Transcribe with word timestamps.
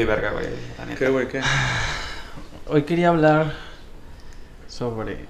estoy 0.00 0.04
verga, 0.04 0.30
güey. 0.32 0.96
¿Qué, 0.96 1.08
güey? 1.08 1.28
¿Qué? 1.28 1.40
Hoy 2.68 2.82
quería 2.82 3.08
hablar 3.08 3.52
sobre 4.68 5.24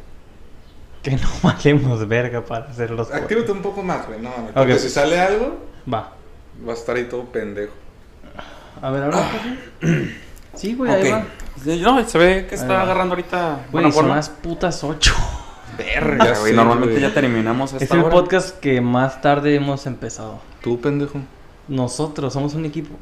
que 1.03 1.13
no 1.13 1.29
valemos 1.43 2.07
verga 2.07 2.45
para 2.45 2.67
hacer 2.67 2.91
los. 2.91 3.11
Actívate 3.11 3.53
un 3.53 3.63
poco 3.63 3.83
más, 3.83 4.07
güey. 4.07 4.21
No, 4.21 4.31
mames, 4.31 4.53
porque 4.53 4.79
si 4.79 4.89
sale 4.91 5.19
algo, 5.21 5.59
Va. 5.93 6.13
va 6.67 6.73
a 6.73 6.75
estar 6.77 6.97
ahí 6.97 7.05
todo 7.05 7.25
pendejo. 7.27 7.73
A 8.83 8.91
ver, 8.91 9.05
ahora. 9.05 9.31
Sí, 10.55 10.75
güey, 10.75 10.91
ahí 10.91 11.09
va. 11.13 11.25
Sí, 11.63 11.81
No, 11.81 12.03
se 12.09 12.19
ve 12.19 12.47
que 12.49 12.57
está 12.57 12.83
agarrando 12.83 13.15
ahorita 13.15 13.67
Güey, 13.71 13.93
son 13.93 14.09
las 14.09 14.29
putas 14.29 14.83
ocho. 14.83 15.15
Verga, 15.77 16.25
Ya 16.25 16.31
güey. 16.41 16.51
sé, 16.51 16.57
Normalmente 16.57 16.95
güey. 16.99 17.03
ya 17.09 17.15
terminamos 17.15 17.75
esta 17.75 17.85
Es 17.85 17.91
el 17.93 18.01
hora. 18.01 18.11
podcast 18.11 18.59
que 18.59 18.81
más 18.81 19.21
tarde 19.21 19.55
hemos 19.55 19.87
empezado. 19.87 20.41
Tú, 20.61 20.81
pendejo. 20.81 21.21
Nosotros 21.69 22.33
somos 22.33 22.55
un 22.55 22.65
equipo. 22.65 22.97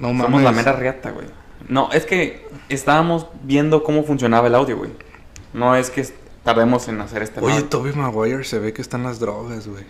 No 0.00 0.08
Somos 0.08 0.42
la 0.42 0.50
mera 0.52 0.72
riata, 0.72 1.10
güey. 1.10 1.26
No, 1.68 1.92
es 1.92 2.06
que 2.06 2.48
estábamos 2.70 3.26
viendo 3.42 3.84
cómo 3.84 4.02
funcionaba 4.02 4.48
el 4.48 4.54
audio, 4.54 4.78
güey. 4.78 4.90
No 5.52 5.76
es 5.76 5.90
que 5.90 6.06
tardemos 6.42 6.88
en 6.88 7.02
hacer 7.02 7.22
este 7.22 7.38
Oye. 7.40 7.62
Toby 7.62 7.92
Maguire 7.92 8.44
se 8.44 8.58
ve 8.58 8.72
que 8.72 8.80
están 8.80 9.02
las 9.02 9.20
drogas, 9.20 9.68
güey. 9.68 9.84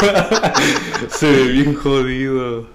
se 1.08 1.30
ve 1.30 1.44
bien 1.44 1.76
jodido. 1.76 2.66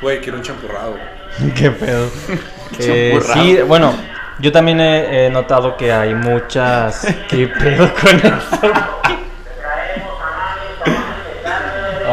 Güey, 0.00 0.22
quiero 0.22 0.38
un 0.38 0.42
champurrado. 0.42 1.19
Qué 1.56 1.70
pedo. 1.70 2.10
Eh, 2.78 3.20
sí, 3.34 3.58
bueno, 3.66 3.92
yo 4.38 4.52
también 4.52 4.80
he, 4.80 5.26
he 5.26 5.30
notado 5.30 5.76
que 5.76 5.92
hay 5.92 6.14
muchas. 6.14 7.04
¿Qué 7.28 7.48
pedo 7.48 7.92
con 7.92 8.16
eso? 8.16 8.60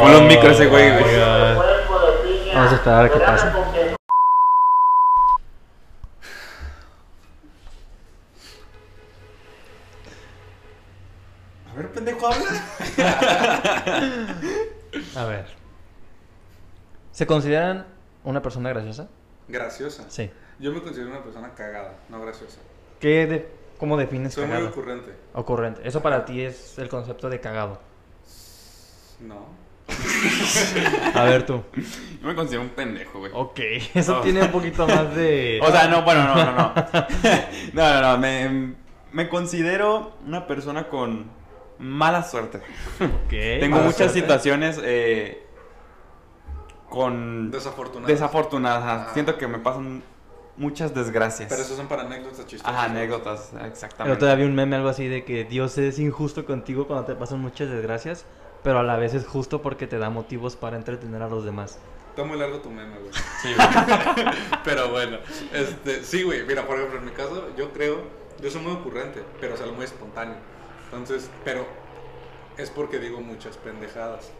Ponle 0.02 0.18
un 0.18 0.28
micro 0.28 0.50
a 0.50 0.52
ese 0.52 0.66
güey. 0.66 0.90
Vamos 2.54 2.72
a 2.72 2.76
esperar 2.76 3.06
a 3.06 3.10
que 3.10 3.20
pase. 3.20 3.48
A 11.72 11.76
ver, 11.78 11.92
pendejo, 11.92 12.28
habla. 12.28 12.50
A 15.16 15.26
ver. 15.26 15.46
¿Se 17.12 17.26
consideran 17.28 17.97
una 18.30 18.42
persona 18.42 18.70
graciosa? 18.70 19.08
Graciosa. 19.48 20.06
Sí. 20.10 20.30
Yo 20.60 20.72
me 20.72 20.82
considero 20.82 21.10
una 21.10 21.24
persona 21.24 21.54
cagada, 21.54 21.94
no 22.10 22.20
graciosa. 22.22 22.60
¿Qué 23.00 23.26
de- 23.28 23.50
¿Cómo 23.78 23.96
defines 23.96 24.34
Soy 24.34 24.48
muy 24.48 24.64
ocurrente. 24.64 25.14
Ocurrente. 25.34 25.82
Eso 25.88 26.02
para 26.02 26.26
ti 26.26 26.42
es 26.42 26.78
el 26.80 26.90
concepto 26.90 27.30
de 27.30 27.40
cagado. 27.40 27.80
No. 29.20 29.46
A 31.14 31.24
ver 31.24 31.46
tú. 31.46 31.62
Yo 32.22 32.28
me 32.28 32.36
considero 32.36 32.64
un 32.64 32.70
pendejo, 32.70 33.20
güey. 33.20 33.32
Ok, 33.36 33.60
eso 33.94 34.20
tiene 34.22 34.42
un 34.42 34.52
poquito 34.52 34.88
más 34.88 35.16
de... 35.16 35.60
O 35.64 35.72
sea, 35.72 35.88
no, 35.88 36.02
bueno, 36.04 36.24
no, 36.26 36.36
no, 36.36 36.52
no. 36.52 36.74
No, 37.74 37.94
no, 37.94 38.02
no. 38.02 38.18
Me, 38.18 38.76
me 39.14 39.30
considero 39.30 40.18
una 40.26 40.48
persona 40.48 40.88
con 40.90 41.26
mala 41.80 42.24
suerte. 42.24 42.58
Ok, 43.00 43.30
Tengo 43.30 43.76
mala 43.78 43.84
muchas 43.84 43.98
suerte. 44.12 44.20
situaciones 44.22 44.80
eh, 44.84 45.46
con 46.90 47.52
desafortunadas. 47.52 49.08
Ah. 49.08 49.10
Siento 49.14 49.38
que 49.38 49.48
me 49.48 49.60
pasan 49.60 50.04
muchas 50.58 50.94
desgracias. 50.94 51.50
Pero 51.50 51.62
esos 51.62 51.78
son 51.78 51.88
para 51.88 52.04
anécdotas 52.04 52.46
chistosas. 52.46 52.76
Ajá, 52.76 52.86
anécdotas, 52.86 53.50
Pero 53.54 53.66
exactamente. 53.66 54.20
todavía 54.20 54.46
un 54.46 54.56
meme 54.56 54.76
algo 54.76 54.90
así 54.90 55.08
de 55.08 55.24
que 55.24 55.46
Dios 55.46 55.78
es 55.78 56.00
injusto 56.00 56.46
contigo 56.46 56.88
cuando 56.88 57.06
te 57.06 57.16
pasan 57.16 57.40
muchas 57.40 57.70
desgracias, 57.70 58.26
pero 58.64 58.80
a 58.80 58.84
la 58.84 58.98
vez 58.98 59.14
es 59.14 59.26
justo 59.26 59.62
porque 59.62 59.88
te 59.88 59.98
da 59.98 60.10
motivos 60.10 60.56
para 60.56 60.78
entretener 60.78 61.22
a 61.22 61.28
los 61.28 61.46
demás. 61.46 61.80
Está 62.10 62.24
muy 62.24 62.38
largo 62.40 62.58
tu 62.60 62.72
meme, 62.72 62.98
güey. 62.98 63.12
Sí, 63.42 63.54
güey. 64.16 64.26
Pero 64.64 64.90
bueno, 64.90 65.20
este, 65.54 66.04
sí, 66.04 66.24
güey. 66.24 66.44
Mira, 66.46 66.66
por 66.66 66.78
ejemplo, 66.78 67.00
en 67.00 67.06
mi 67.06 67.12
caso, 67.12 67.50
yo 67.56 67.72
creo, 67.72 68.02
yo 68.42 68.50
soy 68.50 68.62
muy 68.62 68.74
ocurrente, 68.74 69.24
pero 69.40 69.54
es 69.54 69.62
algo 69.62 69.76
muy 69.76 69.86
espontáneo. 69.86 70.36
Entonces, 70.86 71.30
pero 71.46 71.68
es 72.58 72.72
porque 72.72 72.98
digo 72.98 73.22
muchas 73.22 73.58
pendejadas. 73.58 74.32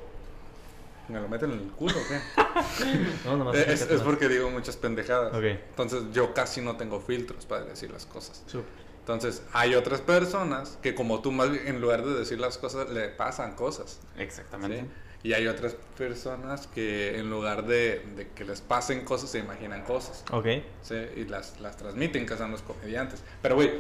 ¿Me 1.10 1.20
lo 1.22 1.28
meten 1.28 1.52
en 1.52 1.60
el 1.60 1.72
culo 1.72 1.96
o 1.98 2.08
qué? 2.08 2.20
No, 3.26 3.38
nomás 3.38 3.56
es, 3.56 3.62
acércate 3.64 3.94
es 3.94 4.00
más. 4.00 4.02
porque 4.06 4.28
digo 4.30 4.50
muchas 4.50 4.76
pendejadas. 4.78 5.34
Ok. 5.34 5.44
Entonces, 5.44 6.04
yo 6.14 6.34
casi 6.34 6.62
no 6.62 6.76
tengo 6.78 7.00
filtros 7.00 7.46
para 7.46 7.64
decir 7.66 7.92
las 7.92 8.06
cosas. 8.06 8.44
Súper. 8.48 8.88
Entonces, 9.00 9.42
hay 9.54 9.76
otras 9.76 10.02
personas 10.02 10.78
que 10.82 10.94
como 10.94 11.22
tú 11.22 11.32
más 11.32 11.50
bien, 11.50 11.66
en 11.68 11.80
lugar 11.82 12.04
de 12.06 12.14
decir 12.14 12.40
las 12.40 12.58
cosas, 12.58 12.90
le 12.90 13.08
pasan 13.08 13.56
cosas. 13.56 14.02
Exactamente. 14.18 14.82
¿sí? 14.82 14.88
Y 15.24 15.34
hay 15.34 15.48
otras 15.48 15.76
personas 15.98 16.68
que 16.68 17.18
en 17.18 17.30
lugar 17.30 17.66
de, 17.66 18.06
de 18.18 18.28
que 18.36 18.44
les 18.44 18.60
pasen 18.62 19.06
cosas, 19.06 19.30
se 19.30 19.40
imaginan 19.40 19.84
cosas. 19.84 20.26
Ok. 20.32 20.48
¿sí? 20.82 20.96
Y 21.16 21.24
las, 21.26 21.60
las 21.62 21.78
transmiten, 21.78 22.26
que 22.26 22.36
son 22.36 22.52
los 22.52 22.62
comediantes. 22.62 23.24
Pero, 23.42 23.56
güey, 23.56 23.72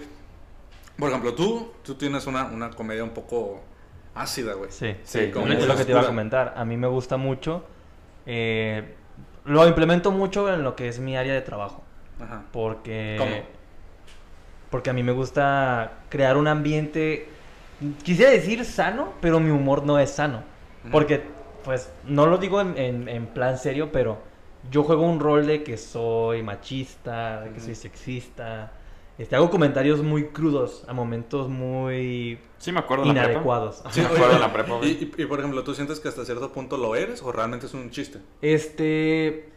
por 0.97 1.09
ejemplo, 1.09 1.33
tú, 1.35 1.73
tú 1.83 1.95
tienes 1.95 2.25
una, 2.25 2.45
una 2.45 2.69
comedia 2.71 3.03
un 3.03 3.11
poco 3.13 3.61
ácida, 4.21 4.53
güey. 4.53 4.71
Sí, 4.71 4.95
Sí, 5.03 5.31
como 5.31 5.47
es 5.47 5.67
lo 5.67 5.75
que 5.75 5.85
te 5.85 5.91
iba 5.91 6.01
a 6.01 6.07
comentar. 6.07 6.53
A 6.57 6.65
mí 6.65 6.77
me 6.77 6.87
gusta 6.87 7.17
mucho. 7.17 7.63
eh, 8.25 8.93
lo 9.45 9.65
implemento 9.65 10.11
mucho 10.11 10.53
en 10.53 10.63
lo 10.63 10.75
que 10.75 10.89
es 10.89 10.99
mi 10.99 11.15
área 11.15 11.33
de 11.33 11.41
trabajo. 11.41 11.83
Ajá. 12.21 12.43
Porque. 12.51 13.15
¿Cómo? 13.17 13.35
Porque 14.69 14.89
a 14.89 14.93
mí 14.93 15.03
me 15.03 15.13
gusta 15.13 15.93
crear 16.09 16.35
un 16.35 16.47
ambiente. 16.47 17.29
Quisiera 18.03 18.31
decir 18.31 18.65
sano, 18.65 19.13
pero 19.21 19.39
mi 19.39 19.51
humor 19.51 19.83
no 19.83 19.99
es 19.99 20.11
sano. 20.11 20.41
Porque, 20.91 21.21
pues, 21.63 21.89
no 22.05 22.25
lo 22.27 22.37
digo 22.37 22.59
en, 22.61 22.77
en- 22.77 23.07
en 23.09 23.27
plan 23.27 23.57
serio, 23.57 23.91
pero 23.91 24.17
yo 24.71 24.83
juego 24.83 25.03
un 25.03 25.19
rol 25.19 25.45
de 25.47 25.63
que 25.63 25.77
soy 25.77 26.43
machista, 26.43 27.41
de 27.41 27.51
que 27.51 27.59
soy 27.59 27.75
sexista. 27.75 28.71
Este, 29.17 29.35
hago 29.35 29.49
comentarios 29.49 30.03
muy 30.03 30.25
crudos 30.25 30.83
a 30.87 30.93
momentos 30.93 31.49
muy 31.49 32.37
Sí, 32.59 32.71
me 32.71 32.79
acuerdo 32.79 33.03
de 33.03 33.09
la 33.09 33.13
prepa. 33.15 33.29
inadecuados. 33.31 33.83
Sí, 33.89 34.01
me 34.01 34.05
acuerdo 34.07 34.33
de 34.33 34.39
la 34.39 34.53
prepa, 34.53 34.79
y, 34.83 34.87
y- 34.89 35.21
y, 35.21 35.25
por 35.25 35.39
ejemplo, 35.39 35.63
¿tú 35.63 35.73
sientes 35.73 35.99
que 35.99 36.07
hasta 36.07 36.23
cierto 36.23 36.51
punto 36.51 36.77
lo 36.77 36.95
eres 36.95 37.23
o 37.23 37.31
realmente 37.31 37.65
es 37.65 37.73
un 37.73 37.89
chiste? 37.89 38.19
Este, 38.41 39.49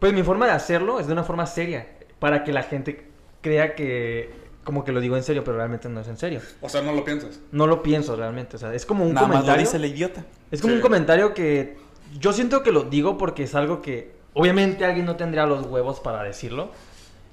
pues 0.00 0.12
mi 0.12 0.22
forma 0.22 0.46
de 0.46 0.52
hacerlo 0.52 0.98
es 1.00 1.06
de 1.06 1.12
una 1.12 1.22
forma 1.24 1.46
seria, 1.46 1.86
para 2.18 2.42
que 2.44 2.52
la 2.52 2.62
gente 2.64 3.06
crea 3.40 3.74
que 3.74 4.30
como 4.64 4.84
que 4.84 4.92
lo 4.92 5.00
digo 5.00 5.16
en 5.16 5.22
serio, 5.22 5.44
pero 5.44 5.56
realmente 5.56 5.88
no 5.88 6.00
es 6.00 6.08
en 6.08 6.18
serio. 6.18 6.40
O 6.60 6.68
sea, 6.68 6.82
no 6.82 6.92
lo 6.92 7.02
piensas. 7.04 7.40
No 7.52 7.66
lo 7.66 7.82
pienso 7.82 8.16
realmente, 8.16 8.56
o 8.56 8.58
sea, 8.58 8.74
es 8.74 8.84
como 8.84 9.04
un 9.06 9.14
Nada 9.14 9.26
más 9.26 9.36
lo 9.36 9.40
comentario. 9.42 9.64
dice 9.64 9.76
el 9.78 9.84
idiota. 9.86 10.24
Es 10.50 10.60
como 10.60 10.72
Sí. 10.72 10.76
un 10.76 10.82
comentario 10.82 11.32
que 11.32 11.76
yo 12.18 12.32
siento 12.34 12.62
que 12.62 12.70
lo 12.72 12.82
digo 12.82 13.16
porque 13.16 13.44
es 13.44 13.54
algo 13.54 13.80
que 13.80 14.12
obviamente 14.34 14.84
alguien 14.84 15.06
no 15.06 15.16
tendría 15.16 15.46
los 15.46 15.64
huevos 15.66 16.00
para 16.00 16.22
decirlo. 16.22 16.70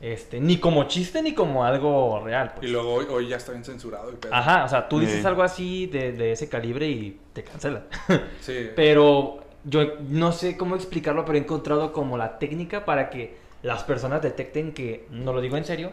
Este, 0.01 0.39
ni 0.39 0.57
como 0.59 0.83
chiste 0.85 1.21
ni 1.21 1.33
como 1.33 1.63
algo 1.63 2.21
real. 2.23 2.53
pues. 2.55 2.67
Y 2.67 2.71
luego 2.71 2.93
hoy, 2.93 3.05
hoy 3.09 3.27
ya 3.29 3.37
está 3.37 3.51
bien 3.53 3.63
censurado 3.63 4.11
y 4.11 4.15
pedo. 4.15 4.33
Ajá, 4.33 4.65
o 4.65 4.67
sea, 4.69 4.87
tú 4.89 4.99
dices 4.99 5.21
Sí. 5.21 5.25
algo 5.27 5.41
así 5.43 5.87
de, 5.87 6.11
de 6.11 6.31
ese 6.33 6.49
calibre 6.49 6.87
y 6.89 7.19
te 7.33 7.43
cancelan. 7.43 7.85
Sí. 8.41 8.69
Pero 8.75 9.39
yo 9.63 9.81
no 10.09 10.31
sé 10.31 10.57
cómo 10.57 10.75
explicarlo, 10.75 11.25
pero 11.25 11.37
he 11.37 11.41
encontrado 11.41 11.91
como 11.93 12.17
la 12.17 12.37
técnica 12.39 12.85
para 12.85 13.09
que 13.09 13.37
las 13.63 13.83
personas 13.83 14.21
detecten 14.21 14.73
que 14.73 15.07
no 15.09 15.33
lo 15.33 15.41
digo 15.41 15.57
en 15.57 15.65
serio, 15.65 15.91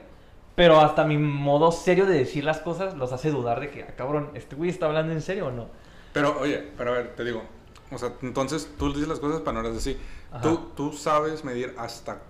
pero 0.57 0.81
hasta 0.81 1.05
mi 1.05 1.17
modo 1.17 1.73
serio 1.73 2.05
de 2.05 2.19
decir 2.19 2.45
las 2.45 2.59
cosas 2.59 2.95
los 2.95 3.13
hace 3.13 3.31
dudar 3.31 3.61
de 3.61 3.71
que, 3.71 3.85
ah, 3.85 3.95
cabrón, 3.97 4.31
¿este 4.35 4.57
güey 4.57 4.69
está 4.69 4.87
hablando 4.87 5.13
en 5.15 5.23
serio 5.23 5.47
o 5.47 5.51
no? 5.51 5.69
Pero, 6.13 6.39
oye, 6.41 6.63
pero 6.77 6.91
a 6.91 6.95
ver, 6.99 7.15
te 7.15 7.25
digo. 7.25 7.43
O 7.91 7.97
sea, 7.97 8.13
entonces 8.21 8.69
tú 8.79 8.93
dices 8.93 9.09
las 9.09 9.21
cosas 9.21 9.41
para 9.41 9.55
no 9.59 9.63
las 9.63 9.75
decir. 9.75 9.99
Ajá. 10.31 10.43
Tú, 10.43 10.71
tú 10.77 10.93
sabes 10.93 11.43
medir 11.45 11.75
hasta. 11.79 12.21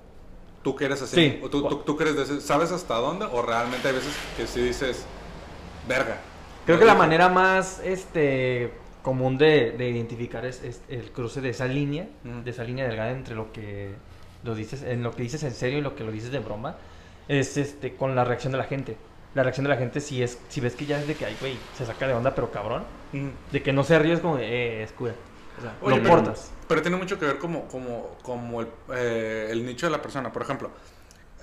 Tú 0.63 0.77
que 0.77 0.85
eres 0.85 1.03
así. 1.03 1.17
Sí. 1.17 1.41
O 1.43 1.49
tú, 1.51 1.69
tú, 1.69 1.77
tú 1.79 1.97
que 1.97 2.05
eres 2.05 2.17
de 2.17 2.23
ese- 2.23 2.41
¿Sabes 2.41 2.71
hasta 2.73 2.95
dónde? 2.97 3.27
O 3.27 3.43
realmente 3.43 3.89
hay 3.89 3.95
veces 3.95 4.13
que 4.37 4.47
sí 4.47 4.61
dices. 4.63 5.05
Verga. 5.89 6.19
Creo 6.67 6.79
que 6.79 6.85
la 6.85 6.95
manera 6.95 7.29
más 7.29 7.81
este, 7.85 8.73
común 9.03 9.37
de, 9.37 9.73
de 9.73 9.89
identificar 9.91 10.45
es, 10.47 10.63
es 10.63 10.81
el 10.89 11.11
cruce 11.11 11.41
de 11.41 11.49
esa 11.51 11.67
línea, 11.67 12.07
de 12.23 12.49
esa 12.51 12.63
línea 12.63 12.87
delgada 12.87 13.11
entre 13.11 13.35
lo 13.35 13.51
que 13.53 13.91
lo 14.45 14.55
dices, 14.55 14.83
en 14.85 15.03
lo 15.03 15.11
que 15.11 15.23
dices 15.25 15.43
en 15.43 15.53
serio 15.53 15.79
y 15.79 15.83
lo 15.83 15.97
que 15.97 16.05
lo 16.05 16.13
dices 16.13 16.31
de 16.31 16.39
broma, 16.39 16.77
es 17.27 17.57
este 17.57 17.95
con 17.97 18.15
la 18.15 18.25
reacción 18.25 18.53
de 18.53 18.59
la 18.59 18.65
gente. 18.65 18.97
La 19.35 19.43
reacción 19.43 19.65
de 19.65 19.71
la 19.71 19.77
gente 19.77 20.01
si 20.01 20.23
es, 20.23 20.39
si 20.49 20.61
ves 20.61 20.77
que 20.77 20.87
ya 20.87 21.01
es 21.01 21.09
de 21.09 21.15
que 21.17 21.25
ay 21.27 21.37
güey, 21.41 21.57
se 21.77 21.85
saca 21.85 22.07
de 22.07 22.13
onda, 22.15 22.33
pero 22.35 22.51
cabrón, 22.53 22.85
Mm. 23.13 23.29
de 23.53 23.63
que 23.63 23.73
no 23.75 23.83
se 23.85 23.99
ríe 23.99 24.15
es 24.15 24.21
como 24.21 24.39
eh, 24.39 24.85
es 24.85 24.93
cura. 24.93 25.15
O 25.59 25.63
sea, 25.63 25.77
Oye, 25.83 25.97
lo 25.97 26.03
pero-. 26.03 26.35
Pero 26.69 26.83
tiene 26.83 26.97
mucho 26.97 27.19
que 27.19 27.27
ver 27.27 27.39
como, 27.39 27.67
como, 27.69 28.17
como 28.23 28.61
el, 28.63 28.69
eh, 28.95 29.49
el 29.51 29.65
nicho 29.67 29.87
de 29.87 29.91
la 29.93 30.01
persona. 30.01 30.33
Por 30.33 30.43
ejemplo, 30.43 30.71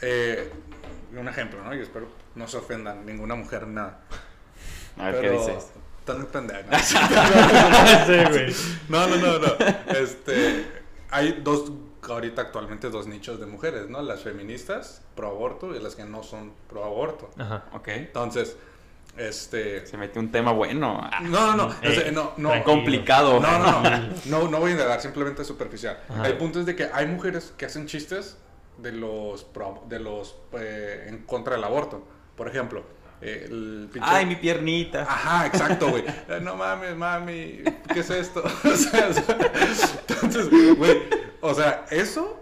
eh, 0.01 0.51
un 1.17 1.27
ejemplo, 1.27 1.63
¿no? 1.63 1.73
Y 1.75 1.79
espero 1.81 2.07
no 2.35 2.47
se 2.47 2.57
ofendan 2.57 3.05
ninguna 3.05 3.35
mujer 3.35 3.67
nada. 3.67 3.99
A 4.97 5.05
ver 5.05 5.15
qué 5.15 5.21
Pero- 5.27 5.39
dices. 5.39 5.67
Sí, 8.07 8.13
güey. 8.31 8.55
No, 8.89 9.07
no, 9.07 9.15
no, 9.17 9.39
no. 9.39 9.47
Este, 9.95 10.65
hay 11.11 11.41
dos 11.43 11.71
ahorita 12.09 12.41
actualmente 12.41 12.89
dos 12.89 13.05
nichos 13.05 13.39
de 13.39 13.45
mujeres, 13.45 13.89
¿no? 13.89 14.01
Las 14.01 14.21
feministas 14.23 15.01
pro 15.15 15.27
aborto 15.27 15.75
y 15.75 15.79
las 15.79 15.95
que 15.95 16.05
no 16.05 16.23
son 16.23 16.53
pro 16.67 16.83
aborto. 16.83 17.29
Ajá. 17.37 17.65
Ok. 17.73 17.89
Entonces, 17.89 18.57
este... 19.19 19.85
Se 19.85 19.97
mete 19.97 20.17
un 20.19 20.31
tema 20.31 20.51
bueno. 20.51 21.09
No, 21.23 21.55
no, 21.55 21.67
no, 21.67 21.75
Eh, 21.81 22.11
no, 22.13 22.33
no, 22.37 22.63
complicado. 22.63 23.39
no, 23.39 23.59
no, 23.59 23.81
no, 23.81 23.99
no, 24.25 24.47
no 24.49 24.59
voy 24.59 24.69
a 24.71 24.73
indagar, 24.73 25.01
simplemente 25.01 25.43
superficial. 25.43 25.99
Ajá. 26.09 26.27
El 26.27 26.37
punto 26.37 26.59
es 26.59 26.65
de 26.65 26.75
que 26.75 26.89
hay 26.93 27.05
mujeres 27.07 27.53
que 27.57 27.65
hacen 27.65 27.85
chistes 27.87 28.37
de 28.77 28.91
los, 28.93 29.43
pro- 29.43 29.83
de 29.89 29.99
los 29.99 30.37
eh, 30.53 31.05
en 31.07 31.19
contra 31.25 31.55
del 31.55 31.63
aborto. 31.63 32.07
Por 32.37 32.47
ejemplo, 32.47 32.83
eh, 33.21 33.43
el 33.49 33.89
pinche... 33.91 34.07
Ay, 34.09 34.25
mi 34.25 34.37
piernita. 34.37 35.01
Ajá, 35.01 35.45
exacto, 35.47 35.89
güey. 35.89 36.03
Eh, 36.07 36.39
No 36.41 36.55
mames, 36.55 36.95
mami, 36.95 37.61
¿qué 37.93 37.99
es 37.99 38.09
esto? 38.09 38.41
O 38.63 38.75
sea, 38.77 39.09
entonces, 40.07 40.49
güey, 40.77 41.01
o 41.41 41.53
sea, 41.53 41.85
eso, 41.91 42.38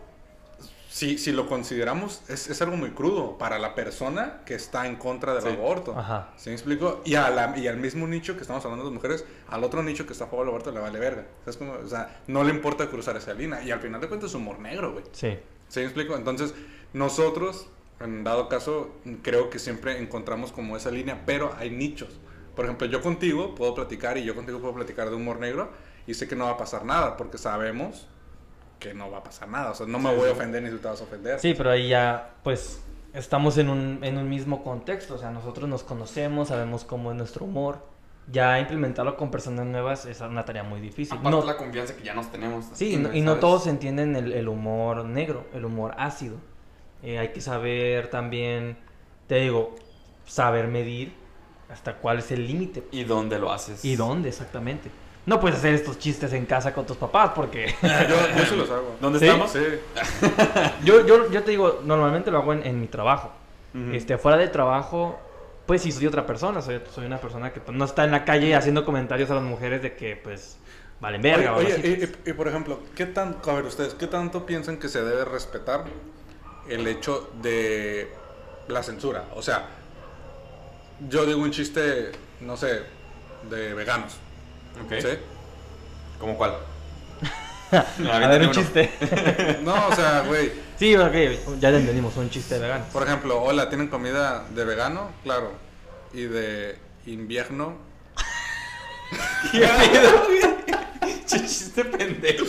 si, 0.97 1.17
si 1.19 1.31
lo 1.31 1.47
consideramos, 1.47 2.23
es, 2.27 2.49
es 2.49 2.59
algo 2.63 2.75
muy 2.75 2.89
crudo 2.91 3.37
para 3.37 3.59
la 3.59 3.75
persona 3.75 4.41
que 4.45 4.55
está 4.55 4.87
en 4.87 4.95
contra 4.95 5.33
del 5.35 5.43
Sí. 5.43 5.49
aborto. 5.49 5.93
Ajá. 5.97 6.33
¿Sí 6.37 6.49
me 6.49 6.55
explico? 6.55 7.01
Y, 7.05 7.13
a 7.15 7.29
la- 7.29 7.55
y 7.57 7.67
al 7.67 7.77
mismo 7.77 8.07
nicho 8.07 8.35
que 8.35 8.41
estamos 8.41 8.63
hablando 8.65 8.85
de 8.85 8.91
mujeres, 8.91 9.23
al 9.47 9.63
otro 9.63 9.83
nicho 9.83 10.07
que 10.07 10.13
está 10.13 10.25
a 10.25 10.27
favor 10.27 10.45
del 10.45 10.49
aborto 10.55 10.71
le 10.71 10.79
vale 10.79 10.97
verga. 10.97 11.25
¿Sabes 11.41 11.57
cómo? 11.57 11.73
O 11.73 11.87
sea, 11.87 12.21
no 12.25 12.43
le 12.43 12.51
importa 12.51 12.87
cruzar 12.89 13.15
esa 13.15 13.33
línea. 13.35 13.61
Y 13.63 13.69
al 13.69 13.79
final 13.79 14.01
de 14.01 14.07
cuentas 14.07 14.31
es 14.31 14.35
humor 14.35 14.57
negro, 14.59 14.93
güey. 14.93 15.03
Sí. 15.11 15.37
¿Sí 15.67 15.79
me 15.81 15.85
explico? 15.85 16.15
Entonces, 16.15 16.53
nosotros, 16.93 17.67
en 17.99 18.23
dado 18.23 18.49
caso, 18.49 18.89
creo 19.21 19.49
que 19.51 19.59
siempre 19.59 19.99
encontramos 19.99 20.51
como 20.51 20.75
esa 20.77 20.89
línea, 20.89 21.21
pero 21.25 21.53
hay 21.59 21.69
nichos. 21.69 22.09
Por 22.55 22.65
ejemplo, 22.65 22.87
yo 22.87 23.01
contigo 23.01 23.53
puedo 23.53 23.75
platicar 23.75 24.17
y 24.17 24.23
yo 24.23 24.33
contigo 24.33 24.59
puedo 24.59 24.73
platicar 24.73 25.09
de 25.11 25.15
humor 25.15 25.39
negro 25.39 25.69
y 26.07 26.15
sé 26.15 26.27
que 26.27 26.35
no 26.35 26.45
va 26.45 26.51
a 26.51 26.57
pasar 26.57 26.85
nada 26.85 27.17
porque 27.17 27.37
sabemos 27.37 28.07
que 28.79 28.93
no 28.93 29.09
va 29.11 29.19
a 29.19 29.23
pasar 29.23 29.47
nada. 29.49 29.71
O 29.71 29.75
sea, 29.75 29.85
no 29.87 29.99
me 29.99 30.13
voy 30.15 30.29
a 30.29 30.31
ofender 30.33 30.63
ni 30.63 30.69
tú 30.69 30.77
te 30.79 30.87
vas 30.87 30.99
a 31.01 31.03
ofender. 31.03 31.39
Sí, 31.39 31.53
pero 31.55 31.71
ahí 31.71 31.89
ya, 31.89 32.35
pues, 32.43 32.81
estamos 33.13 33.57
en 33.57 33.69
un, 33.69 33.99
en 34.03 34.17
un 34.17 34.29
mismo 34.29 34.63
contexto. 34.63 35.15
O 35.15 35.17
sea, 35.17 35.31
nosotros 35.31 35.67
nos 35.69 35.83
conocemos, 35.83 36.49
sabemos 36.49 36.83
cómo 36.83 37.11
es 37.11 37.17
nuestro 37.17 37.45
humor. 37.45 37.79
Ya 38.29 38.59
implementarlo 38.59 39.15
con 39.15 39.31
personas 39.31 39.65
nuevas 39.65 40.05
es 40.05 40.19
una 40.19 40.43
tarea 40.43 40.63
muy 40.63 40.81
difícil. 40.81 41.17
Aparte 41.17 41.37
No, 41.37 41.45
la 41.45 41.55
confianza 41.55 41.95
que 41.95 42.03
ya 42.03 42.13
nos 42.13 42.29
tenemos. 42.29 42.65
sí, 42.73 42.93
y 42.95 42.97
no, 42.97 43.13
y 43.13 43.21
no 43.21 43.37
todos 43.37 43.67
entienden 43.67 44.15
el, 44.17 44.33
el 44.33 44.47
humor 44.49 45.05
negro, 45.05 45.45
el 45.53 45.63
humor 45.63 45.95
ácido. 45.97 46.35
Eh, 47.03 47.19
hay 47.19 47.29
que 47.29 47.39
saber 47.39 48.09
también, 48.09 48.77
te 49.27 49.35
digo, 49.35 49.75
saber 50.25 50.67
medir 50.67 51.13
hasta 51.69 51.95
cuál 51.97 52.19
es 52.19 52.31
el 52.31 52.47
límite 52.47 52.83
¿Y 52.91 53.03
dónde 53.05 53.39
lo 53.39 53.51
haces? 53.51 53.85
y 53.85 53.95
dónde 53.95 54.29
exactamente. 54.29 54.89
No 55.27 55.39
puedes 55.39 55.59
hacer 55.59 55.73
estos 55.75 55.99
chistes 55.99 56.33
en 56.33 56.45
casa 56.47 56.73
con 56.73 56.85
tus 56.87 56.97
papás 56.97 57.31
porque... 57.35 57.67
Yo, 57.83 58.37
yo 58.37 58.45
sí 58.49 58.55
los 58.55 58.69
hago. 58.71 58.95
¿Dónde 58.99 59.19
¿Sí? 59.19 59.25
estamos? 59.25 59.51
Sí. 59.51 59.59
yo, 60.83 61.05
yo, 61.05 61.29
yo 61.29 61.43
te 61.43 61.51
digo, 61.51 61.81
normalmente 61.83 62.31
lo 62.31 62.39
hago 62.39 62.53
en, 62.53 62.65
en 62.65 62.79
mi 62.81 62.87
trabajo. 62.87 63.31
Este, 63.93 64.17
fuera 64.17 64.37
de 64.39 64.47
trabajo, 64.47 65.19
pues 65.67 65.83
sí, 65.83 65.91
soy 65.91 66.07
otra 66.07 66.25
persona. 66.25 66.63
Soy, 66.63 66.81
soy 66.95 67.05
una 67.05 67.19
persona 67.19 67.53
que 67.53 67.59
pues, 67.59 67.77
no 67.77 67.85
está 67.85 68.05
en 68.05 68.11
la 68.11 68.25
calle 68.25 68.55
haciendo 68.55 68.83
comentarios 68.85 69.29
a 69.29 69.35
las 69.35 69.43
mujeres 69.43 69.83
de 69.83 69.93
que, 69.95 70.15
pues, 70.15 70.57
valen 70.99 71.21
verga 71.21 71.53
o 71.53 71.57
Oye, 71.57 71.73
así. 71.73 71.81
oye, 71.81 72.09
y, 72.25 72.29
y- 72.29 72.31
y 72.31 72.33
por 72.33 72.47
ejemplo, 72.47 72.79
¿qué 72.95 73.05
tan, 73.05 73.37
a 73.45 73.53
ver 73.53 73.65
ustedes, 73.65 73.93
qué 73.93 74.07
tanto 74.07 74.47
piensan 74.47 74.77
que 74.77 74.87
se 74.89 75.03
debe 75.03 75.25
respetar 75.25 75.83
el 76.69 76.87
hecho 76.87 77.29
de 77.41 78.09
la 78.67 78.81
censura? 78.81 79.25
O 79.35 79.43
sea, 79.43 79.67
yo 81.09 81.25
digo 81.25 81.41
un 81.41 81.51
chiste, 81.51 82.11
no 82.41 82.57
sé, 82.57 82.81
de 83.49 83.73
veganos, 83.75 84.17
Ok. 84.83 84.93
¿sí? 85.01 85.07
¿Cómo 86.19 86.37
cuál? 86.37 86.57
a 87.71 88.27
ver, 88.27 88.41
un 88.43 88.51
chiste. 88.51 88.89
No, 89.63 89.87
o 89.87 89.95
sea, 89.95 90.21
güey, 90.21 90.51
sí, 90.79 90.95
ok, 90.95 91.13
ya 91.59 91.69
entendimos, 91.69 92.15
un 92.17 92.29
chiste 92.29 92.57
vegano. 92.59 92.85
por 92.93 93.03
ejemplo, 93.03 93.41
hola, 93.41 93.69
¿tienen 93.69 93.87
comida 93.87 94.45
de 94.53 94.63
vegano? 94.63 95.11
Claro. 95.23 95.51
Y 96.13 96.23
de 96.23 96.77
invierno. 97.05 97.75
¿Qué 99.51 99.59
pedo, 99.59 100.25
güey? 100.25 100.57
Che, 101.25 101.41
chiste 101.41 101.83
pendejo. 101.83 102.45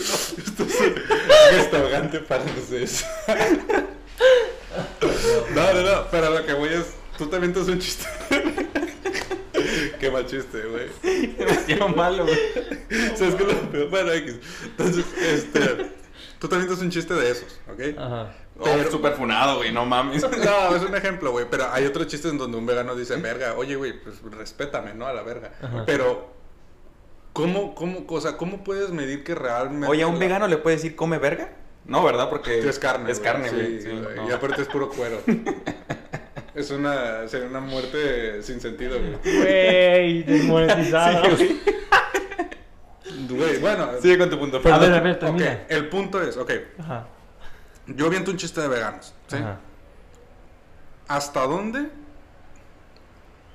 Extravagante 1.57 2.19
para 2.19 2.43
ustedes. 2.43 3.05
No, 5.53 5.73
no, 5.73 5.81
no, 5.81 6.07
pero 6.09 6.29
lo 6.29 6.45
que 6.45 6.53
voy 6.53 6.69
es, 6.69 6.93
tú 7.17 7.27
también 7.27 7.53
te 7.53 7.59
haces 7.59 7.73
un 7.73 7.79
chiste. 7.79 8.07
Qué 9.99 10.11
mal 10.11 10.25
chiste, 10.25 10.61
güey. 10.65 10.87
Demasiado 11.37 11.89
malo, 11.89 12.23
güey. 12.25 12.37
¿Sabes 13.15 13.35
qué 13.35 13.43
es 13.43 13.53
lo 13.53 13.71
peor? 13.71 13.89
Bueno, 13.89 14.11
X. 14.11 14.35
Entonces, 14.65 15.05
este. 15.21 15.91
Tú 16.39 16.47
también 16.47 16.71
haces 16.71 16.83
un 16.83 16.89
chiste 16.89 17.13
de 17.13 17.31
esos, 17.31 17.59
¿ok? 17.71 17.97
Ajá. 17.97 18.33
Pero 18.63 18.91
súper 18.91 19.13
funado, 19.13 19.57
güey, 19.57 19.71
no 19.73 19.85
mames. 19.85 20.21
No, 20.21 20.75
es 20.75 20.81
un 20.83 20.95
ejemplo, 20.95 21.31
güey. 21.31 21.45
Pero 21.49 21.67
hay 21.71 21.85
otros 21.85 22.07
chistes 22.07 22.31
en 22.31 22.37
donde 22.37 22.57
un 22.57 22.65
vegano 22.65 22.95
dice, 22.95 23.15
verga, 23.17 23.55
oye, 23.55 23.75
güey, 23.75 24.01
pues 24.01 24.21
respétame, 24.31 24.93
¿no? 24.93 25.05
A 25.05 25.13
la 25.13 25.21
verga. 25.23 25.51
Ajá. 25.61 25.83
Pero, 25.85 26.29
¿cómo, 27.33 27.75
cómo, 27.75 28.05
o 28.07 28.21
sea, 28.21 28.37
cómo 28.37 28.63
puedes 28.63 28.89
medir 28.91 29.23
que 29.23 29.35
realmente. 29.35 29.87
Oye, 29.87 30.03
¿a 30.03 30.07
un 30.07 30.13
la- 30.15 30.19
vegano 30.19 30.47
le 30.47 30.57
puede 30.57 30.77
decir 30.77 30.95
come 30.95 31.17
verga? 31.17 31.51
No, 31.85 32.03
¿verdad? 32.03 32.29
Porque 32.29 32.59
Es 32.59 32.79
carne. 32.79 33.11
Es 33.11 33.19
carne, 33.19 33.49
güey. 33.49 33.81
Sí, 33.81 33.89
sí, 33.89 33.89
güey. 33.89 34.15
no. 34.15 34.29
Y 34.29 34.31
aparte 34.31 34.61
es 34.61 34.67
puro 34.67 34.89
cuero. 34.89 35.21
es 36.61 36.71
una, 36.71 37.27
sería 37.27 37.47
una 37.47 37.59
muerte 37.59 38.41
sin 38.43 38.59
sentido, 38.59 38.97
güey. 38.99 39.37
Güey, 39.37 40.23
desmonetizado. 40.27 41.37
Sí, 41.37 41.61
güey. 43.27 43.39
Güey, 43.39 43.59
bueno. 43.59 43.89
Sigue 44.01 44.17
con 44.17 44.29
tu 44.29 44.39
punto. 44.39 44.57
a 44.57 44.77
ver, 44.77 44.93
a 44.93 44.99
ver, 44.99 45.19
termina. 45.19 45.65
el 45.69 45.87
punto 45.89 46.21
es, 46.21 46.37
ok, 46.37 46.51
Ajá. 46.79 47.07
yo 47.87 48.07
aviento 48.07 48.31
un 48.31 48.37
chiste 48.37 48.61
de 48.61 48.67
veganos, 48.67 49.13
¿sí? 49.27 49.37
Ajá. 49.37 49.59
¿Hasta 51.07 51.41
dónde 51.47 51.89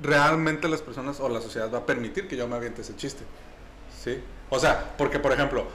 realmente 0.01 0.69
las 0.69 0.83
personas 0.83 1.21
o 1.21 1.29
la 1.29 1.41
sociedad 1.41 1.73
va 1.73 1.79
a 1.79 1.87
permitir 1.87 2.27
que 2.27 2.37
yo 2.37 2.49
me 2.49 2.57
aviente 2.57 2.83
ese 2.83 2.97
chiste? 2.97 3.25
¿Sí? 4.03 4.21
O 4.51 4.59
sea, 4.59 4.93
porque 4.99 5.21
por 5.21 5.33
ejemplo, 5.33 5.67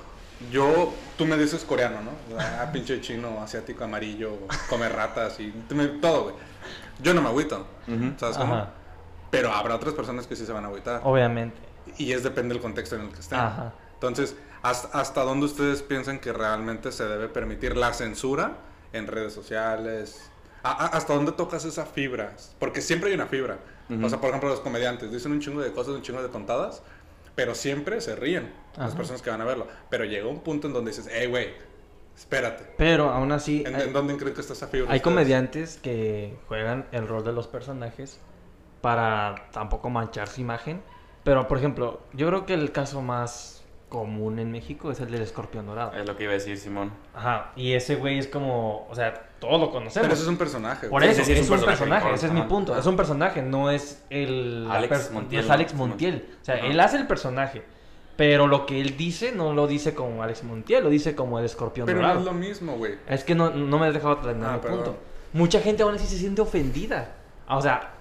yo, 0.51 0.93
tú 1.17 1.25
me 1.25 1.37
dices 1.37 1.63
coreano, 1.63 2.01
¿no? 2.01 2.11
Ah, 2.37 2.69
pinche 2.71 2.99
chino, 3.01 3.41
asiático, 3.41 3.83
amarillo, 3.83 4.39
come 4.69 4.89
ratas 4.89 5.39
y 5.39 5.51
todo, 6.01 6.23
güey. 6.23 6.35
Yo 7.01 7.13
no 7.13 7.21
me 7.21 7.29
agüito, 7.29 7.65
Ujú. 7.87 8.13
¿sabes 8.17 8.37
cómo? 8.37 8.53
Ajá. 8.55 8.69
Pero 9.31 9.51
habrá 9.51 9.75
otras 9.75 9.93
personas 9.93 10.27
que 10.27 10.35
sí 10.35 10.45
se 10.45 10.51
van 10.51 10.65
a 10.65 10.67
agüitar. 10.67 11.01
Obviamente. 11.03 11.57
Y 11.97 12.11
es 12.13 12.23
depende 12.23 12.53
del 12.53 12.61
contexto 12.61 12.95
en 12.95 13.01
el 13.03 13.09
que 13.11 13.19
estén. 13.19 13.39
Ajá. 13.39 13.73
Entonces, 13.93 14.35
¿hasta, 14.61 14.97
¿hasta 14.99 15.23
dónde 15.23 15.45
ustedes 15.45 15.81
piensan 15.83 16.19
que 16.19 16.33
realmente 16.33 16.91
se 16.91 17.05
debe 17.07 17.27
permitir 17.27 17.75
la 17.77 17.93
censura 17.93 18.53
en 18.93 19.07
redes 19.07 19.33
sociales? 19.33 20.29
¿A- 20.63 20.71
a- 20.71 20.87
¿Hasta 20.87 21.13
dónde 21.13 21.31
tocas 21.33 21.63
esa 21.65 21.85
fibra? 21.85 22.33
Porque 22.59 22.81
siempre 22.81 23.09
hay 23.09 23.15
una 23.15 23.27
fibra. 23.27 23.59
Ujú. 23.89 24.05
O 24.05 24.09
sea, 24.09 24.19
por 24.19 24.29
ejemplo, 24.29 24.49
los 24.49 24.59
comediantes 24.61 25.11
dicen 25.11 25.31
un 25.31 25.39
chingo 25.39 25.61
de 25.61 25.71
cosas, 25.71 25.93
un 25.95 26.01
chingo 26.01 26.21
de 26.21 26.29
tontadas, 26.29 26.81
pero 27.35 27.55
siempre 27.55 28.01
se 28.01 28.15
ríen 28.15 28.51
las 28.75 28.87
Ajá. 28.89 28.97
personas 28.97 29.21
que 29.21 29.29
van 29.29 29.41
a 29.41 29.45
verlo. 29.45 29.67
Pero 29.89 30.05
llega 30.05 30.27
un 30.27 30.41
punto 30.41 30.67
en 30.67 30.73
donde 30.73 30.91
dices, 30.91 31.07
hey, 31.11 31.27
güey, 31.27 31.53
espérate. 32.19 32.65
Pero 32.77 33.09
aún 33.09 33.31
así, 33.31 33.63
¿En, 33.65 33.75
hay, 33.75 33.87
en 33.87 33.93
dónde 33.93 34.15
creen 34.17 34.33
que 34.35 34.41
está 34.41 34.53
esa 34.53 34.67
fibra? 34.67 34.91
hay 34.91 34.97
ustedes? 34.97 35.01
comediantes 35.01 35.77
que 35.81 36.37
juegan 36.47 36.85
el 36.91 37.07
rol 37.07 37.23
de 37.23 37.31
los 37.31 37.47
personajes 37.47 38.19
para 38.81 39.35
tampoco 39.51 39.89
manchar 39.89 40.27
su 40.27 40.41
imagen. 40.41 40.81
Pero, 41.23 41.47
por 41.47 41.57
ejemplo, 41.57 42.01
yo 42.13 42.27
creo 42.27 42.45
que 42.45 42.53
el 42.53 42.71
caso 42.71 43.01
más 43.01 43.63
común 43.89 44.37
en 44.39 44.51
México 44.51 44.91
es 44.91 44.99
el 44.99 45.11
del 45.11 45.21
escorpión 45.21 45.65
dorado. 45.65 45.93
Es 45.93 46.05
lo 46.05 46.15
que 46.15 46.23
iba 46.23 46.31
a 46.31 46.35
decir 46.35 46.57
Simón. 46.57 46.91
Ajá, 47.13 47.51
y 47.55 47.73
ese 47.73 47.95
güey 47.95 48.19
es 48.19 48.27
como, 48.27 48.87
o 48.87 48.95
sea, 48.95 49.13
todos 49.39 49.59
lo 49.59 49.71
conocemos. 49.71 50.03
Pero 50.07 50.13
eso 50.13 50.23
es 50.23 50.29
un 50.29 50.37
personaje. 50.37 50.87
Por 50.87 51.03
eso, 51.03 51.23
sí, 51.23 51.33
sí, 51.33 51.39
es, 51.39 51.49
un 51.49 51.61
personaje, 51.61 52.13
ese 52.13 52.27
es 52.27 52.31
mi 52.31 52.43
punto. 52.43 52.77
Es 52.77 52.85
un 52.85 52.95
personaje, 52.95 53.41
no 53.41 53.71
es 53.71 54.03
el. 54.09 54.67
Alex 54.69 55.11
Montiel, 55.11 55.41
no 55.41 55.45
es. 55.47 55.51
Alex 55.51 55.71
Sí, 55.71 55.77
Montiel. 55.77 56.29
O 56.41 56.45
sea, 56.45 56.55
Ajá. 56.55 56.65
él 56.67 56.79
hace 56.79 56.97
el 56.97 57.07
personaje. 57.07 57.63
Pero 58.19 58.47
lo 58.47 58.65
que 58.65 58.81
él 58.81 58.97
dice 58.97 59.31
no 59.31 59.53
lo 59.53 59.65
dice 59.65 59.93
como 59.95 60.21
Alex 60.21 60.43
Montiel, 60.43 60.83
lo 60.83 60.89
dice 60.89 61.15
como 61.15 61.39
el 61.39 61.45
escorpión 61.45 61.85
Pero 61.85 61.99
no 62.01 62.07
dorado. 62.07 62.19
es 62.19 62.25
lo 62.25 62.33
mismo, 62.33 62.73
güey. 62.75 62.95
Es 63.07 63.23
que 63.23 63.33
no, 63.33 63.49
no 63.49 63.79
me 63.79 63.87
has 63.87 63.93
dejado 63.93 64.17
terminar 64.17 64.55
Ah, 64.55 64.61
perdón. 64.61 64.77
punto. 64.83 64.97
Mucha 65.31 65.61
gente 65.61 65.83
aún 65.83 65.95
así 65.95 66.05
se 66.05 66.17
siente 66.17 66.41
ofendida. 66.41 67.15
Ah, 67.47 67.57
O 67.57 67.61
sea, 67.61 67.91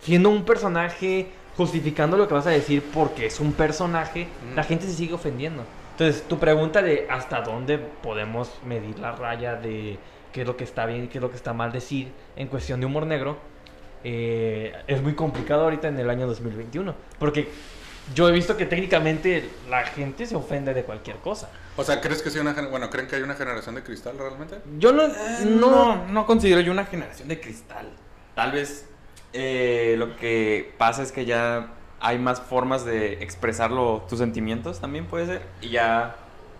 siendo 0.00 0.30
un 0.30 0.44
personaje, 0.46 1.28
justificando 1.58 2.16
lo 2.16 2.26
que 2.26 2.32
vas 2.32 2.46
a 2.46 2.50
decir 2.50 2.82
porque 2.94 3.26
es 3.26 3.38
un 3.38 3.52
personaje, 3.52 4.28
Mm. 4.50 4.56
la 4.56 4.64
gente 4.64 4.86
se 4.86 4.94
sigue 4.94 5.12
ofendiendo. 5.12 5.62
Entonces, 5.92 6.22
tu 6.26 6.38
pregunta 6.38 6.80
de 6.80 7.06
hasta 7.10 7.42
dónde 7.42 7.76
podemos 7.78 8.50
medir 8.66 8.98
la 8.98 9.12
raya 9.12 9.56
de 9.56 9.98
qué 10.32 10.40
es 10.40 10.46
lo 10.46 10.56
que 10.56 10.64
está 10.64 10.86
bien 10.86 11.04
y 11.04 11.08
qué 11.08 11.18
es 11.18 11.22
lo 11.22 11.28
que 11.30 11.36
está 11.36 11.52
mal 11.52 11.70
decir 11.70 12.08
en 12.36 12.48
cuestión 12.48 12.80
de 12.80 12.86
humor 12.86 13.04
negro, 13.04 13.36
eh, 14.04 14.72
es 14.86 15.02
muy 15.02 15.14
complicado 15.14 15.64
ahorita 15.64 15.88
en 15.88 15.98
el 15.98 16.08
año 16.08 16.26
2021. 16.26 16.94
Porque 17.18 17.48
yo 18.14 18.28
he 18.28 18.32
visto 18.32 18.56
que 18.56 18.66
técnicamente 18.66 19.48
la 19.68 19.84
gente 19.84 20.26
se 20.26 20.36
ofende 20.36 20.72
de 20.74 20.84
cualquier 20.84 21.16
cosa. 21.16 21.50
O 21.76 21.84
sea, 21.84 22.00
¿crees 22.00 22.22
que 22.22 22.30
sí 22.30 22.38
una 22.38 22.52
bueno, 22.68 22.88
creen 22.90 23.06
que 23.08 23.16
hay 23.16 23.22
una 23.22 23.34
generación 23.34 23.74
de 23.74 23.82
cristal 23.82 24.16
realmente? 24.18 24.58
Yo 24.78 24.92
no, 24.92 25.02
Eh, 25.04 25.12
no, 25.44 25.94
no, 25.96 26.06
no 26.06 26.26
considero 26.26 26.60
yo 26.60 26.72
una 26.72 26.86
generación 26.86 27.28
de 27.28 27.40
cristal. 27.40 27.90
Tal 28.34 28.52
vez 28.52 28.88
eh, 29.32 29.96
lo 29.98 30.16
que 30.16 30.72
pasa 30.78 31.02
es 31.02 31.12
que 31.12 31.24
ya 31.24 31.72
hay 32.00 32.18
más 32.18 32.40
formas 32.40 32.84
de 32.84 33.14
expresarlo, 33.22 34.04
tus 34.08 34.18
sentimientos 34.18 34.80
también 34.80 35.06
puede 35.06 35.26
ser. 35.26 35.42
Y 35.60 35.70
ya 35.70 36.16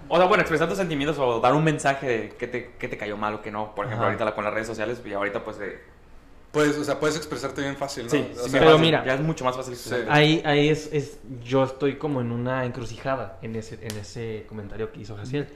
O 0.08 0.16
sea, 0.18 0.26
bueno, 0.26 0.40
expresar 0.42 0.68
tus 0.68 0.76
sentimientos 0.78 1.18
o 1.18 1.40
dar 1.40 1.54
un 1.54 1.64
mensaje 1.64 2.06
de 2.06 2.28
que 2.30 2.46
te, 2.46 2.72
que 2.78 2.88
te 2.88 2.96
cayó 2.96 3.16
mal 3.16 3.34
o 3.34 3.42
que 3.42 3.50
no. 3.50 3.74
Por 3.74 3.86
ejemplo, 3.86 4.04
Ajá. 4.04 4.12
ahorita 4.12 4.24
la- 4.24 4.34
con 4.34 4.44
las 4.44 4.52
redes 4.54 4.66
sociales 4.66 5.00
y 5.04 5.12
ahorita 5.12 5.44
pues 5.44 5.58
de... 5.58 5.80
Puedes, 6.56 6.78
o 6.78 6.84
sea, 6.84 6.98
puedes 6.98 7.16
expresarte 7.18 7.60
bien 7.60 7.76
fácil, 7.76 8.04
¿no? 8.04 8.10
Sí, 8.10 8.26
O 8.32 8.44
sí, 8.44 8.50
sea, 8.50 8.60
pero 8.60 8.70
fácil. 8.72 8.86
mira. 8.86 9.04
Ya 9.04 9.12
es 9.14 9.20
mucho 9.20 9.44
más 9.44 9.54
fácil 9.56 9.74
expresarte. 9.74 10.10
Ahí, 10.10 10.40
ahí 10.46 10.70
es, 10.70 10.88
es, 10.90 11.18
yo 11.44 11.64
estoy 11.64 11.96
como 11.96 12.22
en 12.22 12.32
una 12.32 12.64
encrucijada 12.64 13.38
en 13.42 13.56
ese, 13.56 13.74
en 13.82 13.94
ese 13.98 14.46
comentario 14.48 14.90
que 14.90 15.00
hizo 15.00 15.14
Jaciel. 15.16 15.48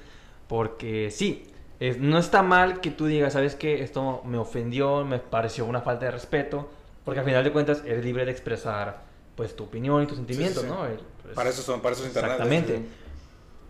Porque 0.46 1.10
sí, 1.10 1.44
es- 1.78 1.96
no 1.98 2.18
está 2.18 2.42
mal 2.42 2.80
que 2.82 2.90
tú 2.90 3.06
digas, 3.06 3.32
¿sabes 3.32 3.54
qué? 3.54 3.82
Esto 3.82 4.20
me 4.26 4.36
ofendió, 4.36 5.02
me 5.06 5.18
pareció 5.20 5.64
una 5.64 5.80
falta 5.80 6.04
de 6.04 6.10
respeto. 6.10 6.70
Porque 7.04 7.20
al 7.20 7.24
final 7.26 7.42
de 7.44 7.50
cuentas 7.52 7.82
eres 7.86 8.04
libre 8.04 8.26
de 8.26 8.30
expresar 8.32 9.02
pues 9.36 9.56
tu 9.56 9.64
opinión 9.64 10.02
y 10.02 10.06
tus 10.06 10.18
sentimientos, 10.18 10.62
sí, 10.64 10.68
sí. 10.68 10.74
¿no? 10.74 10.84
El- 10.84 11.00
pues, 11.22 11.34
Para 11.34 11.48
eso 11.48 11.62
son, 11.62 11.80
para 11.80 11.94
eso 11.94 12.02
es 12.02 12.08
internet. 12.08 12.32
Exactamente. 12.32 12.76
Sí. 12.76 12.84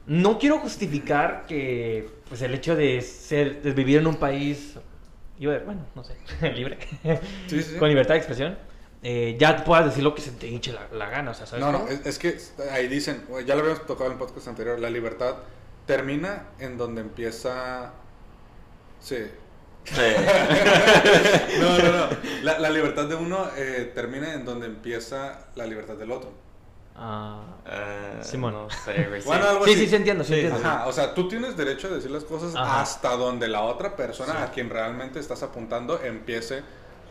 No 0.07 0.39
quiero 0.41 0.59
justificar 0.59 1.45
que 1.47 2.09
pues 2.29 2.43
el 2.43 2.55
hecho 2.55 2.75
de 2.75 3.01
ser, 3.03 3.63
de 3.63 3.71
vivir 3.73 3.99
en 3.99 4.09
un 4.09 4.17
país, 4.17 4.75
iba 5.41 5.55
a- 5.55 5.59
bueno, 5.61 5.85
no 5.97 6.05
sé, 6.05 6.15
libre, 6.55 6.79
Sí, 7.49 7.61
sí, 7.61 7.63
sí. 7.63 7.77
con 7.77 7.89
libertad 7.89 8.15
de 8.15 8.19
expresión, 8.19 8.57
eh, 9.03 9.37
ya 9.41 9.65
puedas 9.65 9.87
decir 9.87 10.05
lo 10.05 10.15
que 10.15 10.23
se 10.23 10.31
te 10.31 10.47
hinche 10.47 10.73
la, 10.73 10.87
la 10.93 11.09
gana, 11.11 11.33
o 11.33 11.35
sea, 11.35 11.47
¿sabes? 11.47 11.65
No, 11.65 11.73
no, 11.73 11.89
es, 11.89 12.05
es 12.07 12.19
que 12.19 12.39
ahí 12.71 12.87
dicen, 12.87 13.25
ya 13.47 13.55
lo 13.57 13.63
habíamos 13.63 13.85
tocado 13.87 14.07
en 14.07 14.13
el 14.13 14.19
podcast 14.19 14.47
anterior, 14.47 14.79
la 14.79 14.91
libertad 14.91 15.35
termina 15.87 16.45
en 16.61 16.77
donde 16.79 17.01
empieza... 17.01 17.93
Sí. 19.01 19.17
Sí. 19.85 19.95
No, 21.61 21.79
no, 21.79 21.93
no. 21.93 22.09
La, 22.43 22.59
la 22.59 22.71
libertad 22.71 23.07
de 23.09 23.15
uno 23.15 23.49
eh, 23.57 23.91
termina 23.95 24.35
en 24.35 24.45
donde 24.45 24.67
empieza 24.67 25.47
la 25.57 25.67
libertad 25.67 25.95
del 25.97 26.11
otro. 26.13 26.33
Ah, 27.03 27.41
Eh, 27.67 28.19
Simón. 28.23 28.53
No 28.53 28.69
sé, 28.69 29.05
güey. 29.09 29.23
sí. 29.23 29.27
Bueno, 29.27 29.49
algo 29.49 29.65
sí, 29.65 29.71
así. 29.73 29.81
sí, 29.81 29.87
sí 29.89 29.97
entiendo, 29.97 30.23
sí, 30.23 30.35
Sí, 30.35 30.41
entiendo. 30.41 30.69
Ajá, 30.69 30.87
o 30.87 30.93
sea, 30.93 31.15
tú 31.15 31.29
tienes 31.29 31.57
derecho 31.57 31.87
a 31.89 31.91
decir 31.93 32.11
las 32.11 32.25
cosas 32.25 32.55
Ajá. 32.55 32.83
hasta 32.83 33.17
donde 33.17 33.49
la 33.49 33.63
otra 33.63 33.97
persona 33.97 34.33
Sí. 34.35 34.39
a 34.43 34.51
quien 34.51 34.69
realmente 34.69 35.19
estás 35.19 35.43
apuntando 35.43 35.99
empiece 36.03 36.63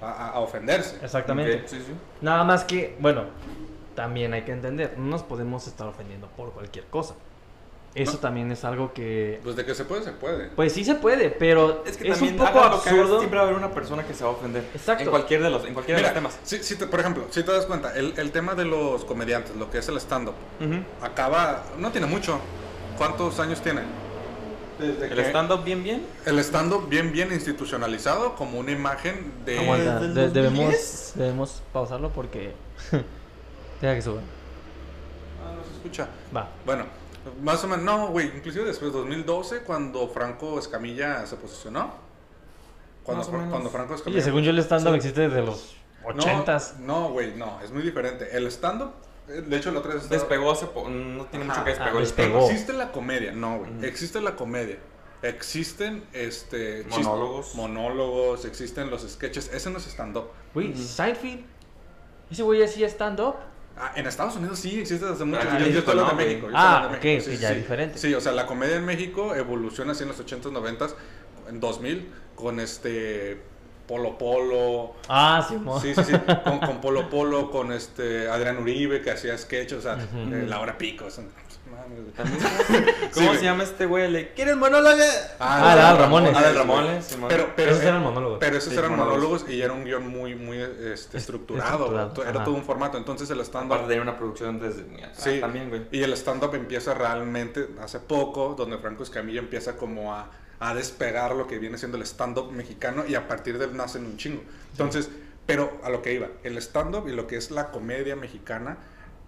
a, 0.02 0.06
a- 0.12 0.30
a 0.34 0.40
ofenderse. 0.42 1.04
Exactamente. 1.04 1.56
Ok, 1.64 1.68
Sí, 1.68 1.78
sí. 1.86 1.94
Nada 2.22 2.44
más 2.44 2.64
que, 2.66 2.96
bueno, 3.00 3.24
también 3.96 4.34
hay 4.34 4.44
que 4.44 4.52
entender, 4.52 4.94
no 4.98 5.06
nos 5.08 5.24
podemos 5.24 5.66
estar 5.68 5.88
ofendiendo 5.88 6.28
por 6.38 6.52
cualquier 6.54 6.86
cosa. 6.86 7.16
Eso 7.96 8.14
No. 8.14 8.18
también 8.20 8.52
es 8.52 8.64
algo 8.64 8.94
que, 8.94 9.40
Pues 9.44 9.56
de 9.56 9.66
que 9.66 9.74
se 9.74 9.84
puede, 9.84 10.04
se 10.04 10.12
puede. 10.12 10.50
pues 10.50 10.72
sí 10.74 10.84
se 10.86 10.94
puede, 10.96 11.32
pero 11.32 11.84
Es 11.86 11.92
es, 11.94 11.98
que 11.98 12.10
también 12.10 12.34
un 12.40 12.46
poco 12.46 12.60
lo 12.70 12.82
que 12.84 12.90
absurdo. 12.90 13.18
siempre 13.18 13.38
va 13.40 13.46
a 13.46 13.48
haber 13.48 13.58
una 13.58 13.72
persona 13.72 14.06
que 14.06 14.14
se 14.14 14.24
va 14.24 14.30
a 14.30 14.34
ofender. 14.34 14.64
Exacto. 14.76 15.04
En 15.06 15.10
cualquier 15.10 15.42
de 15.42 15.50
los, 15.50 15.66
en 15.66 15.74
cualquiera 15.74 15.98
Mira, 16.00 16.10
de 16.14 16.22
los 16.22 16.32
temas. 16.34 16.40
sí, 16.48 16.60
sí 16.64 16.76
te- 16.76 16.86
por 16.86 17.00
ejemplo, 17.00 17.26
si 17.32 17.42
te 17.44 17.52
das 17.52 17.66
cuenta, 17.66 17.96
el, 17.96 18.14
el 18.18 18.32
tema 18.32 18.54
de 18.54 18.66
los 18.66 19.06
comediantes, 19.06 19.56
lo 19.56 19.72
que 19.72 19.80
es 19.80 19.88
el 19.90 19.98
stand-up, 19.98 20.36
Ujú. 20.62 20.84
acaba, 21.02 21.64
no 21.80 21.92
tiene 21.92 22.06
mucho. 22.06 22.40
¿Cuántos 22.98 23.40
años 23.40 23.60
tiene? 23.62 23.82
Desde 24.78 25.08
El 25.08 25.20
stand-up 25.26 25.64
bien, 25.64 25.84
bien. 25.84 26.06
El 26.26 26.38
stand-up 26.40 26.88
bien, 26.90 27.12
bien 27.12 27.34
institucionalizado 27.34 28.36
como 28.36 28.60
una 28.60 28.72
imagen 28.72 29.32
de... 29.46 29.60
Aguanta, 29.60 30.00
¿Del 30.00 30.14
de- 30.14 30.22
2010? 30.44 30.44
debemos, 30.44 31.12
debemos 31.16 31.62
pausarlo 31.74 32.10
porque... 32.12 32.54
Deja 33.82 33.96
que 33.96 34.02
suba. 34.02 34.22
Ah, 35.44 35.54
no 35.58 35.64
se 35.64 35.72
escucha. 35.76 36.08
Va. 36.36 36.50
Bueno, 36.66 36.86
más 37.42 37.64
o 37.64 37.68
menos, 37.68 37.84
no, 37.86 38.08
güey, 38.10 38.28
inclusive 38.36 38.66
después, 38.66 38.92
2012, 38.94 39.60
cuando 39.64 40.08
Franco 40.10 40.58
Escamilla 40.60 41.26
se 41.26 41.36
posicionó. 41.36 41.94
Cuando, 43.04 43.20
Más 43.22 43.28
o 43.28 43.32
Fra- 43.32 43.40
menos. 43.40 43.52
cuando 43.54 43.70
Franco 43.70 43.94
Oye, 43.94 43.98
Escamilla... 44.00 44.22
según 44.24 44.44
yo 44.44 44.52
el 44.52 44.60
stand-up 44.60 44.92
Sí. 44.92 44.98
existe 44.98 45.22
desde 45.22 45.42
los 45.42 45.76
No, 46.04 46.10
ochentas. 46.10 46.76
No, 46.80 47.10
güey, 47.10 47.34
no, 47.36 47.60
es 47.64 47.72
muy 47.72 47.82
diferente. 47.82 48.28
El 48.36 48.48
stand-up, 48.48 48.92
eh, 49.28 49.42
de 49.46 49.58
hecho, 49.58 49.72
la 49.72 49.80
otra 49.80 49.94
vez... 49.96 50.04
estaba- 50.04 50.20
Despegó 50.20 50.52
hace 50.52 50.68
po- 50.68 50.88
no 50.90 51.26
tiene 51.26 51.46
Ajá. 51.46 51.54
mucho 51.54 51.64
que 51.66 51.70
despegó 51.72 51.90
Ah, 51.98 52.00
el 52.00 52.06
despegó. 52.06 52.46
Existe 52.46 52.74
la 52.74 52.92
comedia, 52.92 53.32
no, 53.32 53.60
güey. 53.60 53.72
Existe 53.86 54.22
la 54.22 54.36
comedia. 54.36 54.78
Existen 55.22 56.06
este 56.14 56.86
Monólogos. 56.90 57.54
monólogos, 57.56 58.46
existen 58.46 58.90
los 58.90 59.02
sketches. 59.02 59.52
Ese 59.54 59.70
no 59.70 59.78
es 59.80 59.88
stand-up. 59.88 60.26
Güey, 60.54 60.72
Ujú. 60.72 60.82
Seinfeld. 60.82 61.42
Ese 62.32 62.44
güey 62.44 62.64
hacía 62.64 62.88
stand-up. 62.88 63.36
Ah, 63.82 63.94
en 63.96 64.06
Estados 64.08 64.36
Unidos 64.36 64.60
sí 64.60 64.80
existe 64.82 65.06
desde 65.06 65.24
mucho 65.24 65.42
en 65.42 65.72
Yo 65.72 65.80
estoy 65.80 65.92
hablando 65.92 66.12
no, 66.14 66.18
de. 66.20 66.26
México. 66.26 66.48
yo 66.50 66.54
Ah, 66.56 66.88
de 66.92 66.98
ok, 66.98 67.04
México, 67.04 67.32
ok, 67.34 67.40
ya, 67.40 67.52
diferente. 67.52 67.98
Sí, 67.98 68.14
o 68.14 68.20
sea, 68.22 68.34
la 68.34 68.46
comedia 68.46 68.76
en 68.76 68.86
México 68.86 69.34
evoluciona 69.36 69.94
así 69.94 70.04
en 70.04 70.10
los 70.10 70.20
80s, 70.20 70.52
90s, 70.52 70.94
en 71.48 71.60
2000, 71.62 72.12
con 72.36 72.60
este 72.60 73.42
Polo 73.88 74.18
Polo. 74.18 74.96
Ah, 75.08 75.46
sí, 75.48 75.56
mo. 75.56 75.80
Sí, 75.80 75.96
sí, 75.96 76.04
sí. 76.04 76.14
Con, 76.44 76.60
con 76.60 76.82
Polo 76.82 77.10
Polo, 77.10 77.50
con 77.50 77.72
este 77.72 78.28
Adrián 78.30 78.58
Uribe, 78.58 79.02
que 79.02 79.12
hacía 79.12 79.38
sketches, 79.38 79.80
o 79.80 79.82
sea, 79.82 79.96
Ujú. 79.96 80.34
eh, 80.36 80.46
la 80.46 80.60
hora 80.60 80.78
pico. 80.78 81.06
o 81.06 81.10
sea, 81.10 81.24
Sí, 83.12 83.26
¿Cómo 83.26 83.34
se 83.34 83.44
llama 83.44 83.64
este 83.64 83.86
güey? 83.86 84.10
¿Le- 84.12 84.34
¿Quieres 84.34 84.56
monólogo? 84.56 84.98
Ah, 85.40 85.72
Adal 85.72 85.98
Ramones. 85.98 86.36
Adal. 86.36 86.56
Ramones. 86.56 87.18
Pero, 87.28 87.54
pero, 87.56 87.72
Esos 87.72 87.84
eran 87.84 88.04
monólogos. 88.04 88.38
Pero 88.40 88.58
esos 88.58 88.72
Sí, 88.74 88.78
eran 88.78 88.92
monólogos. 88.92 89.18
monólogos 89.24 89.50
y 89.50 89.62
era 89.62 89.74
un 89.74 89.84
guion 89.84 90.08
muy, 90.08 90.36
muy 90.36 90.58
este, 90.60 91.18
estructurado. 91.18 92.12
Era 92.26 92.44
todo 92.44 92.54
un 92.56 92.64
formato. 92.64 92.98
Entonces 92.98 93.30
el 93.30 93.40
Aparte 93.42 93.58
stand-up. 93.60 93.88
tenía 93.88 94.02
una 94.02 94.18
producción 94.18 94.60
desde 94.60 94.86
Sí, 95.14 95.40
también, 95.40 95.70
güey. 95.70 95.88
y 95.92 96.04
el 96.04 96.14
stand-up 96.14 96.54
empieza 96.56 96.94
realmente 96.94 97.68
hace 97.82 98.00
poco, 98.00 98.54
donde 98.58 98.78
Franco 98.78 99.04
Escamilla 99.04 99.40
empieza 99.40 99.76
como 99.78 100.14
a, 100.14 100.30
a 100.60 100.74
despegar 100.74 101.34
lo 101.36 101.48
que 101.48 101.58
viene 101.58 101.78
siendo 101.78 101.98
el 101.98 102.04
stand-up 102.04 102.52
mexicano 102.52 103.04
y 103.08 103.16
a 103.16 103.28
partir 103.28 103.58
de 103.58 103.66
él 103.66 103.76
nacen 103.78 104.06
un 104.06 104.18
chingo. 104.18 104.44
Entonces, 104.72 105.10
pero 105.46 105.80
a 105.84 105.90
lo 105.90 106.02
que 106.02 106.14
iba, 106.14 106.28
el 106.44 106.58
stand-up 106.58 107.08
y 107.08 107.12
lo 107.14 107.26
que 107.28 107.38
es 107.38 107.50
la 107.50 107.72
comedia 107.72 108.16
mexicana 108.16 108.78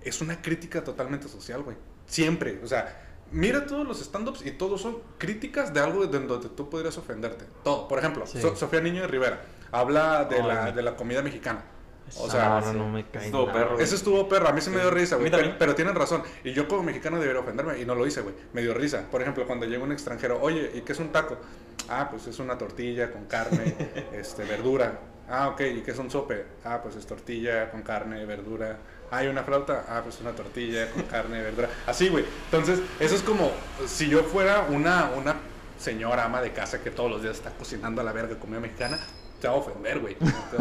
es 0.04 0.22
una 0.22 0.42
crítica 0.42 0.84
totalmente 0.84 1.28
social, 1.28 1.64
güey. 1.64 1.78
Siempre, 2.12 2.60
o 2.62 2.68
sea, 2.68 2.94
mira 3.32 3.66
todos 3.66 3.88
los 3.88 4.02
stand-ups 4.02 4.46
y 4.46 4.52
todos 4.52 4.82
son 4.82 4.98
críticas 5.18 5.74
de 5.74 5.80
algo 5.80 6.06
de 6.06 6.20
donde 6.20 6.50
tú 6.50 6.70
podrías 6.70 6.98
ofenderte. 6.98 7.46
Todo. 7.64 7.88
Por 7.88 8.00
ejemplo, 8.00 8.28
Sí. 8.28 8.42
So- 8.42 8.56
Sofía 8.58 8.82
Niño 8.82 9.04
de 9.04 9.08
Rivera 9.08 9.42
habla 9.72 10.26
de, 10.26 10.44
la, 10.44 10.72
de 10.74 10.82
la 10.82 10.96
comida 10.98 11.22
mexicana. 11.22 11.64
O 12.18 12.26
Ah, 12.28 12.30
sea, 12.30 12.60
no, 12.60 12.72
sí. 12.74 12.78
no 12.78 12.90
me 12.90 13.08
cae 13.08 13.28
Estuvo 13.28 13.46
nada. 13.48 13.54
perro, 13.54 13.80
ese 13.80 13.96
estuvo 13.96 14.28
perro, 14.28 14.50
a 14.50 14.52
mí 14.52 14.60
se 14.60 14.70
me 14.70 14.82
dio 14.82 14.92
risa, 14.92 15.16
güey. 15.16 15.32
Pero, 15.32 15.56
pero 15.58 15.76
tienen 15.76 15.96
razón. 15.96 16.22
Y 16.44 16.52
yo 16.52 16.68
como 16.68 16.84
mexicano 16.84 17.18
debería 17.18 17.40
ofenderme 17.40 17.80
y 17.80 17.86
no 17.86 17.96
lo 17.96 18.06
hice, 18.06 18.20
güey. 18.20 18.36
Me 18.52 18.62
dio 18.62 18.74
risa. 18.74 19.06
Por 19.10 19.22
ejemplo, 19.22 19.48
cuando 19.48 19.66
llega 19.66 19.82
un 19.82 19.94
extranjero, 19.94 20.38
oye, 20.42 20.70
¿y 20.76 20.82
qué 20.82 20.92
es 20.92 21.00
un 21.00 21.14
taco? 21.14 21.38
Ah, 21.88 22.10
pues 22.12 22.28
es 22.28 22.38
una 22.40 22.58
tortilla 22.58 23.14
con 23.14 23.24
carne, 23.28 23.76
este, 24.12 24.44
verdura. 24.44 25.00
Ah, 25.30 25.48
ok, 25.48 25.62
¿y 25.62 25.82
qué 25.84 25.92
es 25.92 26.00
un 26.00 26.12
sope? 26.12 26.46
Ah, 26.66 26.82
pues 26.84 26.98
es 26.98 27.06
tortilla 27.06 27.72
con 27.72 27.82
carne, 27.82 28.26
verdura. 28.26 28.78
¿Hay 29.12 29.28
una 29.28 29.44
flauta? 29.44 29.86
Ah, 29.88 30.02
pues 30.04 30.20
una 30.22 30.32
tortilla 30.32 30.90
con 30.92 31.04
carne, 31.04 31.42
verdura. 31.42 31.70
Así, 31.86 32.08
güey. 32.08 32.26
Entonces, 32.46 32.80
eso 33.00 33.16
es 33.16 33.22
como 33.22 33.52
si 33.86 34.08
yo 34.08 34.24
fuera 34.24 34.62
una, 34.70 35.12
una 35.16 35.36
señora 35.78 36.26
ama 36.26 36.42
de 36.42 36.54
casa 36.54 36.82
que 36.82 36.90
todos 36.90 37.12
los 37.12 37.22
días 37.22 37.38
está 37.38 37.52
cocinando 37.52 38.02
a 38.02 38.04
la 38.04 38.14
verga 38.14 38.40
comida 38.40 38.60
mexicana, 38.60 39.00
te 39.42 39.48
va 39.48 39.56
a 39.56 39.58
ofender, 39.58 40.00
güey. 40.00 40.16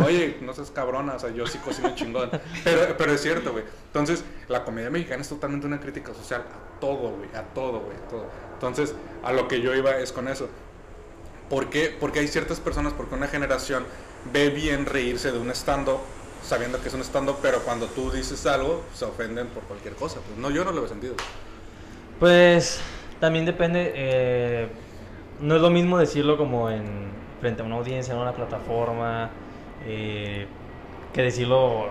Oye, 0.04 0.38
no 0.40 0.52
seas 0.52 0.70
cabrona, 0.70 1.14
o 1.14 1.18
sea, 1.18 1.30
yo 1.30 1.46
sí 1.46 1.58
cocino 1.58 1.94
chingón. 1.94 2.30
Pero, 2.64 2.96
pero 2.96 3.12
es 3.12 3.20
cierto, 3.20 3.52
güey. 3.52 3.64
Entonces, 3.86 4.24
la 4.48 4.64
comedia 4.64 4.90
mexicana 4.90 5.22
es 5.22 5.28
totalmente 5.28 5.66
una 5.66 5.78
crítica 5.78 6.12
social 6.14 6.40
a 6.42 6.80
todo, 6.80 7.10
güey, 7.10 7.28
a 7.34 7.42
todo, 7.54 7.80
güey, 7.80 7.96
todo. 8.08 8.26
Entonces, 8.54 8.94
a 9.22 9.32
lo 9.32 9.46
que 9.46 9.60
yo 9.60 9.74
iba 9.74 9.96
es 9.98 10.12
con 10.12 10.28
eso. 10.28 10.48
¿Por 11.48 11.68
qué? 11.68 11.94
Porque 11.98 12.20
hay 12.20 12.28
ciertas 12.28 12.60
personas, 12.60 12.92
porque 12.94 13.14
una 13.14 13.28
generación 13.28 13.84
ve 14.32 14.50
bien 14.50 14.86
reírse 14.86 15.32
de 15.32 15.38
un 15.38 15.50
stand-up 15.50 16.00
sabiendo 16.42 16.80
que 16.80 16.88
es 16.88 16.94
un 16.94 17.02
stand-up, 17.02 17.36
pero 17.42 17.60
cuando 17.60 17.86
tú 17.86 18.10
dices 18.10 18.44
algo, 18.46 18.82
se 18.94 19.04
ofenden 19.04 19.48
por 19.48 19.62
cualquier 19.64 19.94
cosa. 19.94 20.20
Pues 20.26 20.38
no, 20.38 20.50
yo 20.50 20.64
no 20.64 20.72
lo 20.72 20.84
he 20.84 20.88
sentido. 20.88 21.14
Pues 22.18 22.80
también 23.20 23.44
depende. 23.44 23.92
eh, 23.94 24.68
no 25.40 25.56
es 25.56 25.62
lo 25.62 25.70
mismo 25.70 25.96
decirlo 25.98 26.36
como 26.36 26.68
en 26.70 26.84
frente 27.40 27.62
a 27.62 27.64
una 27.64 27.76
audiencia, 27.76 28.12
en 28.12 28.20
una 28.20 28.32
plataforma, 28.34 29.30
eh, 29.86 30.46
que 31.14 31.22
decirlo, 31.22 31.86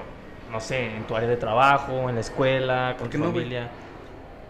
no 0.51 0.59
sé, 0.61 0.95
en 0.95 1.03
tu 1.07 1.15
área 1.15 1.27
de 1.27 1.37
trabajo, 1.37 2.07
en 2.09 2.15
la 2.15 2.21
escuela, 2.21 2.95
con 2.97 3.07
¿Por 3.07 3.09
qué 3.09 3.17
tu 3.17 3.23
no, 3.23 3.31
güey? 3.31 3.43
familia. 3.45 3.69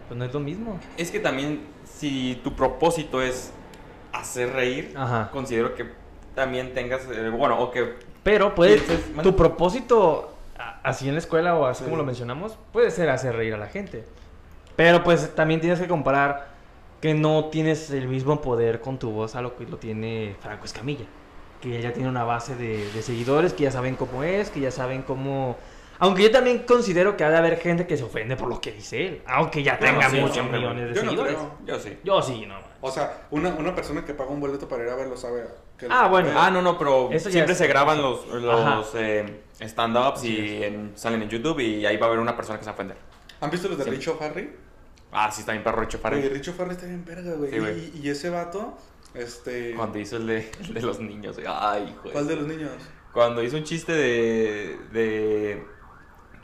Pues 0.08 0.18
no 0.18 0.24
es 0.24 0.34
lo 0.34 0.40
mismo. 0.40 0.78
Es 0.98 1.10
que 1.10 1.20
también, 1.20 1.62
si 1.98 2.40
tu 2.44 2.54
propósito 2.54 3.22
es 3.22 3.52
hacer 4.12 4.52
reír, 4.52 4.92
Ajá. 4.96 5.30
considero 5.32 5.74
que 5.74 5.86
también 6.34 6.74
tengas, 6.74 7.02
eh, 7.12 7.28
bueno, 7.30 7.58
o 7.60 7.70
que 7.70 7.94
Pero 8.22 8.54
puede, 8.54 8.78
Piensas, 8.78 9.10
man. 9.14 9.22
tu 9.22 9.34
propósito, 9.36 10.34
así 10.82 11.08
en 11.08 11.14
la 11.14 11.20
escuela 11.20 11.54
o 11.56 11.66
así 11.66 11.78
Sí. 11.78 11.84
como 11.84 11.96
lo 11.96 12.04
mencionamos, 12.04 12.58
puede 12.72 12.90
ser 12.90 13.08
hacer 13.10 13.34
reír 13.36 13.54
a 13.54 13.58
la 13.58 13.66
gente. 13.68 14.04
Pero 14.76 15.02
pues 15.04 15.34
también 15.34 15.60
tienes 15.60 15.80
que 15.80 15.88
comparar 15.88 16.48
que 17.00 17.14
no 17.14 17.46
tienes 17.46 17.90
el 17.90 18.08
mismo 18.08 18.40
poder 18.40 18.80
con 18.80 18.98
tu 18.98 19.10
voz 19.10 19.34
a 19.34 19.42
lo 19.42 19.56
que 19.56 19.64
lo 19.64 19.78
tiene 19.78 20.36
Franco 20.40 20.64
Escamilla. 20.66 21.04
Que 21.60 21.80
ya 21.82 21.92
tiene 21.92 22.08
una 22.08 22.24
base 22.24 22.54
de, 22.56 22.90
de 22.92 23.02
seguidores, 23.02 23.52
que 23.52 23.64
ya 23.64 23.70
saben 23.70 23.96
cómo 23.96 24.22
es, 24.22 24.50
que 24.50 24.60
ya 24.60 24.70
saben 24.70 25.02
cómo... 25.02 25.56
Aunque 25.98 26.22
yo 26.22 26.30
también 26.30 26.60
considero 26.60 27.14
que 27.18 27.24
ha 27.24 27.30
de 27.30 27.36
haber 27.36 27.58
gente 27.58 27.86
que 27.86 27.98
se 27.98 28.04
ofende 28.04 28.34
por 28.36 28.48
lo 28.48 28.58
que 28.62 28.72
dice 28.72 29.06
él. 29.06 29.22
Aunque 29.26 29.62
ya 29.62 29.78
tenga 29.78 30.08
sí, 30.08 30.18
muchos 30.18 30.42
millones 30.50 30.88
de 30.88 30.94
Yo 30.94 31.02
no 31.02 31.10
seguidores. 31.10 31.34
creo. 31.36 31.50
yo 31.66 31.78
sí. 31.78 31.98
Yo 32.02 32.22
sí, 32.22 32.46
no. 32.46 32.54
O 32.80 32.90
sea, 32.90 33.24
una, 33.30 33.50
una 33.50 33.74
persona 33.74 34.02
que 34.06 34.14
paga 34.14 34.30
un 34.30 34.40
boleto 34.40 34.66
para 34.66 34.84
ir 34.84 34.88
a 34.88 34.94
verlo 34.96 35.14
sabe 35.18 35.44
que... 35.80 35.86
Ah, 35.90 36.06
bueno. 36.08 36.30
Ah, 36.36 36.50
no, 36.50 36.62
no, 36.62 36.78
pero 36.78 37.10
Eso 37.10 37.30
siempre 37.30 37.52
es- 37.52 37.58
se 37.58 37.66
graban 37.66 38.00
los, 38.00 38.26
los 38.28 38.94
eh, 38.94 39.42
stand-ups 39.60 40.22
y 40.24 40.62
en- 40.62 40.92
salen 40.96 41.22
en 41.22 41.28
YouTube 41.28 41.58
y 41.60 41.84
ahí 41.86 41.96
va 41.96 42.06
a 42.06 42.08
haber 42.10 42.20
una 42.20 42.36
persona 42.36 42.58
que 42.58 42.64
se 42.64 42.70
va 42.70 42.72
a 42.72 42.74
ofender. 42.74 42.96
¿Han 43.40 43.50
visto 43.50 43.68
los 43.68 43.78
de 43.78 43.84
Sí. 43.84 43.90
Richo 43.90 44.18
Harry? 44.20 44.54
Ah, 45.12 45.30
sí, 45.32 45.40
está 45.40 45.52
bien 45.52 45.64
perro 45.64 45.80
Richo 45.80 45.98
Güey, 45.98 46.02
Farrell. 46.14 46.30
Richo 46.32 46.52
Farrell 46.52 46.72
está 46.76 46.86
bien 46.86 47.04
verga, 47.04 47.32
güey. 47.34 47.50
Sí, 47.50 47.58
güey. 47.58 47.92
y, 47.96 48.00
y 48.04 48.10
ese 48.10 48.30
vato, 48.30 48.78
este... 49.14 49.74
Cuando 49.74 49.98
hizo 49.98 50.18
el 50.18 50.26
de, 50.28 50.50
el 50.60 50.74
de 50.74 50.82
los 50.82 51.00
niños. 51.00 51.34
güey. 51.36 51.46
Ay, 51.50 51.88
hijo 51.90 52.10
¿Cuál 52.12 52.28
de 52.28 52.36
los 52.36 52.46
niños? 52.46 52.70
Cuando 53.12 53.42
hizo 53.42 53.56
un 53.56 53.64
chiste 53.64 53.90
de. 53.92 54.78
de. 54.92 55.66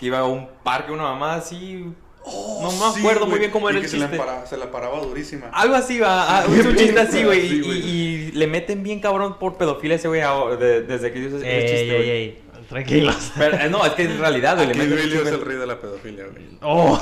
que 0.00 0.06
iba 0.06 0.18
a 0.18 0.24
un 0.24 0.48
parque 0.64 0.90
una 0.90 1.04
mamá 1.04 1.34
así. 1.36 1.94
No 2.26 2.70
me 2.72 2.78
Oh, 2.78 2.92
Sí, 2.94 3.00
acuerdo 3.00 3.20
muy 3.20 3.30
güey, 3.30 3.38
bien 3.40 3.50
cómo 3.52 3.68
era 3.68 3.78
y 3.78 3.80
el 3.80 3.84
que 3.84 3.90
se 3.90 3.96
la 3.98 4.06
chiste. 4.06 4.16
empara- 4.22 4.46
se 4.46 4.56
la 4.56 4.70
paraba 4.70 5.00
durísima. 5.00 5.46
Algo 5.52 5.74
así 5.76 5.98
va, 6.00 6.38
ah, 6.40 6.44
hizo 6.48 6.68
un 6.70 6.76
chiste 6.76 6.98
así, 7.00 7.22
güey. 7.24 7.48
Sí, 7.48 7.62
y, 7.64 7.70
y- 7.70 8.32
le 8.32 8.46
meten 8.48 8.82
bien 8.82 9.00
cabrón 9.00 9.38
por 9.38 9.56
pedofilia 9.56 9.96
ese 9.96 10.08
güey 10.08 10.20
de- 10.58 10.82
desde 10.82 11.12
que 11.12 11.18
hizo 11.20 11.36
ese, 11.38 11.46
Ey, 11.48 11.60
chiste, 11.62 11.82
ey, 11.82 11.96
güey. 11.96 12.10
ey, 12.10 12.38
tranquilos. 12.68 13.32
Pero, 13.38 13.56
eh, 13.56 13.68
no, 13.70 13.86
es 13.86 13.92
que 13.92 14.02
en 14.02 14.18
realidad, 14.18 14.56
güey, 14.56 14.66
le 14.66 14.72
Aquí 14.74 14.82
Emilio 14.82 15.22
es 15.22 15.28
el 15.28 15.40
rey 15.40 15.56
de 15.56 15.66
la 15.66 15.78
pedofilia, 15.80 16.24
güey. 16.26 16.44
Oh, 16.62 17.00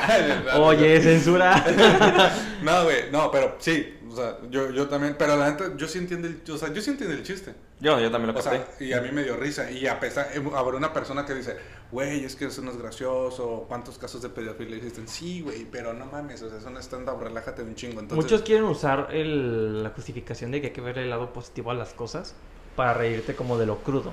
oye, 0.56 1.00
censura. 1.02 1.62
No, 2.62 2.84
güey, 2.84 3.10
no, 3.10 3.30
pero 3.30 3.56
sí, 3.58 3.94
o 4.12 4.16
sea, 4.16 4.38
yo, 4.50 4.70
yo 4.70 4.88
también, 4.88 5.16
pero 5.18 5.36
la 5.36 5.50
neta, 5.50 5.76
yo 5.76 5.88
sí 5.88 5.98
entiendo 5.98 6.28
el, 6.28 6.42
o 6.50 6.58
sea, 6.58 6.72
yo 6.72 6.80
sí 6.82 6.90
entiendo 6.90 7.14
el 7.16 7.22
chiste. 7.22 7.54
Yo, 7.80 7.98
yo 7.98 8.10
también 8.10 8.32
lo 8.34 8.40
O 8.40 8.42
capté. 8.42 8.64
sea, 8.78 8.86
y 8.86 8.92
a 8.92 9.00
mí 9.00 9.10
me 9.10 9.24
dio 9.24 9.36
risa. 9.36 9.70
Y 9.70 9.86
a 9.86 9.98
pesar, 9.98 10.28
eh, 10.34 10.42
habrá 10.54 10.76
una 10.76 10.92
persona 10.92 11.24
que 11.26 11.34
dice, 11.34 11.56
güey, 11.90 12.24
es 12.24 12.36
que 12.36 12.44
eso 12.46 12.62
no 12.62 12.70
es 12.70 12.76
gracioso. 12.76 13.64
¿Cuántos 13.66 13.98
casos 13.98 14.22
de 14.22 14.28
pedofilia 14.28 14.76
existen? 14.76 15.08
Sí, 15.08 15.40
güey, 15.40 15.64
pero 15.70 15.92
no 15.92 16.06
mames, 16.06 16.42
o 16.42 16.48
sea, 16.48 16.58
es 16.58 16.64
un 16.64 16.76
stand-up, 16.76 17.20
relájate 17.20 17.62
un 17.62 17.74
chingo. 17.74 18.00
Entonces, 18.00 18.24
Muchos 18.24 18.42
quieren 18.42 18.64
usar 18.64 19.08
el- 19.10 19.82
la 19.82 19.90
justificación 19.90 20.50
de 20.52 20.60
que 20.60 20.68
hay 20.68 20.72
que 20.72 20.80
ver 20.80 20.98
el 20.98 21.10
lado 21.10 21.32
positivo 21.32 21.70
a 21.70 21.74
las 21.74 21.92
cosas 21.94 22.34
para 22.76 22.94
reírte 22.94 23.34
como 23.34 23.58
de 23.58 23.66
lo 23.66 23.78
crudo. 23.78 24.12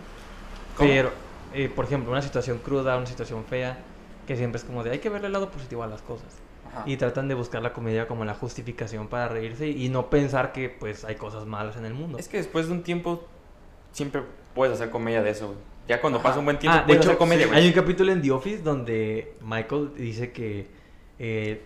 ¿Cómo? 0.76 0.90
Pero, 0.90 1.12
eh, 1.54 1.70
por 1.70 1.86
ejemplo, 1.86 2.12
una 2.12 2.22
situación 2.22 2.60
cruda, 2.60 2.98
una 2.98 3.06
situación 3.06 3.46
fea, 3.46 3.78
que 4.26 4.36
siempre 4.36 4.60
es 4.60 4.66
como 4.66 4.84
de 4.84 4.92
hay 4.92 5.00
que 5.00 5.10
ver 5.10 5.26
el 5.26 5.34
lado 5.34 5.52
positivo 5.52 5.84
a 5.84 5.88
las 5.88 6.02
cosas. 6.02 6.42
Ajá. 6.72 6.84
Y 6.86 6.98
tratan 6.98 7.28
de 7.28 7.36
buscar 7.36 7.62
la 7.62 7.74
comedia 7.74 8.08
como 8.08 8.26
la 8.26 8.34
justificación 8.34 9.08
para 9.08 9.28
reírse 9.28 9.68
y 9.70 9.90
no 9.90 10.10
pensar 10.10 10.52
que 10.52 10.70
pues 10.70 11.04
hay 11.06 11.16
cosas 11.16 11.46
malas 11.46 11.78
en 11.78 11.86
el 11.86 11.94
mundo. 11.94 12.18
Es 12.18 12.28
que 12.28 12.38
después 12.38 12.68
de 12.68 12.74
un 12.74 12.84
tiempo, 12.84 13.28
siempre 13.92 14.22
puedes 14.54 14.76
hacer 14.76 14.90
comedia 14.90 15.22
de 15.24 15.32
eso, 15.32 15.48
güey. 15.48 15.60
Ya 15.88 16.00
cuando 16.02 16.20
Ajá. 16.20 16.28
pasa 16.30 16.40
un 16.40 16.46
buen 16.46 16.60
tiempo, 16.60 16.78
Ah, 16.78 16.82
de 16.82 16.86
puedes 16.86 17.02
hecho, 17.02 17.10
hacer 17.10 17.18
comedia, 17.18 17.48
sí, 17.48 17.54
hay 17.56 17.68
un 17.68 17.74
capítulo 17.74 18.12
en 18.12 18.22
The 18.22 18.32
Office 18.32 18.62
donde 18.62 19.34
Michael 19.42 19.90
dice 19.98 20.32
que 20.32 20.68
eh, 21.18 21.64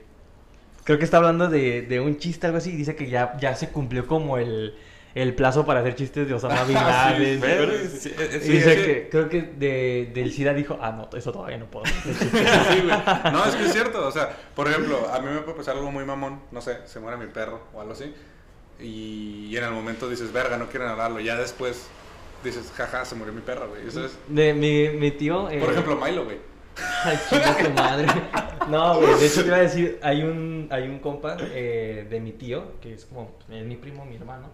creo 0.86 0.98
que 0.98 1.04
está 1.04 1.18
hablando 1.18 1.50
de, 1.50 1.82
de 1.82 2.00
un 2.00 2.18
chiste, 2.18 2.46
algo 2.48 2.58
así, 2.60 2.72
y 2.72 2.76
dice 2.78 2.96
que 2.96 3.10
ya, 3.10 3.36
ya 3.38 3.54
se 3.56 3.70
cumplió 3.70 4.08
como 4.08 4.38
el, 4.38 4.76
el 5.16 5.36
plazo 5.36 5.66
para 5.66 5.82
hacer 5.82 5.96
chistes 5.96 6.28
de 6.28 6.34
Osama 6.34 6.64
Bin 6.68 6.78
Ah, 6.78 7.12
Laden. 7.18 7.42
Sí, 7.90 7.98
sí, 8.00 8.10
sí. 8.10 8.14
eh, 8.18 8.40
Y 8.46 8.86
que 8.86 9.08
creo 9.12 9.30
que 9.30 9.42
de, 9.44 10.12
del 10.14 10.32
SIDA 10.32 10.54
dijo, 10.54 10.78
ah, 10.82 10.92
no, 10.92 11.10
eso 11.18 11.32
todavía 11.32 11.58
no 11.58 11.66
puedo. 11.66 11.86
hacer 11.86 12.04
chistes". 12.04 12.30
Sí, 12.70 12.82
güey. 12.84 12.98
No, 13.32 13.46
es 13.46 13.56
que 13.56 13.66
es 13.66 13.74
cierto. 13.74 14.08
O 14.08 14.12
sea, 14.12 14.36
por 14.56 14.68
ejemplo, 14.68 15.08
a 15.14 15.20
mí 15.20 15.28
me 15.32 15.42
puede 15.42 15.58
pasar 15.58 15.76
algo 15.76 15.92
muy 15.92 16.04
mamón. 16.06 16.42
No 16.52 16.62
sé, 16.62 16.78
se 16.86 17.00
muere 17.00 17.18
mi 17.18 17.28
perro 17.28 17.62
o 17.74 17.82
algo 17.82 17.94
así. 17.94 18.14
Y, 18.80 19.56
en 19.56 19.64
el 19.64 19.72
momento 19.72 20.10
dices, 20.10 20.34
verga, 20.34 20.58
no 20.58 20.68
quieren 20.68 20.90
hablarlo. 20.90 21.20
Ya 21.20 21.36
después 21.38 21.88
dices, 22.44 22.72
jaja, 22.76 23.06
se 23.06 23.16
murió 23.16 23.32
mi 23.34 23.42
perro, 23.42 23.70
güey. 23.70 23.88
Eso 23.88 24.06
es. 24.06 24.18
De, 24.28 24.54
mi, 24.54 24.90
mi 24.98 25.12
tío... 25.12 25.50
eh, 25.50 25.60
Por 25.60 25.72
ejemplo, 25.72 25.96
Milo, 25.96 26.26
güey. 26.26 26.38
Ay, 27.06 27.18
tu 27.64 27.70
madre. 27.72 28.08
No, 28.68 29.00
güey, 29.00 29.14
de 29.20 29.28
hecho 29.28 29.42
te 29.42 29.48
iba 29.48 29.58
a 29.58 29.62
decir, 29.62 30.00
hay 30.02 30.24
un, 30.24 30.68
hay 30.72 30.88
un 30.90 30.98
compa 31.00 31.38
eh, 31.40 32.08
de 32.10 32.20
mi 32.20 32.32
tío, 32.32 32.80
que 32.82 32.94
es 32.94 33.06
como, 33.06 33.38
es 33.50 33.64
mi 33.64 33.76
primo, 33.76 34.04
mi 34.06 34.16
hermano. 34.16 34.50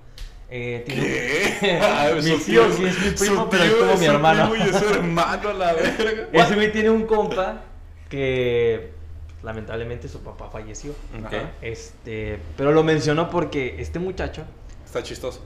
Eh, 0.52 0.84
tiene 0.86 1.02
¿Qué? 1.02 1.80
Ah, 1.84 2.10
mi 2.24 2.38
tío 2.38 2.72
sí 2.74 2.86
es 2.86 3.00
mi 3.00 3.12
primo, 3.12 3.50
pero 3.50 3.64
es 3.64 3.72
como 3.74 3.98
mi 3.98 4.06
hermano. 4.06 4.50
primo 4.50 4.66
y 4.66 4.70
es 4.70 4.76
su 4.78 4.86
hermano, 4.94 5.54
la 5.54 5.74
verga. 5.74 6.28
Ese 6.32 6.56
güey 6.56 6.72
tiene 6.72 6.90
un 6.90 7.06
compa 7.06 7.62
que 8.10 8.92
lamentablemente 9.44 10.08
su 10.08 10.22
papá 10.22 10.50
falleció. 10.50 10.92
Ok. 10.92 11.26
Ajá. 11.34 11.52
Este, 11.62 12.40
pero 12.58 12.72
lo 12.72 12.84
menciono 12.84 13.30
porque 13.30 13.76
este 13.80 14.00
muchacho 14.00 14.44
Está 14.86 15.04
chistoso. 15.04 15.42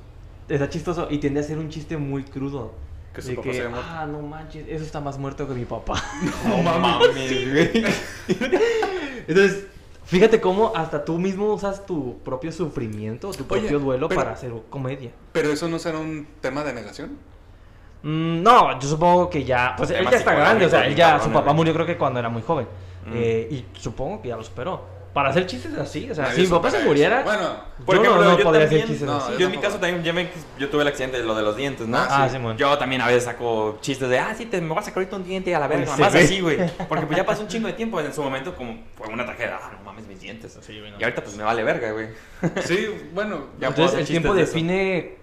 está 0.48 0.70
chistoso 0.70 1.08
y 1.12 1.18
tiende 1.18 1.42
a 1.42 1.44
hacer 1.44 1.58
un 1.58 1.70
chiste 1.70 1.98
muy 1.98 2.24
crudo. 2.24 2.74
Que 3.14 3.22
su 3.22 3.30
de 3.30 3.36
papá 3.36 3.54
se 3.54 3.68
muerto. 3.68 3.88
ah, 3.92 4.06
no 4.10 4.22
manches, 4.22 4.66
eso 4.70 4.84
está 4.86 5.00
más 5.02 5.20
muerto 5.20 5.48
que 5.48 5.54
mi 5.54 5.66
papá. 5.66 6.02
No 6.48 6.64
mames, 6.64 7.52
güey. 7.52 7.86
Entonces, 9.28 9.66
fíjate 10.14 10.40
cómo 10.40 10.72
hasta 10.76 11.04
tú 11.04 11.18
mismo 11.18 11.54
usas 11.54 11.86
tu 11.86 12.20
propio 12.20 12.52
sufrimiento, 12.52 13.32
tu 13.32 13.44
Oye, 13.50 13.62
propio 13.62 13.80
duelo 13.80 14.08
pero- 14.08 14.22
para 14.22 14.34
hacer 14.34 14.54
comedia. 14.70 15.12
Pero 15.32 15.52
eso 15.52 15.68
no 15.68 15.80
será 15.80 16.00
un 16.00 16.28
tema 16.40 16.64
de 16.64 16.74
negación. 16.74 17.18
Mm, 18.04 18.44
no, 18.44 18.80
yo 18.80 18.88
supongo 18.88 19.30
que 19.30 19.44
ya, 19.44 19.76
pues 19.78 19.90
él 19.92 20.06
ya 20.10 20.18
está 20.18 20.34
grande, 20.34 20.66
o 20.66 20.70
sea, 20.70 20.86
él 20.86 20.96
ya, 20.96 21.12
cabrón, 21.12 21.28
su 21.28 21.34
papá 21.34 21.54
murió 21.54 21.74
creo 21.74 21.86
que 21.86 21.98
cuando 21.98 22.20
era 22.20 22.30
muy 22.30 22.42
joven. 22.42 22.68
Mm. 23.08 23.12
Eh, 23.16 23.48
y 23.52 23.66
supongo 23.80 24.22
que 24.22 24.30
ya 24.30 24.38
lo 24.38 24.44
superó. 24.44 24.93
Para 25.14 25.30
hacer 25.30 25.46
chistes 25.46 25.78
así, 25.78 26.10
o 26.10 26.16
sea, 26.16 26.24
Nadie 26.26 26.38
si 26.38 26.42
mi 26.44 26.48
papá 26.48 26.72
se 26.72 26.84
muriera, 26.84 27.22
eso. 27.22 27.26
Bueno, 27.30 27.56
Por 27.86 27.96
yo 27.98 28.02
ejemplo, 28.02 28.24
no, 28.24 28.32
no 28.32 28.38
yo 28.40 28.44
podría 28.44 28.62
también- 28.64 28.84
hacer 28.84 28.92
chistes 28.96 29.08
no, 29.08 29.18
así. 29.18 29.34
Yo 29.38 29.46
en 29.46 29.52
mi 29.52 29.58
caso 29.60 29.78
también, 29.78 30.30
yo 30.58 30.70
tuve 30.70 30.82
el 30.82 30.88
accidente 30.88 31.18
de 31.18 31.24
lo 31.24 31.36
de 31.36 31.44
los 31.44 31.56
dientes, 31.56 31.88
¿no? 31.88 31.98
Ah, 32.00 32.26
sí. 32.28 32.36
Simón. 32.36 32.58
Yo 32.58 32.76
también 32.80 33.00
a 33.02 33.08
veces 33.08 33.26
saco 33.26 33.78
chistes 33.82 34.10
de, 34.10 34.18
ah, 34.18 34.34
sí, 34.36 34.48
te, 34.48 34.60
me 34.60 34.70
voy 34.70 34.80
a 34.80 34.82
sacar 34.82 34.98
ahorita 34.98 35.16
un 35.16 35.24
diente 35.24 35.54
a 35.56 35.60
la 35.60 35.68
verga, 35.68 35.96
más 35.96 36.12
sí, 36.12 36.18
así, 36.18 36.40
güey. 36.42 36.58
Porque 36.90 37.06
pues 37.06 37.16
ya 37.18 37.26
pasó 37.26 37.44
un 37.44 37.48
chingo 37.48 37.68
de 37.68 37.74
tiempo 37.74 38.00
en 38.02 38.12
su 38.12 38.24
momento, 38.24 38.56
como 38.56 38.76
fue 38.96 39.08
una 39.08 39.24
tragedia, 39.26 39.60
ah, 39.62 39.72
no 39.78 39.84
mames 39.86 40.08
mis 40.08 40.20
dientes. 40.20 40.58
Sí, 40.62 40.80
güey, 40.80 40.92
no. 40.92 41.00
Y 41.00 41.04
ahorita 41.04 41.24
pues 41.24 41.36
me 41.38 41.44
vale 41.44 41.64
verga, 41.64 41.92
güey. 41.92 42.08
sí, 42.66 42.88
bueno. 43.14 43.36
Ya 43.60 43.70
puedo 43.70 43.70
Entonces 43.70 43.86
hacer 43.88 44.00
el 44.00 44.08
tiempo 44.08 44.34
define 44.34 45.23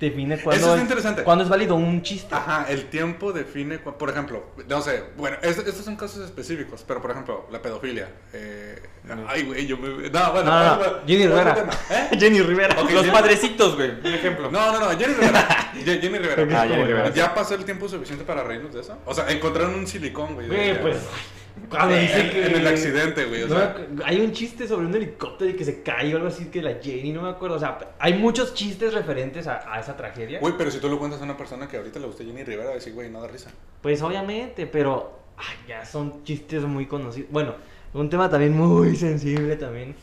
define 0.00 0.34
Eso 0.34 0.44
cuándo 0.44 0.66
es 0.70 0.74
es, 0.76 0.80
interesante. 0.82 1.22
cuándo 1.22 1.44
es 1.44 1.50
válido 1.50 1.74
un 1.76 2.02
chiste. 2.02 2.34
Ajá, 2.34 2.66
el 2.70 2.86
tiempo 2.86 3.32
define, 3.32 3.78
por 3.78 4.08
ejemplo, 4.10 4.46
no 4.66 4.80
sé, 4.80 5.04
bueno, 5.16 5.36
es- 5.42 5.58
estos 5.58 5.84
son 5.84 5.94
casos 5.96 6.24
específicos, 6.24 6.84
pero 6.88 7.00
por 7.02 7.10
ejemplo, 7.10 7.46
la 7.52 7.60
pedofilia. 7.60 8.08
Eh, 8.32 8.80
ay, 9.28 9.42
güey, 9.44 9.66
yo 9.66 9.76
me... 9.76 10.08
No, 10.10 10.32
bueno, 10.32 10.50
No, 10.50 10.58
no, 10.64 10.64
no, 10.70 10.76
bueno, 10.78 10.92
Jenny 11.06 11.26
Rivera. 11.26 11.64
¿eh? 11.90 12.08
Jenny 12.18 12.40
Rivera. 12.40 12.74
Los 12.82 12.90
Jenny- 12.90 13.10
padrecitos, 13.12 13.76
güey, 13.76 13.90
un 13.90 14.06
ejemplo. 14.06 14.50
No, 14.50 14.72
no, 14.72 14.80
no, 14.80 14.98
Jenny 14.98 15.12
Rivera. 15.14 15.72
Jenny 15.84 16.18
Rivera. 16.18 16.60
Ah, 16.60 16.66
Jenny 16.66 16.84
Rivera. 16.84 17.10
¿Ya 17.10 17.34
pasó 17.34 17.54
el 17.54 17.64
tiempo 17.64 17.88
suficiente 17.88 18.24
para 18.24 18.42
reírnos 18.42 18.72
de 18.74 18.80
eso? 18.80 18.96
O 19.04 19.14
sea, 19.14 19.28
encontraron 19.30 19.74
un 19.74 19.86
silicón, 19.86 20.34
güey. 20.34 20.46
Güey, 20.48 20.80
pues 20.80 20.96
cuando 21.70 21.94
en, 21.94 22.02
dice 22.02 22.30
que 22.30 22.46
en 22.46 22.56
el 22.56 22.66
accidente, 22.66 23.24
güey. 23.24 23.44
O 23.44 23.48
No 23.48 23.54
sea, 23.56 23.86
hay 24.04 24.20
un 24.20 24.32
chiste 24.32 24.66
sobre 24.68 24.86
un 24.86 24.94
helicóptero 24.94 25.50
y 25.50 25.54
que 25.54 25.64
se 25.64 25.82
cae 25.82 26.12
o 26.12 26.16
algo 26.16 26.28
así 26.28 26.46
que 26.46 26.60
la 26.60 26.74
Jenny, 26.82 27.12
no 27.12 27.22
me 27.22 27.30
acuerdo. 27.30 27.56
O 27.56 27.58
sea, 27.58 27.78
hay 27.98 28.14
muchos 28.14 28.52
chistes 28.54 28.92
referentes 28.92 29.46
a, 29.46 29.72
a 29.72 29.80
esa 29.80 29.96
tragedia. 29.96 30.40
güey, 30.40 30.54
pero 30.58 30.70
si 30.70 30.78
tú 30.78 30.88
lo 30.88 30.98
cuentas 30.98 31.20
a 31.20 31.24
una 31.24 31.36
persona 31.36 31.68
que 31.68 31.76
ahorita 31.76 31.98
le 32.00 32.06
gusta 32.06 32.24
Jenny 32.24 32.44
Rivera, 32.44 32.66
va 32.66 32.72
a 32.72 32.74
decir, 32.74 32.92
güey, 32.92 33.08
no 33.08 33.22
da 33.22 33.28
risa. 33.28 33.50
Pues 33.80 34.02
obviamente, 34.02 34.66
pero 34.66 35.20
ay, 35.36 35.56
ya 35.68 35.84
son 35.86 36.24
chistes 36.24 36.62
muy 36.64 36.86
conocidos. 36.86 37.30
Bueno, 37.30 37.54
un 37.94 38.10
tema 38.10 38.28
también 38.28 38.52
muy 38.52 38.94
sensible 38.96 39.56
también 39.56 39.94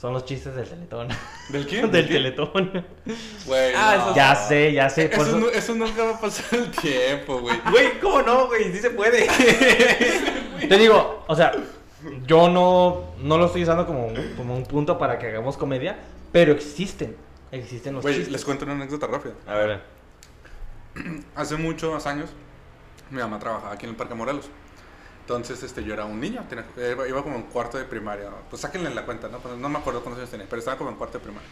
son 0.00 0.12
los 0.12 0.24
chistes 0.24 0.54
del 0.54 0.68
Teletón. 0.68 1.08
¿Del 1.50 1.66
quién? 1.66 1.90
del 1.92 2.08
Teletón. 2.08 2.84
Güey, 3.46 3.72
Ah, 3.74 4.04
no. 4.08 4.14
Ya 4.14 4.34
sé, 4.34 4.72
ya 4.72 4.88
sé. 4.90 5.06
Eso, 5.12 5.22
eso- 5.22 5.38
no- 5.38 5.48
eso 5.48 5.74
nunca 5.74 6.04
va 6.04 6.10
a 6.16 6.20
pasar 6.20 6.58
el 6.58 6.70
tiempo, 6.70 7.40
güey. 7.40 7.58
Güey, 7.70 7.98
¿cómo 8.00 8.22
no, 8.22 8.46
güey? 8.46 8.70
Sí 8.72 8.78
se 8.78 8.90
puede. 8.90 9.26
Te 10.68 10.78
digo, 10.78 11.24
o 11.26 11.34
sea, 11.36 11.52
yo 12.26 12.48
no, 12.48 13.12
no 13.22 13.38
lo 13.38 13.46
estoy 13.46 13.62
usando 13.62 13.86
como, 13.86 14.08
como 14.36 14.54
un 14.56 14.64
punto 14.64 14.98
para 14.98 15.18
que 15.18 15.28
hagamos 15.28 15.56
comedia, 15.56 15.98
pero 16.32 16.52
existen. 16.52 17.16
Existen 17.52 17.94
los 17.94 18.02
Güey, 18.02 18.14
chistes. 18.16 18.32
les 18.32 18.44
cuento 18.44 18.64
una 18.64 18.74
anécdota 18.74 19.06
rápida. 19.06 19.34
A 19.46 19.54
ver. 19.54 19.82
Hace 21.34 21.56
muchos 21.56 22.06
años, 22.06 22.30
mi 23.10 23.18
mamá 23.20 23.38
trabajaba 23.38 23.72
aquí 23.74 23.84
en 23.86 23.90
el 23.90 23.96
Parque 23.96 24.14
Morelos. 24.14 24.48
Entonces, 25.26 25.60
este, 25.64 25.82
yo 25.82 25.92
era 25.92 26.04
un 26.04 26.20
niño, 26.20 26.44
tenía- 26.48 26.64
iba, 27.08 27.20
como 27.24 27.34
en 27.34 27.42
cuarto 27.42 27.78
de 27.78 27.84
primaria. 27.84 28.30
Pues 28.48 28.62
sáquenle 28.62 28.94
la 28.94 29.04
cuenta, 29.04 29.26
¿no? 29.26 29.40
Pues, 29.40 29.56
no 29.58 29.68
me 29.68 29.78
acuerdo 29.80 30.00
cuántos 30.00 30.20
años 30.20 30.30
tenía, 30.30 30.46
pero 30.48 30.60
estaba 30.60 30.78
como 30.78 30.90
en 30.90 30.94
cuarto 30.96 31.18
de 31.18 31.24
primaria. 31.24 31.48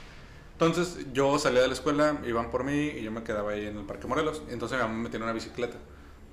Entonces, 0.53 1.07
yo 1.13 1.37
salía 1.41 1.61
de 1.63 1.67
la 1.67 1.75
escuela, 1.75 2.19
iban 2.25 2.53
por 2.53 2.63
mí 2.63 2.73
y 2.73 3.03
yo 3.03 3.11
me 3.11 3.25
quedaba 3.25 3.51
ahí 3.51 3.67
en 3.67 3.77
el 3.77 3.85
Parque 3.85 4.07
Morelos. 4.07 4.43
Entonces, 4.49 4.79
mi 4.79 4.85
mamá 4.85 4.95
me 4.95 5.09
tenía 5.09 5.25
una 5.25 5.33
bicicleta. 5.33 5.77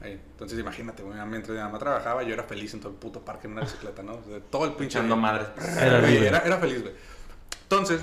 Ahí. 0.03 0.21
Entonces, 0.33 0.59
imagínate, 0.59 1.01
mientras 1.01 1.57
mi 1.57 1.63
mamá 1.63 1.79
trabajaba, 1.79 2.21
yo 2.21 2.31
era 2.35 2.43
feliz 2.43 2.75
en 2.75 2.79
todo 2.79 2.91
el 2.91 2.97
puto 2.99 3.25
parque 3.25 3.47
en 3.47 3.53
una 3.53 3.61
bicicleta, 3.61 4.03
¿no? 4.03 4.13
O 4.13 4.23
sea, 4.23 4.39
todo 4.51 4.65
el 4.65 4.73
pinche 4.73 4.99
Echando 4.99 5.17
madres. 5.17 5.47
Era 5.79 6.07
era, 6.07 6.39
era 6.45 6.57
feliz, 6.59 6.83
güey. 6.83 6.93
Entonces, 7.63 8.01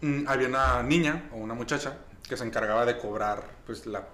mm, 0.00 0.28
había 0.28 0.46
una 0.46 0.84
niña 0.84 1.28
o 1.32 1.38
una 1.38 1.54
muchacha 1.54 1.98
que 2.28 2.36
se 2.36 2.44
encargaba 2.44 2.86
de 2.86 2.96
cobrar, 2.98 3.42
pues, 3.66 3.84
la 3.86 4.04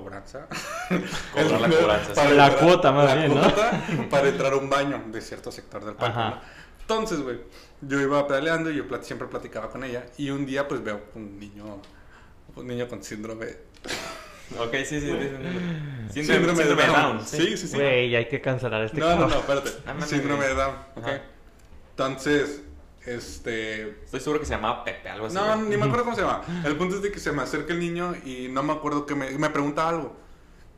cobranza. 0.00 0.46
Cobrar 1.34 1.60
la 1.60 1.68
cobranza, 1.68 2.14
Para 2.14 2.30
sí. 2.30 2.36
La 2.36 2.46
entrar- 2.48 2.58
cuota, 2.64 2.92
más 2.92 3.04
la 3.06 3.14
bien, 3.14 3.34
¿no? 3.34 3.40
cuota 3.42 3.82
para 4.10 4.28
entrar 4.28 4.52
a 4.52 4.56
un 4.56 4.70
baño 4.70 5.02
de 5.08 5.20
cierto 5.20 5.52
sector 5.52 5.84
del 5.84 5.94
parque, 5.94 6.18
Ajá. 6.18 6.30
¿no? 6.30 6.40
Entonces, 6.80 7.20
güey, 7.20 7.38
yo 7.82 8.00
iba 8.00 8.26
pedaleando 8.26 8.70
y 8.70 8.76
yo 8.76 8.88
plat- 8.88 9.02
siempre 9.02 9.28
platicaba 9.28 9.70
con 9.70 9.84
ella. 9.84 10.04
Y 10.18 10.30
un 10.30 10.44
día, 10.46 10.66
pues, 10.66 10.82
veo 10.82 11.00
un 11.14 11.38
niño, 11.38 11.80
un 12.56 12.66
niño 12.66 12.88
con 12.88 13.02
síndrome... 13.02 13.46
Ok, 14.58 14.74
sí, 14.84 14.84
sí. 14.84 15.00
sí, 15.00 15.06
sí. 15.08 15.08
Síndrome, 15.08 16.12
Síndrome, 16.12 16.56
síndrome 16.56 16.82
de 16.82 16.88
Down. 16.88 17.24
Sí, 17.26 17.56
sí, 17.56 17.68
sí. 17.68 17.74
Güey, 17.74 18.14
hay 18.14 18.28
que 18.28 18.38
cancelar 18.42 18.82
este 18.82 19.00
No, 19.00 19.08
no, 19.16 19.26
no, 19.26 19.40
cabrón. 19.40 19.62
espérate. 19.64 19.70
Ah, 19.86 20.06
síndrome 20.06 20.44
de 20.46 20.54
Down, 20.54 20.74
¿ok? 20.96 21.06
Ajá. 21.06 21.20
Entonces, 21.92 22.62
este... 23.06 24.02
Estoy 24.04 24.20
seguro 24.20 24.40
que 24.40 24.46
se 24.46 24.54
llamaba 24.54 24.84
Pepe, 24.84 25.08
algo 25.08 25.26
así. 25.26 25.34
No, 25.34 25.56
ni 25.56 25.76
me 25.76 25.84
acuerdo 25.84 26.04
cómo 26.04 26.16
se 26.16 26.22
llama. 26.22 26.42
El 26.64 26.76
punto 26.76 26.96
es 26.96 27.02
de 27.02 27.10
que 27.10 27.18
se 27.18 27.32
me 27.32 27.42
acerca 27.42 27.72
el 27.72 27.80
niño 27.80 28.14
y 28.24 28.48
no 28.48 28.62
me 28.62 28.72
acuerdo 28.72 29.06
que 29.06 29.14
me, 29.14 29.30
me 29.32 29.50
pregunta 29.50 29.88
algo. 29.88 30.16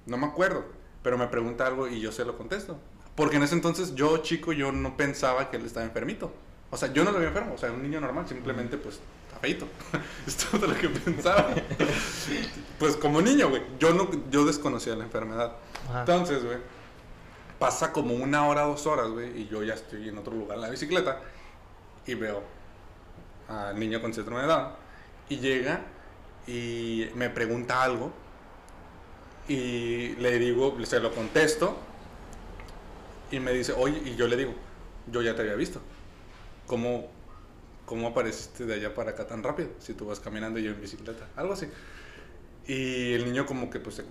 No 0.06 0.16
me 0.16 0.26
acuerdo, 0.26 0.64
pero 1.02 1.18
me 1.18 1.26
pregunta 1.28 1.66
algo 1.66 1.88
y 1.88 2.00
yo 2.00 2.12
se 2.12 2.24
lo 2.24 2.37
contesto. 2.37 2.78
Porque 3.14 3.37
en 3.37 3.42
ese 3.42 3.54
entonces 3.54 3.94
yo, 3.94 4.18
chico, 4.18 4.52
yo 4.52 4.72
no 4.72 4.96
pensaba 4.96 5.50
que 5.50 5.56
él 5.56 5.64
estaba 5.64 5.87
enfermito. 5.87 6.32
O 6.70 6.76
sea, 6.76 6.92
yo 6.92 7.04
no 7.04 7.12
lo 7.12 7.20
vi 7.20 7.26
enfermo, 7.26 7.54
o 7.54 7.58
sea, 7.58 7.70
un 7.70 7.82
niño 7.82 8.00
normal, 8.00 8.26
simplemente 8.26 8.76
pues 8.76 8.98
está 9.28 9.38
feito. 9.38 9.66
es 10.26 10.37
todo 10.37 10.66
lo 10.66 10.74
que 10.74 10.88
pensaba. 10.88 11.54
pues 12.78 12.96
como 12.96 13.22
niño, 13.22 13.48
güey, 13.48 13.62
yo, 13.78 13.94
no, 13.94 14.10
yo 14.30 14.44
desconocía 14.44 14.96
la 14.96 15.04
enfermedad. 15.04 15.52
Ajá. 15.88 16.00
Entonces, 16.00 16.44
güey, 16.44 16.58
pasa 17.58 17.92
como 17.92 18.14
una 18.14 18.48
hora, 18.48 18.62
dos 18.62 18.87
horas, 18.87 19.08
güey, 19.10 19.42
y 19.42 19.48
yo 19.48 19.62
ya 19.62 19.74
estoy 19.74 20.08
en 20.08 20.18
otro 20.18 20.34
lugar 20.34 20.56
en 20.56 20.62
la 20.62 20.70
bicicleta 20.70 21.20
y 22.06 22.14
veo 22.14 22.42
al 23.48 23.78
niño 23.78 24.00
con 24.00 24.12
síndrome 24.14 24.42
de 24.42 24.46
Down 24.48 24.68
y 25.28 25.36
llega 25.38 25.80
y 26.46 27.08
me 27.14 27.30
pregunta 27.30 27.82
algo 27.82 28.12
y 29.48 30.14
le 30.16 30.38
digo, 30.38 30.76
se 30.84 31.00
lo 31.00 31.14
contesto 31.14 31.76
y 33.30 33.40
me 33.40 33.52
dice, 33.52 33.72
oye, 33.76 34.00
y 34.04 34.16
yo 34.16 34.26
le 34.28 34.36
digo, 34.36 34.54
yo 35.10 35.20
ya 35.22 35.34
te 35.34 35.42
había 35.42 35.54
visto. 35.54 35.80
¿Cómo, 36.66 37.08
cómo 37.84 38.08
apareciste 38.08 38.64
de 38.64 38.74
allá 38.74 38.94
para 38.94 39.10
acá 39.10 39.26
tan 39.26 39.42
rápido? 39.42 39.70
Si 39.80 39.92
tú 39.92 40.06
vas 40.06 40.20
caminando 40.20 40.58
y 40.58 40.62
yo 40.62 40.70
en 40.70 40.80
bicicleta, 40.80 41.28
algo 41.36 41.52
así. 41.52 41.68
Y 42.66 43.12
el 43.12 43.24
niño 43.26 43.44
como 43.44 43.68
que 43.68 43.80
pues 43.80 43.96
se- 43.96 44.04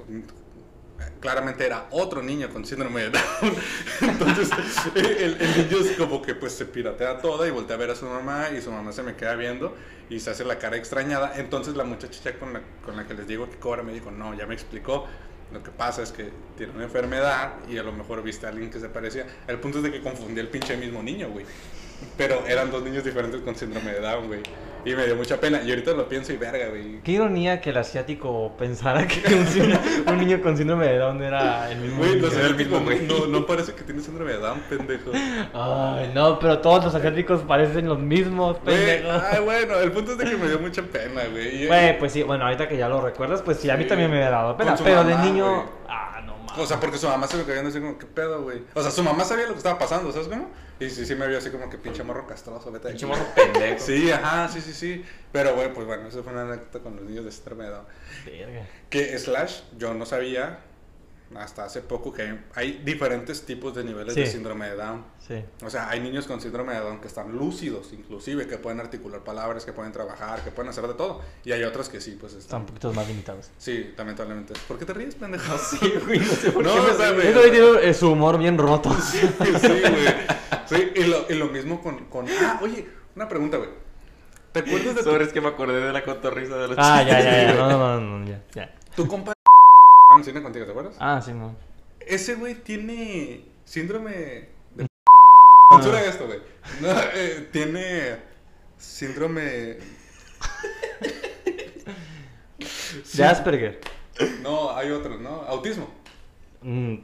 claramente 1.20 1.66
era 1.66 1.88
otro 1.92 2.22
niño 2.22 2.50
con 2.50 2.66
síndrome 2.66 3.04
de 3.04 3.10
Down. 3.12 3.56
Entonces 4.02 4.50
el, 4.96 5.38
niño 5.38 5.78
es 5.80 5.98
como 5.98 6.22
que 6.22 6.36
pues 6.36 6.54
se 6.54 6.66
piratea 6.66 7.20
toda 7.20 7.48
y 7.48 7.52
voltea 7.52 7.76
a 7.76 7.80
ver 7.80 7.92
a 7.92 7.96
su 7.96 8.06
mamá 8.06 8.50
y 8.50 8.62
su 8.62 8.72
mamá 8.72 8.92
se 8.92 9.04
me 9.04 9.16
queda 9.16 9.36
viendo 9.36 9.76
y 10.10 10.20
se 10.20 10.32
hace 10.32 10.44
la 10.44 10.60
cara 10.60 10.78
extrañada. 10.78 11.34
Entonces 11.38 11.76
la 11.76 11.84
muchacha 11.84 12.20
ya 12.24 12.38
con 12.38 12.54
la, 12.54 12.62
con 12.86 12.96
la 12.96 13.08
que 13.08 13.14
les 13.14 13.28
digo 13.28 13.50
que 13.50 13.58
cobra 13.58 13.84
me 13.84 13.94
dijo, 13.94 14.12
no, 14.12 14.34
ya 14.34 14.46
me 14.46 14.54
explicó. 14.54 15.08
Lo 15.52 15.62
que 15.62 15.72
pasa 15.72 16.02
es 16.02 16.12
que 16.12 16.32
tiene 16.58 16.74
una 16.74 16.86
enfermedad 16.86 17.54
y 17.70 17.78
a 17.78 17.84
lo 17.84 17.92
mejor 17.92 18.24
viste 18.24 18.48
a 18.48 18.50
alguien 18.50 18.72
que 18.72 18.80
se 18.80 18.90
parecía. 18.90 19.28
El 19.48 19.60
punto 19.60 19.78
es 19.78 19.84
de 19.84 19.92
que 19.92 20.02
confundí 20.02 20.40
el 20.40 20.48
pinche 20.48 20.76
mismo 20.78 21.04
niño, 21.04 21.30
güey. 21.30 21.46
Pero 22.18 22.46
eran 22.48 22.72
dos 22.72 22.84
niños 22.84 23.04
diferentes 23.04 23.40
con 23.42 23.56
síndrome 23.56 23.94
de 23.94 24.00
Down, 24.00 24.28
güey. 24.28 24.42
Y 24.86 24.96
me 24.96 25.06
dio 25.06 25.16
mucha 25.16 25.38
pena. 25.40 25.62
Y 25.64 25.70
ahorita 25.70 25.92
lo 25.94 26.08
pienso 26.10 26.34
y 26.34 26.38
verga, 26.38 26.68
güey. 26.70 27.02
Qué 27.02 27.12
ironía 27.14 27.62
que 27.62 27.70
el 27.70 27.78
asiático 27.78 28.52
pensara 28.58 29.08
que 29.08 29.22
un, 30.08 30.18
niño 30.20 30.42
con 30.42 30.58
síndrome 30.58 30.88
de 30.88 30.98
Down 30.98 31.22
era 31.24 31.72
el 31.72 31.80
mismo. 31.80 31.98
Güey, 32.00 32.10
niño. 32.16 32.22
los 32.24 32.34
era 32.36 32.48
el 32.48 32.56
mismo, 32.56 32.78
asiáticos 32.78 33.08
güey. 33.10 33.22
no, 33.32 33.40
no 33.40 33.46
parece 33.46 33.74
que 33.74 33.84
tiene 33.84 34.02
síndrome 34.02 34.32
de 34.34 34.38
Down, 34.40 34.60
pendejo. 34.70 35.12
Ay, 35.54 36.12
no, 36.14 36.40
pero 36.40 36.60
todos 36.60 36.84
los 36.86 36.96
asiáticos 36.96 37.42
parecen 37.42 37.88
los 37.88 38.00
mismos, 38.00 38.58
Güey, 38.64 38.76
pendejos. 38.76 39.24
ay, 39.32 39.42
bueno, 39.44 39.76
el 39.80 39.92
punto 39.92 40.12
es 40.14 40.18
de 40.18 40.26
que 40.26 40.38
me 40.38 40.48
dio 40.48 40.60
mucha 40.60 40.82
pena, 40.84 41.22
güey. 41.32 41.68
Güey, 41.74 41.98
pues 42.00 42.12
sí, 42.12 42.24
bueno, 42.24 42.46
ahorita 42.46 42.68
que 42.68 42.78
ya 42.78 42.90
lo 42.90 43.02
recuerdas, 43.02 43.42
pues 43.42 43.58
sí, 43.58 43.70
a 43.70 43.78
mí 43.78 43.84
Sí. 43.84 43.90
también 43.90 44.10
me 44.12 44.18
había 44.18 44.30
dado 44.30 44.58
pena. 44.58 44.76
Pero 44.84 45.04
de 45.04 45.16
niño. 45.18 45.46
güey. 45.56 45.66
Ah, 45.90 46.22
no 46.26 46.36
mames. 46.38 46.58
O 46.60 46.66
sea, 46.66 46.80
porque 46.80 46.98
su 46.98 47.08
mamá 47.08 47.28
se 47.28 47.38
lo 47.38 47.46
quería 47.46 47.62
decir 47.64 47.82
como, 47.82 47.98
¿qué 47.98 48.06
pedo, 48.06 48.42
güey? 48.44 48.64
O 48.74 48.82
sea, 48.82 48.92
su 48.92 49.04
mamá 49.04 49.24
sabía 49.24 49.46
lo 49.46 49.52
que 49.52 49.58
estaba 49.58 49.78
pasando, 49.80 50.12
¿sabes 50.12 50.28
cómo? 50.28 50.50
Y 50.84 50.90
sí, 50.90 51.06
sí 51.06 51.16
me 51.16 51.28
vio 51.28 51.38
así 51.38 51.50
como 51.50 51.70
que 51.70 51.78
pinche 51.78 52.04
morro 52.04 52.28
castroso, 52.28 52.72
vete 52.72 52.90
Pinche 52.90 53.06
morro 53.06 53.26
pendejo. 53.36 53.80
Sí, 53.86 54.12
ajá, 54.12 54.50
sí, 54.50 54.60
sí, 54.62 54.74
sí. 54.74 55.06
Pero, 55.32 55.56
güey, 55.56 55.74
pues 55.74 55.88
bueno, 55.88 56.08
eso 56.08 56.24
fue 56.24 56.34
una 56.34 56.42
anécdota 56.42 56.80
con 56.80 56.96
los 56.96 57.06
niños 57.06 57.26
de 57.26 57.56
Down. 57.56 57.86
Verga. 58.26 58.68
Que 58.90 59.18
Slash, 59.18 59.62
yo 59.78 59.94
no 59.94 60.06
sabía 60.06 60.60
hasta 61.38 61.66
hace 61.66 61.82
poco 61.82 62.12
que 62.14 62.22
hay, 62.24 62.46
hay 62.56 62.82
diferentes 62.86 63.46
tipos 63.46 63.74
de 63.76 63.84
niveles 63.84 64.16
de 64.16 64.26
Sí. 64.26 64.32
síndrome 64.34 64.70
de 64.70 64.76
Down. 64.76 65.04
Sí. 65.26 65.44
O 65.66 65.70
sea, 65.70 65.90
hay 65.90 66.00
niños 66.00 66.26
con 66.28 66.42
síndrome 66.42 66.74
de 66.74 66.80
Down 66.82 67.00
que 67.02 67.08
están 67.08 67.32
lúcidos, 67.38 67.92
inclusive, 67.94 68.48
que 68.48 68.58
pueden 68.58 68.80
articular 68.80 69.22
palabras, 69.24 69.66
que 69.66 69.74
pueden 69.74 69.92
trabajar, 69.92 70.44
que 70.44 70.52
pueden 70.52 70.70
hacer 70.70 70.88
de 70.88 70.94
todo. 70.94 71.22
Y 71.46 71.52
hay 71.52 71.64
otros 71.64 71.90
que 71.90 72.02
sí, 72.02 72.18
pues 72.20 72.34
Están 72.34 72.42
están... 72.42 72.60
un 72.62 72.66
poquito 72.68 72.94
más 72.94 73.08
limitados. 73.08 73.50
Sí, 73.58 73.94
lamentablemente. 73.98 74.54
¿Por 74.68 74.78
qué 74.78 74.86
te 74.86 74.94
ríes, 74.94 75.16
pendejo? 75.16 75.58
Sí, 75.58 75.94
güey, 76.06 76.20
no 76.20 76.26
sé 76.26 76.52
por 76.52 76.64
No, 76.64 76.74
qué. 76.76 77.14
me- 77.14 77.50
tiene 77.52 77.90
eh, 77.90 77.94
su 77.94 78.12
humor 78.12 78.38
bien 78.38 78.58
roto. 78.58 78.90
Sí, 79.02 79.20
sí, 79.20 79.68
güey. 79.68 80.06
Sí, 80.66 80.92
y 80.96 81.04
lo, 81.04 81.26
y 81.30 81.36
lo 81.36 81.48
mismo 81.48 81.82
con, 81.82 82.06
con... 82.06 82.26
Ah, 82.30 82.60
oye, 82.62 82.88
una 83.16 83.28
pregunta, 83.28 83.58
güey. 83.58 83.70
¿Te 84.54 84.60
acuerdas 84.60 84.96
de 84.96 85.04
tu, 85.04 85.10
Sobre 85.10 85.26
es 85.26 85.34
que 85.34 85.42
me 85.42 85.48
acordé 85.48 85.80
de 85.84 85.92
la 85.92 86.04
cotorriza 86.04 86.56
de 86.58 86.68
los 86.70 86.78
Ah, 86.80 87.02
ya, 87.04 87.20
ya, 87.20 87.44
ya. 87.48 87.54
No, 87.56 87.70
no, 87.70 88.00
no, 88.00 88.20
no, 88.20 88.26
ya, 88.28 88.42
ya. 88.54 88.74
tu 88.96 89.08
compa 89.08 89.33
cine 90.22 90.42
contigo, 90.44 90.66
¿te 90.66 90.72
acuerdas? 90.72 90.96
Ah, 91.00 91.22
sí, 91.24 91.32
no. 91.32 91.56
Ese 92.00 92.36
güey 92.36 92.56
tiene 92.56 93.46
síndrome 93.64 94.50
de... 94.76 94.88
Censura 95.72 96.04
esto, 96.04 96.28
güey. 96.28 96.40
No, 96.82 96.90
eh, 97.14 97.50
tiene 97.52 98.18
síndrome... 98.78 99.78
De 103.16 103.24
Asperger. 103.24 103.80
No, 104.42 104.76
hay 104.76 104.92
otro, 104.92 105.18
¿no? 105.18 105.42
Autismo. 105.44 105.90
Mm, 106.62 106.96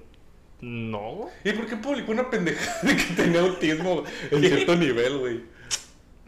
no. 0.61 1.29
¿Y 1.43 1.53
por 1.53 1.65
qué 1.65 1.77
publicó 1.77 2.11
una 2.11 2.29
pendejada 2.29 2.81
de 2.83 2.95
que 2.95 3.13
tenía 3.15 3.41
autismo 3.41 4.03
en 4.31 4.41
cierto 4.41 4.75
nivel, 4.75 5.17
güey? 5.17 5.43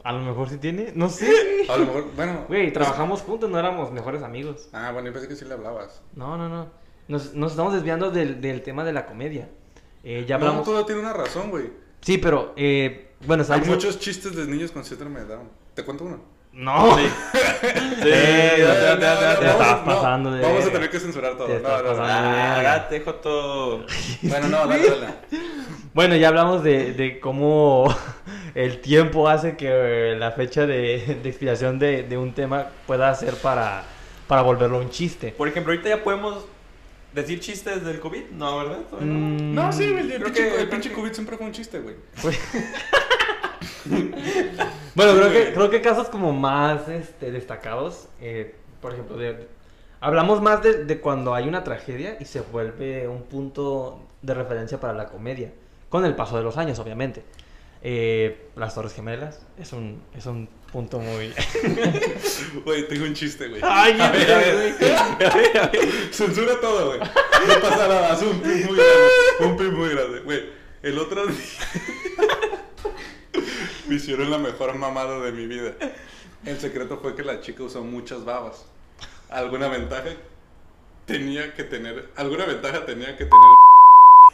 A 0.03 0.11
lo 0.13 0.19
mejor 0.19 0.49
sí 0.49 0.57
tiene. 0.57 0.91
No 0.95 1.09
sé. 1.09 1.29
A 1.69 1.77
lo 1.77 1.85
mejor, 1.85 2.05
bueno... 2.15 2.45
Güey, 2.47 2.73
trabajamos 2.73 3.21
juntos, 3.21 3.49
no 3.49 3.59
éramos 3.59 3.91
mejores 3.91 4.23
amigos. 4.23 4.69
Ah, 4.73 4.91
bueno, 4.91 5.07
yo 5.09 5.13
pensé 5.13 5.27
que 5.27 5.35
sí 5.35 5.45
le 5.45 5.53
hablabas. 5.53 6.01
No, 6.15 6.37
no, 6.37 6.49
no. 6.49 6.67
Nos, 7.07 7.33
nos 7.33 7.51
estamos 7.51 7.73
desviando 7.73 8.09
del, 8.11 8.41
del 8.41 8.61
tema 8.63 8.83
de 8.83 8.93
la 8.93 9.05
comedia. 9.05 9.49
Eh, 10.03 10.25
ya 10.27 10.37
No, 10.37 10.45
hablamos. 10.45 10.65
todo 10.65 10.85
tiene 10.85 11.01
una 11.01 11.13
razón, 11.13 11.49
güey. 11.51 11.69
Sí, 12.01 12.17
pero, 12.17 12.53
eh, 12.55 13.11
bueno, 13.27 13.43
Hay 13.49 13.61
muchos 13.61 13.99
chistes 13.99 14.35
de 14.35 14.47
niños 14.47 14.71
con 14.71 14.83
síndrome 14.83 15.19
de 15.19 15.27
Down. 15.27 15.49
¿Te 15.75 15.83
cuento 15.85 16.05
uno? 16.05 16.19
No. 16.53 16.97
Sí. 16.97 17.03
Sí, 18.01 18.07
Eh, 18.09 18.51
te 18.55 18.99
ya. 18.99 19.33
estás 19.33 19.79
pasando 19.85 20.31
de 20.31 20.41
Vamos 20.41 20.65
a 20.65 20.71
tener 20.71 20.89
que 20.89 20.99
censurar 20.99 21.37
todo. 21.37 21.45
Te 21.47 21.59
No, 21.59 21.69
no, 21.69 21.77
no. 21.77 21.83
pasando. 21.99 22.29
Ah, 22.35 22.61
date, 22.63 22.99
Joto. 23.01 23.85
Bueno, 24.23 24.47
no, 24.47 24.65
dale, 24.67 24.89
dale. 24.89 25.07
Bueno, 25.93 26.15
ya 26.15 26.29
hablamos 26.29 26.63
de, 26.63 26.93
de 26.93 27.19
cómo 27.19 27.93
el 28.55 28.79
tiempo 28.81 29.27
hace 29.29 29.55
que 29.57 30.15
la 30.17 30.31
fecha 30.31 30.65
de, 30.65 31.19
de 31.21 31.29
expiración 31.29 31.77
de, 31.79 32.03
de 32.03 32.17
un 32.17 32.33
tema 32.33 32.67
pueda 32.87 33.13
ser 33.13 33.35
para, 33.35 33.83
para 34.27 34.41
volverlo 34.41 34.79
un 34.79 34.89
chiste. 34.89 35.31
Por 35.37 35.47
ejemplo, 35.47 35.73
ahorita 35.73 35.89
ya 35.89 36.03
podemos 36.03 36.45
decir 37.13 37.39
chistes 37.41 37.83
del 37.85 37.99
COVID, 37.99 38.31
¿no, 38.31 38.57
verdad? 38.57 38.79
Mm, 39.01 39.53
No, 39.53 39.71
sí, 39.71 39.83
el 39.83 40.07
Creo 40.07 40.23
pinche, 40.23 40.49
que- 40.49 40.61
el 40.61 40.69
pinche 40.69 40.91
COVID 40.91 41.11
siempre 41.11 41.37
fue 41.37 41.45
un 41.45 41.51
chiste, 41.51 41.79
güey. 41.79 41.95
Bueno, 44.93 45.13
creo 45.13 45.31
que, 45.31 45.53
creo 45.53 45.69
que 45.69 45.81
casos 45.81 46.09
como 46.09 46.33
más 46.33 46.89
este, 46.89 47.31
destacados, 47.31 48.09
eh, 48.19 48.55
por 48.81 48.91
ejemplo, 48.91 49.15
de, 49.15 49.47
hablamos 50.01 50.41
más 50.41 50.61
de, 50.61 50.83
de 50.83 50.99
cuando 50.99 51.33
hay 51.33 51.47
una 51.47 51.63
tragedia 51.63 52.17
y 52.19 52.25
se 52.25 52.41
vuelve 52.41 53.07
un 53.07 53.23
punto 53.23 54.01
de 54.21 54.33
referencia 54.33 54.81
para 54.81 54.91
la 54.93 55.07
comedia, 55.07 55.53
con 55.87 56.03
el 56.03 56.13
paso 56.13 56.35
de 56.35 56.43
los 56.43 56.57
años, 56.57 56.77
obviamente. 56.79 57.23
Eh, 57.83 58.49
las 58.55 58.75
Torres 58.75 58.93
Gemelas 58.93 59.39
es 59.57 59.73
un, 59.73 60.03
es 60.15 60.25
un 60.27 60.47
punto 60.71 60.99
muy... 60.99 61.33
Güey, 62.65 62.87
tengo 62.87 63.05
un 63.05 63.13
chiste, 63.13 63.47
güey. 63.47 63.61
Ay, 63.63 63.99
A 63.99 64.11
ver, 64.11 64.31
a 64.31 64.37
ver. 64.37 64.75
A 64.97 65.15
ver, 65.35 65.57
a 65.57 65.67
ver. 65.67 65.89
Censura 66.11 66.59
todo, 66.61 66.87
güey. 66.87 66.99
No 66.99 67.61
pasa 67.61 67.87
nada, 67.87 68.13
haz 68.13 68.21
un 68.21 68.39
pin 68.39 68.65
muy 68.67 68.77
grande. 68.77 69.05
Un 69.39 69.57
pin 69.57 69.73
muy 69.73 69.89
grande. 69.89 70.19
Güey, 70.19 70.43
el 70.83 70.99
otro 70.99 71.25
día 71.25 71.35
me 73.91 73.97
hicieron 73.97 74.31
la 74.31 74.37
mejor 74.37 74.73
mamada 74.75 75.19
de 75.19 75.33
mi 75.33 75.45
vida. 75.47 75.73
El 76.45 76.57
secreto 76.61 76.97
fue 77.01 77.13
que 77.13 77.23
la 77.23 77.41
chica 77.41 77.63
usó 77.63 77.83
muchas 77.83 78.23
babas. 78.23 78.65
¿Alguna 79.29 79.67
ventaja? 79.67 80.11
Tenía 81.05 81.53
que 81.53 81.65
tener. 81.65 82.09
¿Alguna 82.15 82.45
ventaja 82.45 82.85
tenía 82.85 83.17
que 83.17 83.25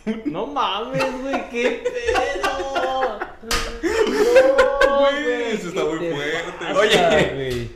tener? 0.05 0.27
No 0.27 0.45
mames, 0.45 1.03
güey, 1.21 1.49
qué 1.49 1.83
pedo. 1.83 3.19
No, 3.81 4.99
Güey, 4.99 5.53
eso 5.53 5.69
está 5.69 5.81
¿qué 5.81 5.87
muy 5.87 5.99
te 5.99 6.11
fuerte. 6.13 6.51
pasa, 6.59 6.79
Oye. 6.79 7.33
güey? 7.35 7.71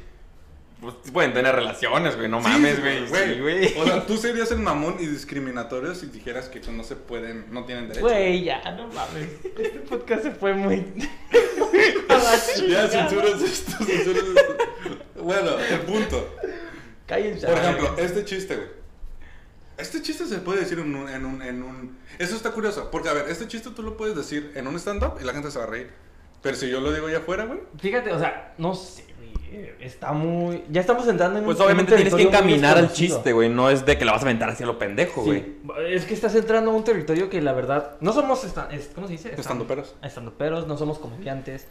Pues 0.81 0.95
pueden 1.13 1.33
tener 1.33 1.53
relaciones, 1.55 2.15
güey. 2.15 2.27
No 2.29 2.41
Sí, 2.41 2.47
mames, 2.47 2.79
güey. 2.79 3.07
Sí, 3.07 3.39
güey. 3.39 3.77
O 3.79 3.85
sea, 3.85 4.05
tú 4.05 4.17
serías 4.17 4.51
el 4.51 4.59
mamón 4.59 4.97
y 4.99 5.05
discriminatorio 5.07 5.93
si 5.95 6.07
dijeras 6.07 6.47
que 6.49 6.59
no 6.71 6.83
se 6.83 6.95
pueden, 6.95 7.45
no 7.51 7.65
tienen 7.65 7.87
derecho. 7.87 8.05
Güey, 8.05 8.43
ya, 8.43 8.61
no 8.71 8.87
mames. 8.87 9.27
Este 9.43 9.79
podcast 9.87 10.23
se 10.23 10.31
fue 10.31 10.53
muy. 10.53 10.85
Ya 12.69 12.87
censuras 12.87 13.41
esto, 13.41 13.71
censuras 13.85 14.23
esto. 14.23 14.57
Bueno, 15.23 15.51
el 15.59 15.79
punto. 15.81 16.35
Cállense. 17.07 17.47
Por 17.47 17.57
ejemplo, 17.57 17.95
este 17.97 18.25
chiste, 18.25 18.55
güey. 18.55 18.67
Este 19.77 20.01
chiste 20.01 20.25
se 20.25 20.37
puede 20.37 20.59
decir 20.59 20.77
en 20.79 20.95
un, 20.95 21.09
en 21.09 21.25
un, 21.25 21.41
en 21.41 21.63
un... 21.63 21.97
Eso 22.19 22.35
está 22.35 22.51
curioso, 22.51 22.89
porque 22.91 23.09
a 23.09 23.13
ver, 23.13 23.25
este 23.29 23.47
chiste 23.47 23.69
tú 23.71 23.81
lo 23.81 23.97
puedes 23.97 24.15
decir 24.15 24.51
en 24.55 24.67
un 24.67 24.75
stand-up 24.75 25.13
y 25.19 25.23
la 25.23 25.33
gente 25.33 25.49
se 25.49 25.57
va 25.57 25.65
a 25.65 25.67
reír. 25.67 25.89
Pero 26.43 26.55
si 26.55 26.69
yo 26.69 26.79
lo 26.81 26.91
digo 26.93 27.07
allá 27.07 27.19
afuera, 27.19 27.45
güey... 27.45 27.59
Fíjate, 27.79 28.11
o 28.11 28.19
sea, 28.19 28.53
no 28.59 28.75
sé, 28.75 29.05
güey. 29.17 29.71
Está 29.79 30.13
muy. 30.13 30.63
Ya 30.69 30.79
estamos 30.81 31.07
entrando 31.07 31.39
en 31.39 31.45
Pues 31.45 31.57
un- 31.57 31.63
en 31.63 31.65
un 31.65 31.71
obviamente 31.73 31.95
tienes 31.95 32.13
que 32.15 32.21
encaminar 32.21 32.77
al 32.77 32.93
chiste, 32.93 33.33
güey. 33.33 33.49
No 33.49 33.69
es 33.69 33.85
de 33.85 33.97
que 33.97 34.05
la 34.05 34.13
vas 34.13 34.21
a 34.21 34.25
aventar 34.25 34.49
hacia 34.49 34.65
lo 34.65 34.77
pendejo, 34.79 35.23
güey. 35.23 35.39
Sí, 35.41 35.61
es 35.89 36.05
que 36.05 36.13
estás 36.13 36.35
entrando 36.35 36.71
a 36.71 36.73
un 36.73 36.83
territorio 36.85 37.29
que 37.29 37.41
la 37.41 37.51
verdad. 37.53 37.97
No 37.99 38.13
somos. 38.13 38.43
esta- 38.45 38.69
es- 38.71 38.91
¿Cómo 38.95 39.07
se 39.07 39.13
dice? 39.13 39.33
Estandoperos. 39.37 39.95
Estandoperos, 40.03 40.67
no 40.67 40.77
somos 40.77 40.99
comediantes. 40.99 41.67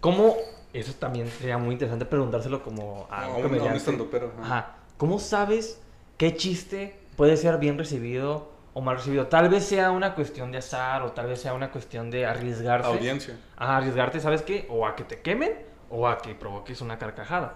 ¿Cómo? 0.00 0.36
Eso 0.72 0.92
también 0.94 1.28
sería 1.28 1.58
muy 1.58 1.72
interesante 1.72 2.04
preguntárselo 2.04 2.62
como 2.62 3.06
a 3.10 3.24
A 3.24 3.28
un 3.28 3.42
comediante. 3.42 3.78
estandopero, 3.78 4.32
ajá. 4.40 4.58
Ajá. 4.58 4.76
¿Cómo 4.98 5.18
sabes 5.18 5.80
qué 6.18 6.36
chiste 6.36 6.98
puede 7.16 7.36
ser 7.36 7.58
bien 7.58 7.78
recibido 7.78 8.54
o 8.74 8.82
mal 8.82 8.96
recibido. 8.96 9.26
Tal 9.26 9.48
vez 9.48 9.64
sea 9.64 9.90
una 9.90 10.14
cuestión 10.14 10.52
de 10.52 10.58
azar 10.58 11.00
o 11.02 11.12
tal 11.12 11.28
vez 11.28 11.40
sea 11.40 11.54
una 11.54 11.70
cuestión 11.70 12.10
de 12.10 12.26
arriesgarse. 12.26 12.86
Audiencia. 12.86 13.38
A 13.56 13.78
arriesgarte, 13.78 14.20
¿sabes 14.20 14.42
qué? 14.42 14.66
O 14.68 14.86
a 14.86 14.94
que 14.94 15.04
te 15.04 15.22
quemen 15.22 15.52
o 15.88 16.06
a 16.06 16.18
que 16.18 16.34
provoques 16.34 16.82
una 16.82 16.98
carcajada. 16.98 17.54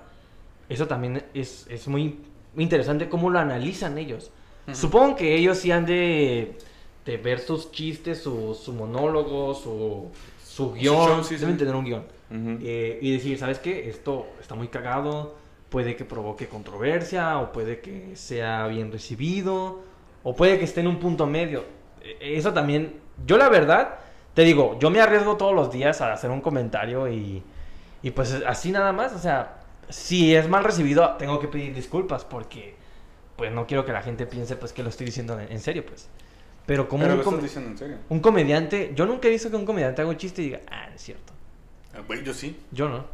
Eso 0.71 0.87
también 0.87 1.23
es, 1.35 1.67
es 1.69 1.89
muy 1.89 2.21
interesante 2.57 3.11
cómo 3.11 3.29
lo 3.29 3.39
analizan 3.39 3.99
ellos. 3.99 4.31
Ujú. 4.67 4.75
Supongo 4.77 5.17
que 5.17 5.35
ellos 5.37 5.59
sí 5.59 5.71
han 5.71 5.85
de, 5.85 6.57
de 7.05 7.17
ver 7.19 7.41
sus 7.41 7.71
chistes, 7.71 8.23
su, 8.23 8.55
su 8.55 8.73
monólogo, 8.73 9.53
su, 9.53 10.11
su 10.55 10.73
guion. 10.73 11.25
sí, 11.25 11.35
sí. 11.37 11.41
Deben 11.41 11.57
tener 11.57 11.75
un 11.75 11.85
guion. 11.85 12.05
Ujú. 12.31 12.59
Eh, 12.63 12.99
y 13.03 13.13
decir, 13.13 13.39
¿sabes 13.39 13.59
qué? 13.59 13.89
Esto 13.89 14.27
está 14.41 14.55
muy 14.55 14.69
cagado, 14.69 15.37
puede 15.69 15.97
que 15.97 16.05
provoque 16.05 16.49
controversia, 16.49 17.39
o 17.39 17.53
puede 17.53 17.81
que 17.81 18.17
sea 18.17 18.67
bien 18.67 18.91
recibido, 18.93 19.81
o 20.23 20.35
puede 20.37 20.59
que 20.59 20.65
esté 20.65 20.81
en 20.81 20.89
un 20.89 20.99
punto 20.99 21.27
medio. 21.27 21.65
Eh, 22.03 22.35
Eso 22.37 22.53
también, 22.53 22.95
yo 23.27 23.37
la 23.37 23.49
verdad, 23.49 23.99
te 24.35 24.43
digo, 24.43 24.79
yo 24.79 24.91
me 24.91 25.01
arriesgo 25.01 25.37
todos 25.37 25.55
los 25.55 25.71
días 25.73 26.01
a 26.01 26.13
hacer 26.13 26.31
un 26.31 26.41
comentario 26.41 27.09
y, 27.09 27.43
y 28.03 28.11
pues 28.11 28.33
así 28.47 28.73
nada 28.73 28.93
más, 28.93 29.13
o 29.15 29.19
sea, 29.19 29.61
si 29.89 30.35
es 30.35 30.49
mal 30.49 30.65
recibido, 30.65 31.17
tengo 31.19 31.39
que 31.41 31.49
pedir 31.49 31.75
disculpas 31.75 32.25
porque 32.25 32.75
pues 33.37 33.53
no 33.53 33.67
quiero 33.67 33.85
que 33.85 33.93
la 33.93 34.03
gente 34.03 34.27
piense 34.27 34.57
pues 34.57 34.73
que 34.73 34.83
lo 34.83 34.89
estoy 34.91 35.07
diciendo 35.07 35.39
en, 35.39 35.51
en 35.53 35.61
serio, 35.61 35.85
pues. 35.87 36.09
Pero 36.71 36.89
como 36.89 37.03
Pero 37.03 37.15
un, 37.15 37.19
lo 37.19 37.25
com- 37.25 37.35
estás 37.35 37.45
diciendo 37.51 37.71
en 37.73 37.79
serio. 37.79 37.97
un 38.11 38.21
comediante, 38.21 38.93
yo 38.95 39.05
nunca 39.05 39.27
he 39.27 39.31
visto 39.33 39.51
que 39.51 39.57
un 39.57 39.67
comediante 39.67 40.03
haga 40.03 40.11
un 40.13 40.17
chiste 40.17 40.41
y 40.43 40.45
diga, 40.45 40.61
ah, 40.71 40.87
no 40.89 40.95
es 40.95 41.03
cierto. 41.03 41.33
Ah, 41.93 41.99
Güey, 42.07 42.23
yo 42.23 42.33
sí. 42.33 42.57
Yo 42.71 42.89
no. 42.89 43.05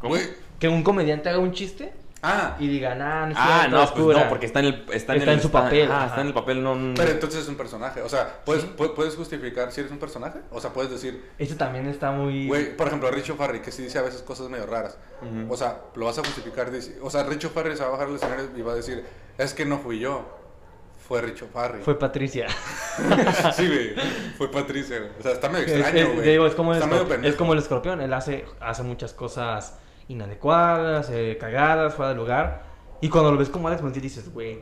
¿Cómo? 0.00 0.16
Que 0.58 0.66
un 0.66 0.82
comediante 0.82 1.28
haga 1.28 1.38
un 1.38 1.52
chiste 1.52 1.92
Ah, 2.26 2.56
y 2.58 2.66
diga, 2.66 2.96
nah, 2.96 3.26
no 3.26 3.30
es 3.32 3.36
Ah, 3.38 3.58
cierto, 3.60 3.76
no, 3.76 3.82
es 3.84 3.90
pues 3.92 4.02
cura". 4.02 4.24
no, 4.24 4.28
porque 4.30 4.46
está 4.46 4.58
en 4.58 4.64
el 4.66 4.74
está 4.92 5.12
en, 5.12 5.18
Está 5.20 5.30
el, 5.30 5.36
en 5.38 5.42
su 5.42 5.50
papel, 5.52 5.92
Ah, 5.92 5.96
ajá. 5.98 6.06
está 6.06 6.20
en 6.22 6.26
el 6.26 6.34
papel, 6.34 6.60
no. 6.60 6.74
no- 6.74 6.94
pero 6.94 7.10
entonces 7.12 7.42
es 7.42 7.48
un 7.48 7.54
personaje. 7.56 8.00
O 8.02 8.08
sea, 8.08 8.40
¿puedes, 8.44 8.64
Sí. 8.64 8.70
pu- 8.76 8.94
puedes 8.94 9.14
justificar 9.14 9.70
si 9.70 9.80
eres 9.82 9.92
un 9.92 9.98
personaje? 9.98 10.40
O 10.50 10.60
sea, 10.60 10.70
puedes 10.72 10.90
decir, 10.90 11.22
Este 11.38 11.54
también 11.54 11.86
está 11.86 12.10
muy... 12.10 12.48
güey, 12.48 12.76
por 12.76 12.88
ejemplo, 12.88 13.08
Richo 13.12 13.36
Farri, 13.36 13.60
que 13.60 13.70
sí 13.70 13.82
dice 13.84 13.98
a 14.00 14.02
veces 14.02 14.22
cosas 14.22 14.48
medio 14.48 14.66
raras. 14.66 14.98
Ujú. 15.22 15.52
O 15.52 15.56
sea, 15.56 15.82
lo 15.94 16.06
vas 16.06 16.18
a 16.18 16.22
justificar. 16.24 16.72
dice- 16.72 16.98
O 17.00 17.10
sea, 17.10 17.22
Richo 17.22 17.50
Farri 17.50 17.76
se 17.76 17.82
va 17.84 17.90
a 17.90 17.92
bajar 17.92 18.08
del 18.08 18.16
escenario 18.16 18.48
y 18.56 18.62
va 18.62 18.72
a 18.72 18.76
decir, 18.76 19.04
es 19.38 19.54
que 19.54 19.64
no 19.66 19.78
fui 19.78 20.00
yo, 20.00 20.26
fue 21.06 21.20
Richo 21.20 21.46
Farri. 21.52 21.80
Fue 21.82 21.98
Patricia. 21.98 22.46
sí, 23.54 23.66
güey, 23.66 23.94
fue 24.38 24.50
Patricia. 24.50 24.98
güey. 24.98 25.10
O 25.18 25.22
sea, 25.22 25.32
está 25.32 25.48
medio 25.48 25.66
Es, 25.66 25.72
extraño, 25.72 25.98
es- 26.06 26.14
güey. 26.14 26.28
digo, 26.30 26.46
es 26.46 26.54
como 26.54 26.72
el 26.72 26.78
Está 26.78 26.86
medio 26.86 27.02
escorpión, 27.02 27.24
es 27.30 27.36
como 27.36 27.52
el 27.52 27.58
escorpión, 27.58 28.00
él 28.00 28.12
hace, 28.12 28.44
hace 28.60 28.82
muchas 28.82 29.12
cosas 29.12 29.78
inadecuadas, 30.08 31.10
eh, 31.10 31.36
cagadas, 31.38 31.94
fuera 31.94 32.10
de 32.10 32.16
lugar. 32.16 32.62
Y 33.00 33.08
cuando 33.08 33.30
lo 33.32 33.38
ves 33.38 33.50
como 33.50 33.68
Alex 33.68 33.82
Montiel 33.82 34.02
dices, 34.02 34.32
güey, 34.32 34.60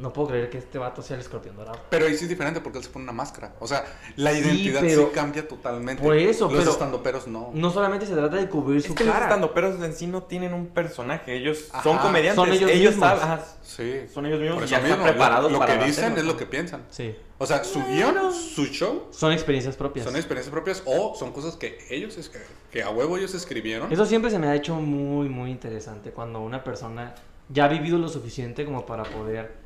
no 0.00 0.12
puedo 0.12 0.28
creer 0.28 0.50
que 0.50 0.58
este 0.58 0.78
vato 0.78 1.02
sea 1.02 1.16
el 1.16 1.20
escorpión 1.20 1.56
dorado. 1.56 1.78
Pero 1.90 2.06
ahí 2.06 2.16
sí 2.16 2.24
es 2.24 2.30
diferente 2.30 2.60
porque 2.60 2.78
él 2.78 2.84
se 2.84 2.90
pone 2.90 3.04
una 3.04 3.12
máscara. 3.12 3.54
O 3.60 3.66
sea, 3.66 3.84
la 4.16 4.32
Sí, 4.32 4.38
identidad 4.38 4.80
sí, 4.82 4.96
cambia 5.14 5.46
totalmente. 5.46 6.02
Por 6.02 6.16
eso, 6.16 6.46
Los 6.48 6.58
pero- 6.60 6.70
estandoperos 6.72 7.26
no. 7.26 7.50
No 7.54 7.70
solamente 7.70 8.06
se 8.06 8.14
trata 8.14 8.36
de 8.36 8.48
cubrir 8.48 8.80
su 8.82 8.88
Es 8.88 8.94
que 8.94 9.04
los 9.04 9.14
estandoperos 9.14 9.82
en 9.82 9.92
sí 9.94 10.06
no 10.06 10.22
tienen 10.22 10.54
un 10.54 10.66
personaje, 10.68 11.36
ellos 11.36 11.68
Ajá. 11.72 11.82
son 11.82 11.98
comediantes, 11.98 12.36
Son 12.44 12.52
ellos 12.52 12.70
ellos, 12.70 12.92
mismos. 12.94 13.08
saben, 13.08 13.22
ajá, 13.24 13.44
Sí. 13.62 13.92
son 14.12 14.26
ellos 14.26 14.40
mismos 14.40 14.54
Por 14.56 14.62
y 14.62 14.66
eso 14.66 14.76
ya 14.76 14.88
están 14.88 15.02
preparados 15.04 15.52
lo, 15.52 15.58
lo 15.58 15.58
para 15.66 15.78
que 15.78 15.84
dicen 15.86 16.04
hacerlo. 16.04 16.20
es 16.20 16.26
lo 16.26 16.36
que 16.36 16.46
piensan. 16.46 16.82
Sí. 16.90 17.14
O 17.38 17.46
sea, 17.46 17.64
su 17.64 17.82
guion, 17.86 18.16
su 18.32 18.66
show, 18.66 19.06
Son 19.10 19.32
experiencias 19.32 19.76
propias. 19.76 20.04
son 20.06 20.16
experiencias 20.16 20.52
propias 20.52 20.82
o 20.86 21.14
son 21.14 21.32
cosas 21.32 21.56
que 21.56 21.78
ellos, 21.90 22.18
es- 22.18 22.30
que 22.70 22.82
a 22.82 22.90
huevo 22.90 23.16
ellos 23.16 23.34
escribieron. 23.34 23.92
Eso 23.92 24.04
siempre 24.06 24.30
se 24.30 24.38
me 24.38 24.46
ha 24.48 24.54
hecho 24.54 24.74
muy, 24.74 25.28
muy 25.28 25.50
interesante 25.50 26.10
cuando 26.10 26.40
una 26.40 26.62
persona 26.64 27.14
ya 27.48 27.64
ha 27.64 27.68
vivido 27.68 27.98
lo 27.98 28.08
suficiente 28.08 28.64
como 28.64 28.84
para 28.86 29.02
poder 29.04 29.59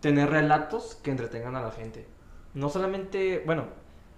tener 0.00 0.30
relatos 0.30 0.96
que 1.02 1.10
entretengan 1.10 1.56
a 1.56 1.62
la 1.62 1.70
gente. 1.70 2.06
No 2.54 2.68
solamente, 2.68 3.42
bueno, 3.46 3.66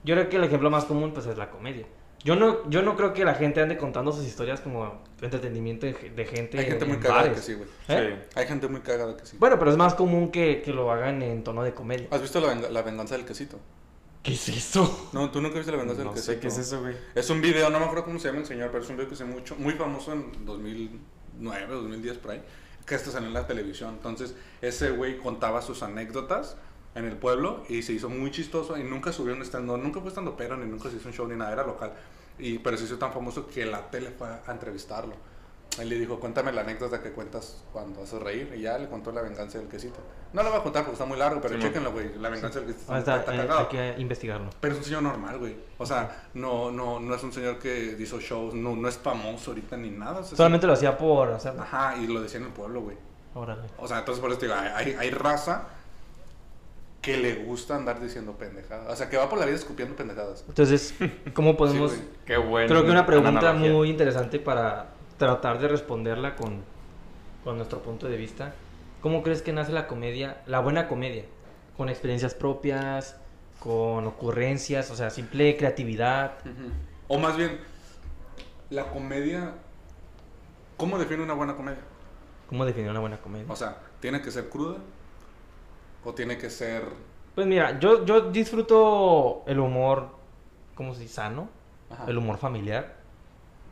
yo 0.05 0.14
creo 0.14 0.29
que 0.29 0.37
el 0.37 0.45
ejemplo 0.45 0.71
más 0.71 0.85
común 0.85 1.12
pues 1.12 1.27
es 1.27 1.37
la 1.37 1.51
comedia. 1.51 1.87
Yo 2.25 2.37
no, 2.37 2.68
yo 2.71 2.83
no 2.83 2.97
creo 2.97 3.12
que 3.12 3.25
la 3.25 3.35
gente 3.35 3.61
ande 3.61 3.77
contando 3.77 4.12
sus 4.12 4.25
historias 4.25 4.61
como 4.61 5.03
entretenimiento 5.21 5.87
de, 5.87 5.92
de 6.14 6.25
gente. 6.25 6.57
Hay 6.59 6.66
gente 6.66 6.85
en 6.85 6.90
muy 6.92 7.01
cagada 7.01 7.23
bares. 7.23 7.37
que 7.37 7.42
sí, 7.45 7.55
güey. 7.55 7.68
¿Eh? 7.88 8.29
Hay 8.37 8.47
gente 8.47 8.68
muy 8.68 8.81
cagada 8.81 9.16
que 9.16 9.27
sí. 9.27 9.37
Bueno, 9.40 9.59
pero 9.59 9.73
es 9.73 9.77
más 9.77 9.95
común 9.95 10.31
que, 10.31 10.62
que 10.62 10.73
lo 10.73 10.92
hagan 10.92 11.21
en 11.23 11.42
tono 11.42 11.64
de 11.64 11.75
comedia. 11.75 12.07
¿Has 12.12 12.23
visto 12.23 12.38
la, 12.40 12.47
venga- 12.55 12.71
la 12.71 12.83
venganza 12.83 13.16
del 13.16 13.27
quesito? 13.27 13.59
¿Qué 14.23 14.35
es 14.35 14.49
eso? 14.51 15.11
No, 15.12 15.33
tú 15.33 15.40
nunca 15.40 15.57
viste 15.57 15.73
la 15.73 15.79
venganza 15.79 16.05
No 16.05 16.11
del 16.11 16.14
quesito. 16.14 16.35
sé 16.35 16.38
qué 16.40 16.47
es 16.47 16.59
eso, 16.59 16.81
güey. 16.81 16.95
Es 17.16 17.29
un 17.29 17.40
video, 17.42 17.68
no 17.71 17.81
me 17.81 17.87
acuerdo 17.87 18.05
cómo 18.05 18.21
se 18.21 18.29
llama 18.29 18.38
el 18.38 18.47
señor, 18.47 18.71
pero 18.71 18.85
es 18.85 18.88
un 18.90 18.97
video 18.97 19.09
que 19.11 19.16
se 19.16 19.25
mucho, 19.25 19.57
muy 19.57 19.73
famoso 19.75 20.12
en 20.12 20.45
2009, 20.47 21.66
2010 21.75 22.18
por 22.18 22.31
ahí, 22.31 22.42
que 22.87 22.95
esto 22.95 23.11
salió 23.11 23.29
en 23.29 23.35
la 23.35 23.47
televisión. 23.47 23.95
Entonces, 23.95 24.35
ese 24.61 24.90
güey 24.90 25.18
contaba 25.18 25.62
sus 25.62 25.83
anécdotas 25.83 26.57
en 26.95 27.05
el 27.05 27.16
pueblo 27.16 27.64
y 27.68 27.83
se 27.83 27.92
hizo 27.92 28.09
muy 28.09 28.31
chistoso 28.31 28.77
y 28.77 28.85
nunca 28.85 29.12
subió 29.12 29.35
un 29.35 29.42
stand 29.42 29.66
nunca 29.66 30.01
fue 30.01 30.11
estando 30.11 30.37
pero 30.37 30.57
ni 30.57 30.66
nunca 30.66 30.90
se 30.90 30.97
hizo 30.97 31.09
un 31.09 31.14
show 31.14 31.27
ni 31.27 31.37
nada, 31.37 31.53
era 31.53 31.66
local. 31.66 31.92
Y, 32.38 32.59
pero 32.59 32.77
se 32.77 32.85
hizo 32.85 32.99
tan 32.99 33.12
famoso 33.12 33.47
que 33.47 33.64
la 33.66 33.90
tele 33.90 34.11
fue 34.11 34.29
a 34.29 34.53
entrevistarlo. 34.53 35.14
Él 35.80 35.88
le 35.88 35.98
dijo, 35.98 36.20
cuéntame 36.20 36.52
la 36.52 36.61
anécdota 36.61 37.02
que 37.02 37.12
cuentas 37.12 37.64
cuando 37.72 38.02
haces 38.02 38.20
reír. 38.20 38.52
Y 38.54 38.61
ya 38.61 38.76
le 38.76 38.88
contó 38.88 39.11
la 39.11 39.22
venganza 39.22 39.58
del 39.58 39.68
quesito. 39.68 40.00
No 40.35 40.42
lo 40.42 40.50
voy 40.50 40.61
a 40.61 40.62
contar 40.62 40.82
porque 40.82 40.94
está 40.94 41.06
muy 41.06 41.16
largo, 41.18 41.40
pero 41.40 41.54
Sí, 41.54 41.62
chéquenlo, 41.62 41.92
güey. 41.92 42.14
La 42.18 42.28
venganza 42.28 42.61
del 42.61 42.68
quesito 42.74 42.92
Ah, 42.92 42.98
está, 42.98 43.20
está, 43.20 43.30
está 43.32 43.35
eh, 43.44 43.46
cagado. 43.46 43.61
hay 43.61 43.66
que 43.94 44.00
investigarlo. 44.00 44.50
Pero 44.61 44.74
es 44.74 44.78
un 44.80 44.85
señor 44.85 45.02
normal, 45.02 45.38
güey. 45.38 45.56
O 45.78 45.87
sea, 45.87 46.28
no, 46.35 46.70
no, 46.70 47.00
no 47.00 47.14
es 47.14 47.22
un 47.22 47.32
señor 47.32 47.58
que 47.58 47.96
hizo 47.98 48.20
shows, 48.20 48.52
no, 48.54 48.76
no 48.76 48.87
es 48.88 48.98
famoso 48.98 49.52
ahorita 49.52 49.76
ni 49.78 49.90
nada. 49.90 50.20
o 50.20 50.24
sea, 50.24 50.37
Solamente 50.37 50.66
lo 50.66 50.74
hacía 50.74 50.98
por 50.98 51.30
hacerlo. 51.30 51.62
Ajá, 51.62 51.96
y 51.96 52.06
lo 52.06 52.20
decía 52.20 52.38
en 52.40 52.46
el 52.46 52.52
pueblo, 52.52 52.82
güey. 52.82 52.96
Órale. 53.35 53.62
O 53.78 53.88
sea, 53.88 54.00
entonces 54.00 54.20
por 54.20 54.30
eso 54.30 54.40
te 54.40 54.46
digo, 54.46 54.58
hay, 54.58 54.68
hay, 54.90 54.96
hay 54.98 55.11
raza 55.11 55.68
que 57.00 57.16
le 57.16 57.35
gusta 57.44 57.74
andar 57.76 58.00
diciendo 58.00 58.32
pendejadas. 58.32 58.92
O 58.92 58.94
sea, 58.94 59.08
que 59.11 59.16
va 59.16 59.28
por 59.28 59.38
la 59.38 59.46
vida 59.46 59.56
escupiendo 59.56 59.96
pendejadas. 59.96 60.44
Entonces, 60.46 60.94
¿cómo 61.35 61.56
podemos...? 61.56 61.92
Sí. 61.92 62.08
Qué 62.24 62.37
bueno. 62.37 62.68
Creo 62.68 62.85
que 62.85 62.90
una 62.90 63.06
pregunta 63.06 63.52
muy 63.54 63.90
interesante 63.90 64.38
para 64.38 64.91
tratar 65.26 65.61
de 65.61 65.68
responderla 65.68 66.35
con, 66.35 66.64
con 67.44 67.56
nuestro 67.56 67.80
punto 67.80 68.08
de 68.08 68.16
vista. 68.16 68.54
¿Cómo 69.00 69.22
crees 69.22 69.40
que 69.40 69.52
nace 69.52 69.70
la 69.70 69.87
comedia, 69.87 70.42
la 70.46 70.58
buena 70.58 70.88
comedia? 70.88 71.24
¿Con 71.76 71.88
experiencias 71.88 72.35
propias? 72.35 73.16
¿Con 73.61 74.04
ocurrencias? 74.08 74.90
O 74.90 74.96
sea, 74.96 75.11
simple 75.11 75.56
creatividad. 75.56 76.38
O 77.06 77.18
más 77.18 77.37
bien, 77.37 77.61
la 78.70 78.90
comedia... 78.90 79.52
¿Cómo 80.76 80.98
define 80.98 81.22
una 81.22 81.35
buena 81.35 81.54
comedia? 81.54 81.82
¿Cómo 82.48 82.64
definir 82.64 82.90
una 82.90 82.98
buena 82.98 83.18
comedia? 83.18 83.46
O 83.48 83.54
sea, 83.54 83.78
¿tiene 84.00 84.20
que 84.22 84.32
ser 84.32 84.48
cruda? 84.48 84.78
¿O 86.04 86.12
tiene 86.14 86.37
que 86.37 86.50
ser... 86.50 86.82
Pues 87.37 87.46
mira, 87.46 87.78
yo, 87.78 88.04
yo 88.04 88.32
disfruto 88.32 89.44
el 89.46 89.61
humor, 89.61 90.08
¿cómo 90.74 90.94
se 90.94 91.02
dice? 91.02 91.14
Sano. 91.14 91.48
Ajá. 91.90 92.06
El 92.08 92.18
humor 92.18 92.38
familiar. 92.38 93.01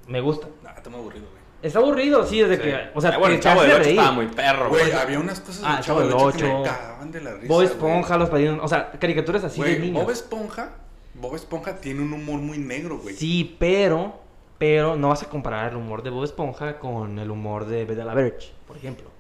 Me 0.07 0.21
gusta. 0.21 0.49
Nah, 0.63 0.73
está 0.73 0.91
muy 0.91 1.01
aburrido, 1.01 1.27
güey. 1.31 1.41
Está 1.63 1.79
aburrido, 1.79 2.27
sí, 2.27 2.41
desde 2.41 2.57
Sí. 2.57 2.63
que... 2.63 2.91
O 2.95 3.01
sea, 3.01 3.11
Ah, 3.11 3.19
bueno, 3.19 3.35
el 3.35 3.41
chavo 3.41 3.61
del 3.63 3.71
8 3.73 3.79
reír. 3.81 3.91
estaba 3.99 4.13
muy 4.13 4.27
perro, 4.29 4.69
Güey, 4.71 4.87
güey. 4.87 4.97
había 4.97 5.21
unas 5.21 5.41
cosas 5.41 5.63
Ah, 5.67 5.75
del 5.77 5.85
Chavo 5.85 6.01
del 6.01 6.11
Chavo 6.11 6.23
Ocho 6.25 6.39
del 6.39 6.47
que 6.47 6.59
me 6.59 6.65
cagaban 6.65 7.13
de 7.13 7.21
la 7.21 7.31
risa, 7.35 7.47
Bob 7.49 7.57
güey. 7.57 7.67
Esponja, 7.67 8.17
los 8.19 8.31
padrinos... 8.31 8.61
O 8.63 8.69
sea, 8.69 8.91
caricaturas 8.93 9.45
así 9.45 9.63
de 9.63 9.79
niños. 9.79 10.03
Bob 10.03 10.11
Esponja, 10.11 10.71
Bob 11.15 11.35
Esponja 11.37 11.77
tiene 11.77 12.01
un 12.01 12.13
humor 12.15 12.41
muy 12.41 12.57
negro, 12.59 12.99
güey. 12.99 13.15
Sí, 13.15 13.57
pero, 13.59 14.21
pero 14.57 14.97
no 14.97 15.09
vas 15.11 15.23
a 15.23 15.29
comparar 15.29 15.71
el 15.73 15.77
humor 15.77 16.03
de 16.03 16.09
Bob 16.11 16.25
Esponja 16.25 16.79
con 16.79 17.19
el 17.19 17.31
humor 17.31 17.67
de 17.67 17.85
Bella 17.85 18.05
la 18.07 18.15
Verge, 18.15 18.53
por 18.67 18.79
ejemplo. 18.79 19.11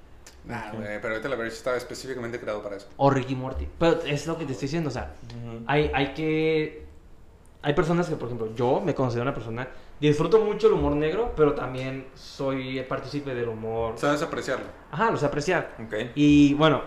Nah, 0.46 0.72
güey, 0.72 0.98
pero 1.02 1.10
ahorita 1.14 1.28
la 1.28 1.36
verdad 1.36 1.52
estaba 1.52 1.76
específicamente 1.76 2.40
creado 2.40 2.62
para 2.62 2.76
eso. 2.76 2.88
O 2.96 3.10
Ricky 3.10 3.34
Morty. 3.36 3.68
Pero 3.78 4.00
es 4.06 4.26
lo 4.26 4.38
que 4.38 4.46
te 4.46 4.52
estoy 4.52 4.66
diciendo, 4.68 4.88
o 4.88 4.92
sea, 4.92 5.12
hay, 5.66 5.90
hay 5.94 6.14
que... 6.14 6.86
Hay 7.60 7.74
personas 7.74 8.08
que, 8.08 8.16
por 8.16 8.28
ejemplo, 8.28 8.48
yo 8.56 8.80
me 8.80 8.94
considero 8.94 9.24
una 9.24 9.34
persona... 9.34 9.68
Disfruto 10.00 10.40
mucho 10.40 10.68
el 10.68 10.72
humor 10.74 10.92
negro, 10.96 11.32
pero 11.36 11.52
también 11.54 12.06
soy 12.14 12.80
partícipe 12.88 13.34
del 13.34 13.48
humor... 13.48 13.94
Sabes 13.96 14.22
apreciarlo. 14.22 14.66
Ajá, 14.90 15.10
lo 15.10 15.16
sé 15.18 15.26
apreciar. 15.26 15.74
Ok. 15.84 15.94
Y 16.14 16.54
bueno, 16.54 16.82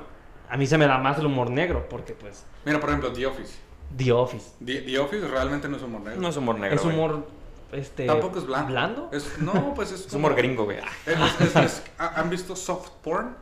a 0.50 0.58
mí 0.58 0.66
se 0.66 0.78
me 0.78 0.88
da 0.88 0.98
más 0.98 1.20
el 1.20 1.28
humor 1.28 1.50
negro, 1.52 1.88
porque 1.90 2.14
pues... 2.14 2.46
Mira, 2.66 2.80
por 2.80 2.90
ejemplo, 2.90 3.14
The 3.14 3.26
Office. 3.28 3.54
The 3.96 4.12
Office. 4.12 4.52
The, 4.66 4.82
The 4.82 5.00
Office 5.00 5.28
realmente 5.28 5.70
no 5.70 5.78
es 5.78 5.84
humor 5.84 6.02
negro. 6.02 6.22
No 6.22 6.30
es 6.30 6.38
humor 6.38 6.58
negro. 6.60 6.76
es 6.76 6.84
güey. 6.84 6.96
humor... 6.96 7.28
Este, 7.72 8.06
Tampoco 8.06 8.38
es. 8.38 8.46
¿Blando? 8.46 9.10
Es, 9.12 9.40
no, 9.40 9.74
pues 9.74 9.92
es. 9.92 10.06
Es 10.06 10.14
humor 10.14 10.36
gringo, 10.36 10.66
güey. 10.66 10.78
Es- 11.08 11.42
es- 11.42 11.56
es- 11.56 11.84
¿ha- 11.98 12.20
¿Han 12.22 12.30
visto 12.30 12.56
soft 12.56 12.90
porn? 13.02 13.36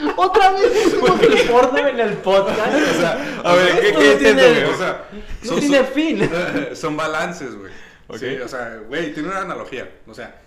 Otra 0.16 0.52
vez 0.52 0.72
decimos 0.74 1.20
el 1.22 1.48
porno 1.50 1.78
en 1.88 2.00
el 2.00 2.12
podcast. 2.18 2.74
O 2.74 3.00
sea, 3.00 3.40
A 3.44 3.54
ver, 3.54 3.80
¿qué, 3.80 3.92
qué 3.94 4.12
es 4.12 4.18
tiene- 4.18 4.42
eso, 4.42 4.60
güey? 4.60 4.74
o 4.74 4.78
sea, 4.78 5.04
No 5.42 5.48
son, 5.48 5.60
tiene 5.60 5.76
son- 5.78 5.86
fin. 5.86 6.30
son 6.74 6.96
balances, 6.96 7.54
güey. 7.56 7.72
Sí, 8.18 8.36
o 8.44 8.48
sea, 8.48 8.80
güey, 8.88 9.12
tiene 9.14 9.28
una 9.28 9.42
analogía. 9.42 9.88
O 10.08 10.14
sea, 10.14 10.40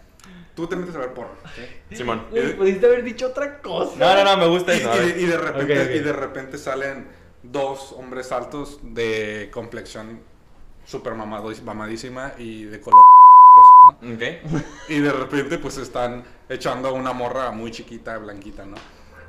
tú 0.56 0.68
te 0.68 0.76
metes 0.76 0.94
a 0.96 1.00
ver 1.00 1.14
porno. 1.14 1.32
¿sí? 1.56 1.96
Simón. 1.96 2.26
Güey, 2.30 2.58
Pudiste 2.58 2.86
haber 2.86 3.04
dicho 3.04 3.28
otra 3.28 3.60
cosa. 3.62 3.94
No, 3.98 4.14
no, 4.16 4.24
no, 4.26 4.38
me 4.38 4.48
gusta 4.48 4.74
Y, 4.74 4.80
eso. 4.80 4.92
y 5.02 5.24
y 5.24 5.26
de 5.26 5.38
repente, 5.38 5.80
Ok, 5.80 5.86
ok. 5.90 5.96
y 5.96 6.00
de 6.00 6.14
repente 6.14 6.58
salen 6.58 7.08
dos 7.42 7.94
hombres 7.94 8.32
altos 8.32 8.80
de 8.82 9.50
complexión 9.54 10.20
super 10.86 11.14
mamado, 11.14 11.52
mamadísima 11.64 12.34
y 12.38 12.64
de 12.66 12.82
color. 12.82 13.02
Y 14.90 15.00
de 15.00 15.12
repente 15.12 15.58
pues 15.58 15.78
están 15.78 16.24
echando 16.50 16.90
a 16.90 16.92
una 16.92 17.14
morra 17.14 17.52
muy 17.52 17.72
chiquita, 17.72 18.18
blanquita, 18.18 18.66
¿no? 18.66 18.76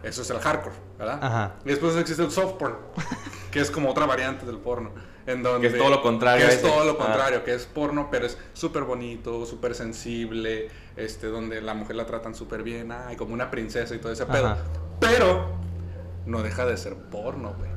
Eso 0.05 0.23
es 0.23 0.31
el 0.31 0.39
hardcore, 0.39 0.75
¿verdad? 0.99 1.19
Ajá. 1.23 1.55
Y 1.65 1.69
después 1.71 1.97
existe 1.97 2.23
el 2.23 2.31
soft 2.31 2.55
porn, 2.55 2.77
que 3.51 3.61
es 3.61 3.71
como 3.71 3.91
otra 3.91 4.07
variante 4.07 4.45
del 4.47 4.59
porno. 4.59 4.91
En 5.27 5.43
donde, 5.43 5.67
Que 5.69 5.75
es 5.75 5.81
todo 5.81 5.89
lo 5.91 6.03
contrario 6.03 6.47
Que 6.47 6.53
es 6.55 6.61
todo 6.61 6.85
lo 6.85 6.93
Ah. 6.93 6.99
contrario, 6.99 7.45
que 7.45 7.55
es 7.55 7.65
porno, 7.65 8.09
pero 8.11 8.27
es 8.27 8.37
súper 8.53 8.83
bonito, 8.83 9.47
súper 9.47 9.75
sensible, 9.75 10.69
este, 10.97 11.29
donde 11.29 11.63
la 11.63 11.73
mujer 11.73 11.97
la 11.97 12.05
tratan 12.05 12.35
súper 12.35 12.63
bien, 12.63 12.93
ay, 12.93 13.17
como 13.17 13.33
una 13.33 13.51
princesa 13.51 13.95
y 13.95 13.99
todo 13.99 14.13
ese 14.13 14.27
pedo. 14.27 14.49
Ajá. 14.49 14.59
Pero 15.01 15.55
no 16.27 16.43
deja 16.43 16.67
de 16.67 16.77
ser 16.77 16.95
porno, 16.97 17.55
güey. 17.59 17.71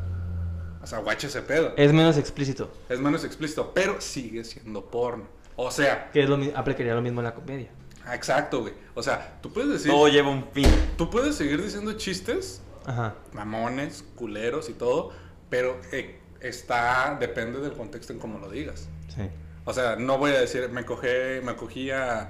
O 0.82 0.88
sea, 0.88 1.00
guache 1.00 1.28
ese 1.28 1.42
pedo. 1.42 1.74
Es 1.78 1.94
menos 1.94 2.18
explícito. 2.18 2.70
Es 2.90 3.00
menos 3.00 3.24
explícito, 3.24 3.72
pero 3.74 4.00
sigue 4.02 4.44
siendo 4.44 4.86
porno. 4.86 5.26
O 5.56 5.72
sea, 5.72 6.12
Que 6.12 6.24
es 6.24 6.30
lo, 6.30 6.38
mi- 6.38 6.52
aplicaría 6.56 6.94
lo 6.96 7.02
mismo 7.02 7.22
en 7.22 7.26
la 7.26 7.34
comedia. 7.34 7.70
Ah, 8.08 8.16
exacto, 8.16 8.62
güey. 8.62 8.74
O 8.96 9.04
sea, 9.04 9.38
tú 9.42 9.52
puedes 9.52 9.70
decir, 9.72 9.92
Todo 9.92 10.08
lleva 10.08 10.30
un 10.30 10.46
fin. 10.52 10.68
tú 10.98 11.10
puedes 11.10 11.36
seguir 11.36 11.62
diciendo 11.62 11.94
chistes 11.94 12.62
Ajá. 12.86 13.16
mamones, 13.34 14.04
culeros 14.16 14.70
y 14.70 14.74
todo, 14.74 15.12
pero 15.50 15.80
eh, 15.92 16.20
está, 16.42 17.18
depende 17.20 17.60
del 17.60 17.74
contexto 17.74 18.14
en 18.14 18.20
cómo 18.20 18.40
lo 18.40 18.50
digas. 18.50 18.88
Sí. 19.14 19.24
O 19.66 19.74
sea, 19.74 19.96
no 19.98 20.18
voy 20.18 20.32
a 20.32 20.40
decir, 20.40 20.70
me 20.70 20.86
cogé, 20.86 21.42
me 21.44 21.56
cogía 21.56 22.30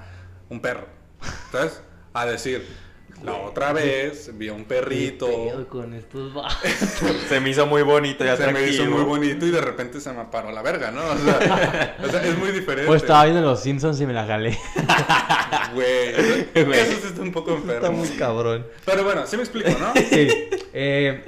un 0.49 0.59
perro, 0.61 0.87
¿sabes? 1.51 1.81
A 2.13 2.25
decir, 2.25 2.65
la 3.23 3.33
otra 3.33 3.73
vez 3.73 4.31
vi 4.37 4.47
a 4.49 4.53
un 4.53 4.65
perrito, 4.65 5.27
con 5.69 5.93
estos 5.93 6.31
Se 7.29 7.39
me 7.39 7.49
hizo 7.49 7.65
muy 7.65 7.81
bonito 7.81 8.23
y 8.23 8.27
se 8.27 8.37
me 8.37 8.43
atractivo. 8.43 8.67
hizo 8.67 8.85
muy 8.85 9.03
bonito 9.03 9.45
y 9.45 9.51
de 9.51 9.61
repente 9.61 9.99
se 9.99 10.11
me 10.13 10.25
paró 10.25 10.51
la 10.51 10.61
verga, 10.61 10.91
¿no? 10.91 11.03
O 11.03 11.17
sea, 11.17 11.95
o 12.03 12.07
sea, 12.09 12.23
es 12.23 12.37
muy 12.37 12.51
diferente. 12.51 12.87
Pues 12.87 13.01
estaba 13.01 13.25
viendo 13.25 13.41
los 13.41 13.61
Simpsons 13.61 13.99
y 14.01 14.05
me 14.05 14.13
la 14.13 14.25
galé. 14.25 14.57
Güey, 15.73 16.79
eso 16.79 17.01
sí 17.01 17.07
está 17.07 17.21
un 17.21 17.31
poco 17.31 17.55
enfermo. 17.55 18.03
cabrón. 18.17 18.65
Pero 18.85 19.03
bueno, 19.03 19.25
sí 19.27 19.35
me 19.37 19.43
explico, 19.43 19.69
¿no? 19.79 19.93
Sí. 20.09 20.27
Eh, 20.73 21.23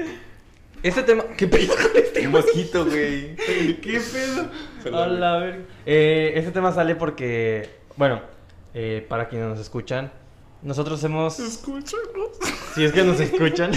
este 0.84 1.04
tema. 1.04 1.24
¿Qué 1.38 1.48
pedo 1.48 1.74
con 1.76 1.92
este 1.96 2.26
Un 2.26 2.32
mosquito, 2.32 2.86
güey. 2.86 3.36
¿Qué 3.82 4.00
pedo? 4.00 4.50
Se 4.82 4.92
la 4.92 5.34
A 5.36 5.40
verga. 5.40 5.64
Eh, 5.86 6.34
este 6.36 6.52
tema 6.52 6.72
sale 6.72 6.96
porque, 6.96 7.70
bueno, 7.98 8.22
eh, 8.74 9.06
para 9.10 9.28
quienes 9.28 9.50
nos 9.50 9.60
escuchan, 9.60 10.12
nosotros 10.62 11.04
hemos, 11.04 11.40
Escúchanos. 11.40 12.38
si 12.76 12.84
es 12.84 12.92
que 12.92 13.04
nos 13.04 13.20
escuchan, 13.20 13.72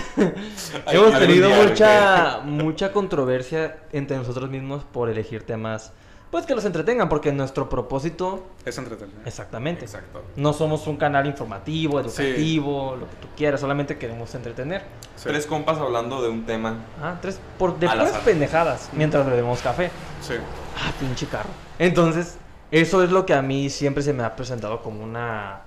Ay, 0.87 0.97
hemos 0.97 1.19
tenido 1.19 1.49
día, 1.49 1.65
mucha, 1.69 2.41
mucha 2.45 2.93
controversia 2.93 3.79
entre 3.93 4.17
nosotros 4.17 4.51
mismos 4.51 4.85
por 4.85 5.09
elegir 5.09 5.43
temas, 5.45 5.93
pues 6.33 6.47
que 6.47 6.55
los 6.55 6.65
entretengan, 6.65 7.11
porque 7.11 7.31
nuestro 7.31 7.69
propósito, 7.69 8.43
Es 8.65 8.79
entretenido. 8.79 9.21
exactamente, 9.27 9.85
Exacto. 9.85 10.23
no 10.35 10.55
somos 10.55 10.87
un 10.87 10.97
canal 10.97 11.27
informativo, 11.27 12.01
educativo, 12.01 12.97
lo 12.97 13.07
que 13.07 13.17
tú 13.17 13.29
quieras, 13.37 13.61
solamente 13.61 13.99
queremos 13.99 14.35
entretener. 14.35 14.81
Sí. 15.15 15.25
Tres 15.29 15.45
compas 15.45 15.77
hablando 15.77 16.23
de 16.23 16.31
un 16.31 16.47
tema. 16.47 16.79
Ah, 17.03 17.19
tres, 17.21 17.39
por, 17.59 17.79
de 17.79 17.87
puras 17.87 18.17
pendejadas, 18.25 18.89
mientras 18.95 19.27
bebemos 19.27 19.61
café. 19.61 19.91
Sí. 20.23 20.33
Ah, 20.79 20.91
pinche 20.99 21.27
carro. 21.27 21.51
Entonces, 21.79 22.39
eso 22.71 23.05
es 23.05 23.11
lo 23.11 23.27
que 23.27 23.35
a 23.35 23.43
mí 23.43 23.69
siempre 23.69 24.03
se 24.03 24.15
me 24.15 24.23
ha 24.25 24.35
presentado 24.35 24.81
como 24.81 25.05
una, 25.05 25.61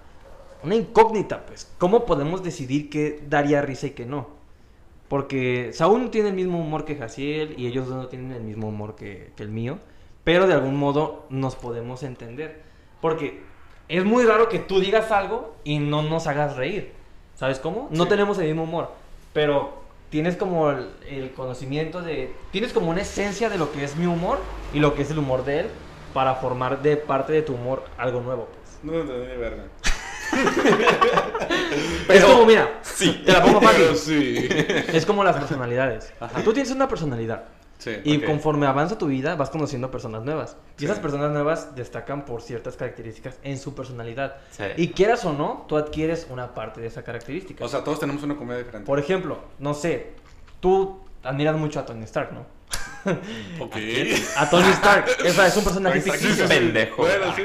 una 0.63 0.73
incógnita, 0.73 1.45
pues. 1.45 1.71
¿Cómo 1.78 2.06
podemos 2.08 2.43
decidir 2.43 2.89
qué 2.89 3.23
daría 3.30 3.62
risa 3.62 3.86
y 3.86 3.91
qué 3.91 4.08
no? 4.08 4.30
Porque 5.10 5.69
Saúl 5.73 6.01
no 6.01 6.10
tiene 6.10 6.30
el 6.30 6.34
mismo 6.36 6.60
humor 6.60 6.86
que 6.86 6.95
Jaciel 6.95 7.54
y 7.56 7.67
ellos 7.67 7.88
dos 7.88 7.95
no 7.97 8.08
tienen 8.08 8.32
el 8.32 8.41
mismo 8.41 8.69
humor 8.69 8.95
que, 8.95 9.32
que 9.36 9.43
el 9.43 9.49
mío, 9.49 9.78
pero 10.25 10.45
de 10.47 10.53
algún 10.53 10.75
modo 10.75 11.25
nos 11.29 11.55
podemos 11.55 12.03
entender. 12.03 12.61
Porque 12.99 13.41
es 13.88 14.03
muy 14.03 14.25
raro 14.25 14.49
que 14.49 14.59
tú 14.59 14.81
digas 14.81 15.11
algo 15.11 15.55
y 15.63 15.79
no 15.79 16.01
nos 16.01 16.27
hagas 16.27 16.57
reír. 16.57 16.91
¿Sabes 17.35 17.59
cómo? 17.59 17.88
No 17.91 18.03
Sí. 18.03 18.09
tenemos 18.09 18.38
el 18.39 18.47
mismo 18.47 18.63
humor, 18.63 18.91
pero 19.31 19.81
tienes 20.09 20.35
como 20.35 20.69
el, 20.71 20.89
el 21.09 21.31
conocimiento 21.33 22.01
de... 22.01 22.33
Tienes 22.51 22.73
como 22.73 22.89
una 22.89 23.01
esencia 23.01 23.49
de 23.49 23.57
lo 23.57 23.71
que 23.71 23.83
es 23.83 23.95
mi 23.95 24.05
humor 24.05 24.39
y 24.73 24.79
lo 24.79 24.93
que 24.95 25.01
es 25.03 25.11
el 25.11 25.19
humor 25.19 25.45
de 25.45 25.61
él 25.61 25.67
para 26.13 26.35
formar 26.35 26.81
de 26.81 26.95
parte 26.97 27.33
de 27.33 27.41
tu 27.41 27.53
humor 27.55 27.83
algo 27.97 28.21
nuevo. 28.21 28.47
Pues. 28.47 28.79
No 28.83 28.93
entendí 29.01 29.27
ni 29.27 29.38
verga. 29.38 29.63
es 32.09 32.23
como, 32.23 32.45
mira, 32.45 32.79
Sí. 32.81 33.21
te 33.25 33.31
la 33.33 33.43
pongo 33.43 33.61
fácil. 33.61 33.83
Pero 33.83 33.95
sí. 33.95 34.47
Es 34.93 35.05
como 35.05 35.23
las 35.23 35.35
personalidades. 35.38 36.13
Tú 36.43 36.53
tienes 36.53 36.71
una 36.71 36.88
personalidad. 36.88 37.43
Sí. 37.86 38.02
Y 38.04 38.17
Ok. 38.17 38.26
conforme 38.26 38.65
avanza 38.65 38.98
tu 38.98 39.06
vida, 39.06 39.36
vas 39.36 39.52
conociendo 39.52 39.91
personas 39.91 40.24
nuevas. 40.24 40.58
Y 40.78 40.80
Sí. 40.80 40.86
esas 40.86 40.98
personas 40.98 41.30
nuevas 41.32 41.76
destacan 41.76 42.26
por 42.26 42.41
ciertas 42.41 42.76
características 42.78 43.38
en 43.43 43.60
su 43.60 43.76
personalidad. 43.76 44.38
Sí. 44.50 44.63
Y 44.78 44.88
quieras 44.89 45.24
o 45.26 45.34
no, 45.34 45.65
tú 45.67 45.78
adquieres 45.78 46.26
una 46.32 46.56
parte 46.56 46.82
de 46.82 46.88
esa 46.88 47.04
característica. 47.04 47.63
O 47.63 47.67
sea, 47.67 47.84
todos 47.84 48.00
tenemos 48.00 48.24
una 48.24 48.36
comida 48.36 48.58
diferente. 48.58 48.88
por 48.88 48.98
ejemplo, 48.98 49.38
no 49.60 49.76
sé, 49.76 50.13
tú 50.60 51.00
admiras 51.24 51.56
mucho 51.58 51.80
a 51.80 51.86
Tony 51.86 52.04
Stark, 52.06 52.32
¿no? 52.34 52.45
Ok. 53.60 53.76
A 54.38 54.50
Tony 54.50 54.69
Stark, 54.71 55.06
esa 55.24 55.45
es 55.45 55.56
un 55.56 55.63
personaje 55.63 56.00
Stark 56.00 56.17
ficticio. 56.19 56.43
es 56.45 56.50
pendejo. 56.50 57.04
Bueno, 57.04 57.26
sí. 57.36 57.43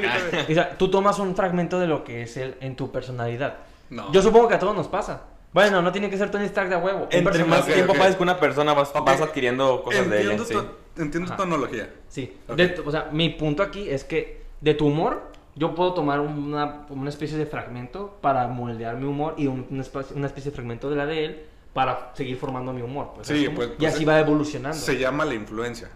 O 0.50 0.55
sea, 0.55 0.70
tú 0.79 0.90
tomas 0.90 1.18
un 1.18 1.37
fragmento 1.37 1.79
de 1.79 1.87
lo 1.87 2.03
que 2.03 2.22
es 2.22 2.35
él 2.38 2.57
en 2.62 2.76
tu 2.76 2.90
personalidad. 2.90 3.57
No. 3.90 4.11
Yo 4.12 4.22
supongo 4.22 4.48
que 4.48 4.55
a 4.55 4.59
todos 4.59 4.74
nos 4.74 4.88
pasa. 4.88 5.24
Bueno, 5.52 5.82
no 5.82 5.90
tiene 5.90 6.08
que 6.10 6.16
ser 6.16 6.30
Tony 6.30 6.44
Stark 6.44 6.68
de 6.68 6.76
a 6.76 6.78
huevo. 6.78 7.08
Entre 7.10 7.22
personaje- 7.22 7.50
más 7.50 7.60
Ok, 7.68 7.74
tiempo 7.74 7.92
ok. 7.92 7.98
pases 7.98 8.16
con 8.16 8.28
una 8.28 8.38
persona, 8.38 8.72
vas, 8.72 8.94
adquiriendo 8.94 9.82
cosas 9.82 10.08
de 10.08 10.20
ella. 10.22 10.32
Entiendo, 10.32 10.44
Sí. 10.44 10.54
tu, 10.94 11.02
entiendo 11.02 11.26
Ajá. 11.28 11.36
tu 11.36 11.42
analogía. 11.42 11.92
Sí. 12.08 12.36
De 12.54 12.80
o 12.84 12.90
sea, 12.90 13.08
mi 13.12 13.30
punto 13.30 13.62
aquí 13.62 13.88
es 13.90 14.04
que 14.04 14.42
de 14.60 14.74
tu 14.74 14.86
humor, 14.86 15.22
yo 15.56 15.74
puedo 15.74 15.92
tomar 15.94 16.20
una, 16.20 16.86
una 16.90 17.08
especie 17.08 17.36
de 17.36 17.46
fragmento 17.46 18.16
para 18.20 18.46
moldear 18.46 18.96
mi 18.96 19.06
humor 19.06 19.34
y 19.38 19.48
un- 19.48 19.66
una, 19.70 19.82
especie, 19.82 20.16
una 20.16 20.26
especie 20.28 20.50
de 20.52 20.54
fragmento 20.54 20.88
de 20.88 20.96
la 20.96 21.06
de 21.06 21.24
él 21.24 21.42
para 21.72 22.12
seguir 22.14 22.36
formando 22.36 22.72
mi 22.72 22.82
humor. 22.82 23.10
Pues, 23.14 23.26
¿sabes 23.26 23.40
Sí, 23.42 23.46
cómo? 23.46 23.56
pues, 23.56 23.68
y 23.70 23.72
pues, 23.78 23.94
así 23.94 24.04
va 24.04 24.20
evolucionando. 24.20 24.76
Se 24.78 24.98
llama 24.98 25.24
la 25.24 25.34
influencia. 25.34 25.88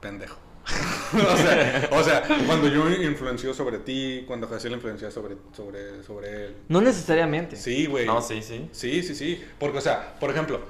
Pendejo. 0.00 0.36
o, 1.12 1.36
sea, 1.36 1.88
o 1.92 2.02
sea, 2.02 2.22
cuando 2.46 2.68
yo 2.68 2.88
influenció 2.90 3.52
sobre 3.52 3.78
ti, 3.78 4.24
cuando 4.26 4.48
Jaciel 4.48 4.74
influencia 4.74 5.10
sobre, 5.10 5.36
sobre, 5.52 6.02
sobre 6.02 6.46
él. 6.46 6.56
No 6.68 6.80
necesariamente. 6.80 7.56
Sí, 7.56 7.86
güey. 7.86 8.06
No, 8.06 8.22
sí, 8.22 8.42
sí. 8.42 8.68
Sí, 8.72 9.02
sí, 9.02 9.14
sí. 9.14 9.44
Porque, 9.58 9.78
o 9.78 9.80
sea, 9.80 10.14
por 10.20 10.30
ejemplo, 10.30 10.60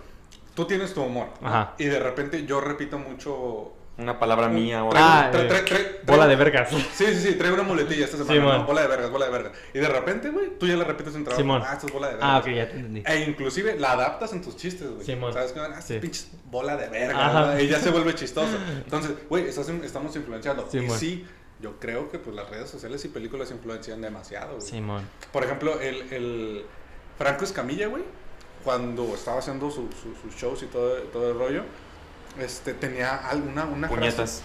tú 0.55 0.65
tienes 0.65 0.95
tu 0.95 1.03
humor. 1.03 1.29
¿no? 1.41 1.49
Ajá. 1.49 1.75
Y 1.79 1.85
de 1.85 1.99
repente 1.99 2.47
yo 2.47 2.61
repito 2.61 2.99
mucho. 2.99 3.73
Una 4.01 4.19
palabra 4.19 4.49
mía 4.49 4.83
o 4.85 4.91
Ah, 4.95 5.31
Trae- 5.33 5.49
trae- 5.49 5.65
trae- 5.65 6.01
Bola 6.07 6.27
de 6.27 6.37
vergas. 6.37 6.71
Sí, 6.71 7.07
sí, 7.07 7.15
sí, 7.15 7.35
trae 7.35 7.53
una 7.53 7.63
muletilla 7.63 8.05
esta 8.07 8.17
semana. 8.17 8.33
Sí, 8.35 8.39
¿no? 8.41 8.47
man. 8.47 8.67
Bola 8.67 8.83
de 8.83 8.89
vergas, 8.89 9.11
bola 9.11 9.27
de 9.27 9.33
vergas. 9.33 9.53
Y 9.75 9.79
de 9.79 9.89
repente, 9.89 10.31
güey, 10.31 10.59
tú 10.59 10.67
ya 10.67 10.77
la 10.77 10.85
repites 10.85 11.15
en 11.15 11.25
trabajo. 11.25 11.41
Simón. 11.43 11.63
Ah, 11.67 11.75
esto 11.75 11.87
es 11.87 11.93
bola 11.93 12.07
de 12.09 12.15
vergas. 12.15 12.31
Ah, 12.33 12.39
ok, 12.39 12.47
ya 12.47 12.69
te 12.69 12.77
entendí. 12.77 13.03
E 13.07 13.25
inclusive 13.29 13.79
la 13.79 13.93
adaptas 13.93 14.33
en 14.33 14.43
tus 14.43 14.57
chistes, 14.57 14.91
güey. 14.91 15.05
Simón. 15.05 15.33
¿Sabes 15.33 15.53
qué? 15.53 15.61
Ah, 15.61 15.81
Sí. 15.83 15.99
pinches 15.99 16.29
bola 16.51 16.77
de 16.77 16.89
verga. 16.89 17.27
Ajá. 17.27 17.41
¿verdad? 17.43 17.59
Y 17.59 17.69
ya 17.69 17.79
se 17.79 17.91
vuelve 17.91 18.15
chistoso. 18.15 18.57
Entonces, 18.85 19.13
güey, 19.29 19.47
estamos 19.49 20.17
influenciando. 20.17 20.67
y 20.69 20.79
Simón. 20.79 20.99
sí, 20.99 21.27
yo 21.61 21.79
creo 21.79 22.11
que 22.11 22.19
pues 22.19 22.35
las 22.35 22.49
redes 22.49 22.71
sociales 22.71 23.05
y 23.05 23.09
películas 23.09 23.51
influencian 23.51 24.01
demasiado, 24.01 24.57
güey. 24.57 24.67
Simón. 24.67 25.03
Por 25.33 25.45
ejemplo, 25.45 25.79
el, 25.81 26.13
el 26.13 26.65
Franco 27.19 27.45
Escamilla, 27.45 27.87
güey, 27.89 28.03
cuando 28.65 29.05
estaba 29.15 29.39
haciendo 29.39 29.71
su- 29.71 29.89
su- 29.93 30.15
sus 30.21 30.35
shows 30.41 30.63
y 30.63 30.67
todo, 30.67 30.95
todo 31.13 31.31
el 31.33 31.39
rollo, 31.39 31.63
este, 32.39 32.75
tenía 32.75 33.17
alguna 33.29 33.65
una 33.65 33.89
frase- 33.89 33.95
Puñetas. 33.97 34.43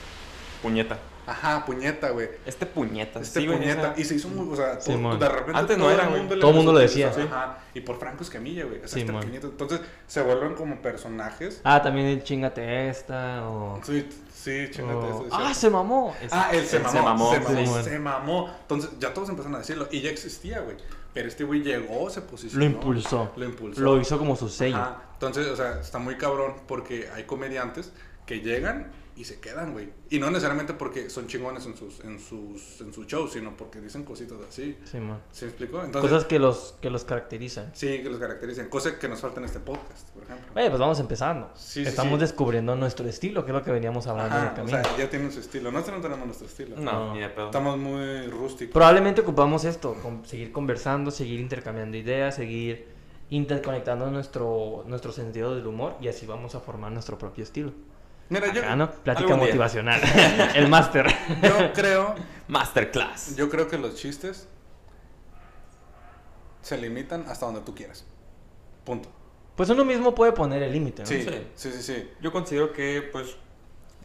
Puñeta. 0.62 0.98
Ajá, 1.28 1.66
puñeta, 1.66 2.12
güey. 2.12 2.30
Este 2.46 2.68
puñeta. 2.68 3.20
Este 3.20 3.42
sí, 3.42 3.48
puñeta. 3.48 3.94
esa- 3.94 4.00
Y 4.00 4.04
se 4.06 4.14
hizo 4.14 4.28
muy, 4.30 4.48
o 4.52 4.56
sea, 4.56 4.76
de 4.76 5.30
repente 5.30 5.60
Antes 5.60 5.76
no 5.78 5.86
todo 5.86 5.94
era, 5.94 6.04
el 6.04 6.10
güey. 6.10 6.20
mundo 6.22 6.36
le 6.36 6.42
Todo 6.42 6.52
el 6.52 6.58
mundo 6.58 6.72
lo 6.74 6.78
decía. 6.80 7.08
Ajá. 7.10 7.58
Y 7.74 7.82
por 7.82 7.98
Franco 8.00 8.22
Escamilla, 8.24 8.64
güey. 8.66 8.76
O 8.78 8.88
sea, 8.88 9.00
este 9.00 9.08
Simón. 9.08 9.24
puñeta. 9.24 9.48
Entonces 9.48 9.82
se 10.06 10.22
vuelven 10.22 10.54
como 10.54 10.76
personajes. 10.84 11.62
Ah, 11.64 11.82
también 11.82 12.06
el 12.06 12.24
chingate 12.24 12.90
esta 12.90 13.48
o... 13.50 13.80
Sí, 13.84 14.08
sí, 14.32 14.68
chingate 14.72 14.94
o- 14.98 15.10
eso. 15.10 15.26
es 15.26 15.34
ah, 15.34 15.54
se 15.56 15.70
mamó. 15.72 16.16
Ah, 16.30 16.50
él 16.54 16.64
se 16.68 16.78
mamó. 16.80 16.92
se 16.92 17.02
mamó, 17.02 17.34
Se 17.34 17.40
mamó. 17.40 17.78
sí. 17.78 17.84
se 17.90 18.00
mamó. 18.00 18.56
Entonces 18.62 18.92
ya 19.00 19.12
todos 19.12 19.28
empezaron 19.30 19.56
a 19.56 19.60
decirlo. 19.60 19.88
Y 19.92 20.02
ya 20.02 20.12
existía, 20.12 20.60
güey. 20.60 20.78
Pero 21.16 21.30
este 21.30 21.46
güey 21.46 21.64
llegó, 21.64 22.10
se 22.10 22.22
posicionó. 22.22 22.66
Lo 22.66 22.72
impulsó. 22.72 23.32
Lo 23.38 23.46
impulsó. 23.46 23.80
Lo 23.82 24.02
hizo 24.02 24.20
como 24.20 24.36
su 24.36 24.50
sello. 24.50 24.76
Ajá. 24.76 25.02
Entonces, 25.14 25.48
o 25.48 25.56
sea, 25.56 25.80
está 25.80 25.98
muy 25.98 26.18
cabrón 26.18 26.56
porque 26.68 27.08
hay 27.16 27.24
comediantes 27.24 27.94
que 28.26 28.42
llegan 28.42 28.92
y 29.18 29.24
se 29.24 29.40
quedan, 29.40 29.72
güey. 29.72 29.90
Y 30.10 30.20
no 30.20 30.30
necesariamente 30.30 30.74
porque 30.74 31.10
son 31.10 31.28
chingones 31.28 31.66
en 31.66 31.78
sus, 31.78 32.02
en 32.02 32.20
sus, 32.20 32.82
en 32.82 32.92
sus 32.94 33.08
shows, 33.08 33.32
sino 33.32 33.56
porque 33.56 33.80
dicen 33.80 34.04
cositas 34.04 34.38
así. 34.50 34.78
¿Sí 34.84 34.98
me 35.00 35.16
explico? 35.48 35.82
Entonces, 35.84 36.12
Cosas 36.12 36.26
que 36.28 36.38
los, 36.38 36.76
que 36.82 36.90
los 36.90 37.06
caracterizan. 37.06 37.72
sí, 37.74 38.02
que 38.04 38.10
los 38.10 38.20
caracterizan. 38.20 38.68
Cosas 38.68 38.94
que 38.94 39.08
nos 39.08 39.22
faltan 39.22 39.44
en 39.44 39.48
este 39.48 39.60
podcast, 39.62 40.10
por 40.10 40.24
ejemplo. 40.24 40.48
Oye, 40.56 40.68
pues 40.70 40.80
vamos 40.80 41.00
empezando. 41.00 41.50
Sí, 41.56 41.84
sí, 41.84 41.88
Estamos 41.90 42.16
sí. 42.16 42.20
descubriendo 42.26 42.76
nuestro 42.76 43.08
estilo, 43.08 43.46
que 43.46 43.52
es 43.52 43.56
lo 43.58 43.64
que 43.64 43.72
veníamos 43.72 44.06
hablando 44.08 44.36
en 44.36 44.42
el 44.42 44.48
Ajá, 44.48 44.54
o 44.54 44.56
camino. 44.66 44.84
sea, 44.84 44.98
ya 44.98 45.10
tienen 45.10 45.32
su 45.32 45.40
estilo. 45.40 45.72
Nosotros 45.72 45.98
no 45.98 46.02
tenemos 46.04 46.26
nuestro 46.26 46.48
estilo. 46.48 46.76
No, 46.76 46.92
No. 47.08 47.14
ni 47.14 47.22
de 47.22 47.30
pedo. 47.30 47.46
Estamos 47.46 47.78
muy 47.78 48.28
rústicos. 48.28 48.74
Probablemente 48.74 49.22
ocupamos 49.22 49.64
esto, 49.64 49.94
con- 50.04 50.26
seguir 50.26 50.52
conversando, 50.52 51.10
seguir 51.10 51.40
intercambiando 51.40 51.96
ideas, 51.96 52.36
seguir 52.36 52.88
interconectando 53.30 54.10
nuestro, 54.12 54.84
nuestro 54.88 55.12
sentido 55.12 55.56
del 55.56 55.66
humor 55.68 55.96
y 56.02 56.08
así 56.10 56.26
vamos 56.26 56.54
a 56.56 56.60
formar 56.60 56.92
nuestro 56.92 57.18
propio 57.18 57.44
estilo. 57.44 57.72
Mira, 58.30 58.52
yo, 58.52 58.76
¿no? 58.76 58.92
Plática 58.92 59.36
motivacional. 59.36 60.02
el 60.56 60.68
máster. 60.68 61.06
yo 61.44 61.74
creo, 61.74 62.16
Masterclass. 62.48 63.36
yo 63.36 63.50
creo 63.50 63.68
que 63.68 63.78
los 63.78 63.96
chistes 63.96 64.48
se 66.62 66.78
limitan 66.78 67.26
hasta 67.28 67.46
donde 67.46 67.62
tú 67.62 67.76
quieras. 67.76 68.06
Punto. 68.84 69.10
Pues 69.56 69.70
uno 69.70 69.86
mismo 69.86 70.14
puede 70.16 70.32
poner 70.32 70.64
el 70.64 70.74
límite, 70.74 71.04
¿no? 71.04 71.08
Sí, 71.08 71.22
Sí. 71.22 71.30
sí, 71.56 71.72
sí, 71.72 71.82
sí. 71.84 72.10
Yo 72.22 72.32
considero 72.32 72.74
que, 72.74 73.08
pues, 73.12 73.38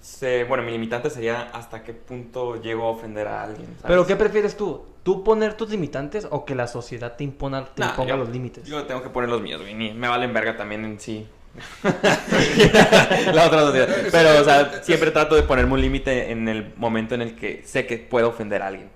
se, 0.00 0.44
bueno, 0.44 0.62
mi 0.62 0.70
limitante 0.72 1.10
sería 1.10 1.50
hasta 1.52 1.82
qué 1.82 1.92
punto 1.92 2.60
llego 2.60 2.84
a 2.84 2.90
ofender 2.90 3.26
a 3.26 3.42
alguien. 3.42 3.66
¿sabes? 3.66 3.82
Pero 3.86 4.06
¿qué 4.06 4.16
prefieres 4.16 4.56
tú? 4.56 4.84
¿Tú 5.02 5.24
poner 5.24 5.54
tus 5.54 5.70
limitantes 5.70 6.26
o 6.30 6.44
que 6.44 6.54
la 6.54 6.66
sociedad 6.66 7.16
te 7.16 7.24
impona, 7.24 7.64
te 7.66 7.80
Nah, 7.80 7.90
imponga 7.90 8.10
yo- 8.10 8.16
los 8.18 8.28
límites? 8.28 8.64
Yo 8.64 8.84
tengo 8.86 9.02
que 9.02 9.08
poner 9.10 9.28
los 9.30 9.40
míos, 9.42 9.60
güey. 9.60 9.74
ni- 9.74 9.92
Me 9.92 10.08
valen 10.08 10.32
verga 10.32 10.56
también 10.56 10.84
en 10.84 11.00
sí. 11.00 11.26
la 13.32 13.46
otra 13.46 13.60
sociedad. 13.60 13.88
Pero, 14.10 14.40
o 14.40 14.44
sea, 14.44 14.82
siempre 14.82 15.10
trato 15.10 15.34
de 15.34 15.42
ponerme 15.42 15.74
un 15.74 15.80
límite 15.80 16.30
en 16.30 16.48
el 16.48 16.72
momento 16.76 17.14
en 17.14 17.22
el 17.22 17.36
que 17.36 17.62
sé 17.64 17.86
que 17.86 17.98
puedo 17.98 18.28
ofender 18.28 18.62
a 18.62 18.68
alguien. 18.68 18.90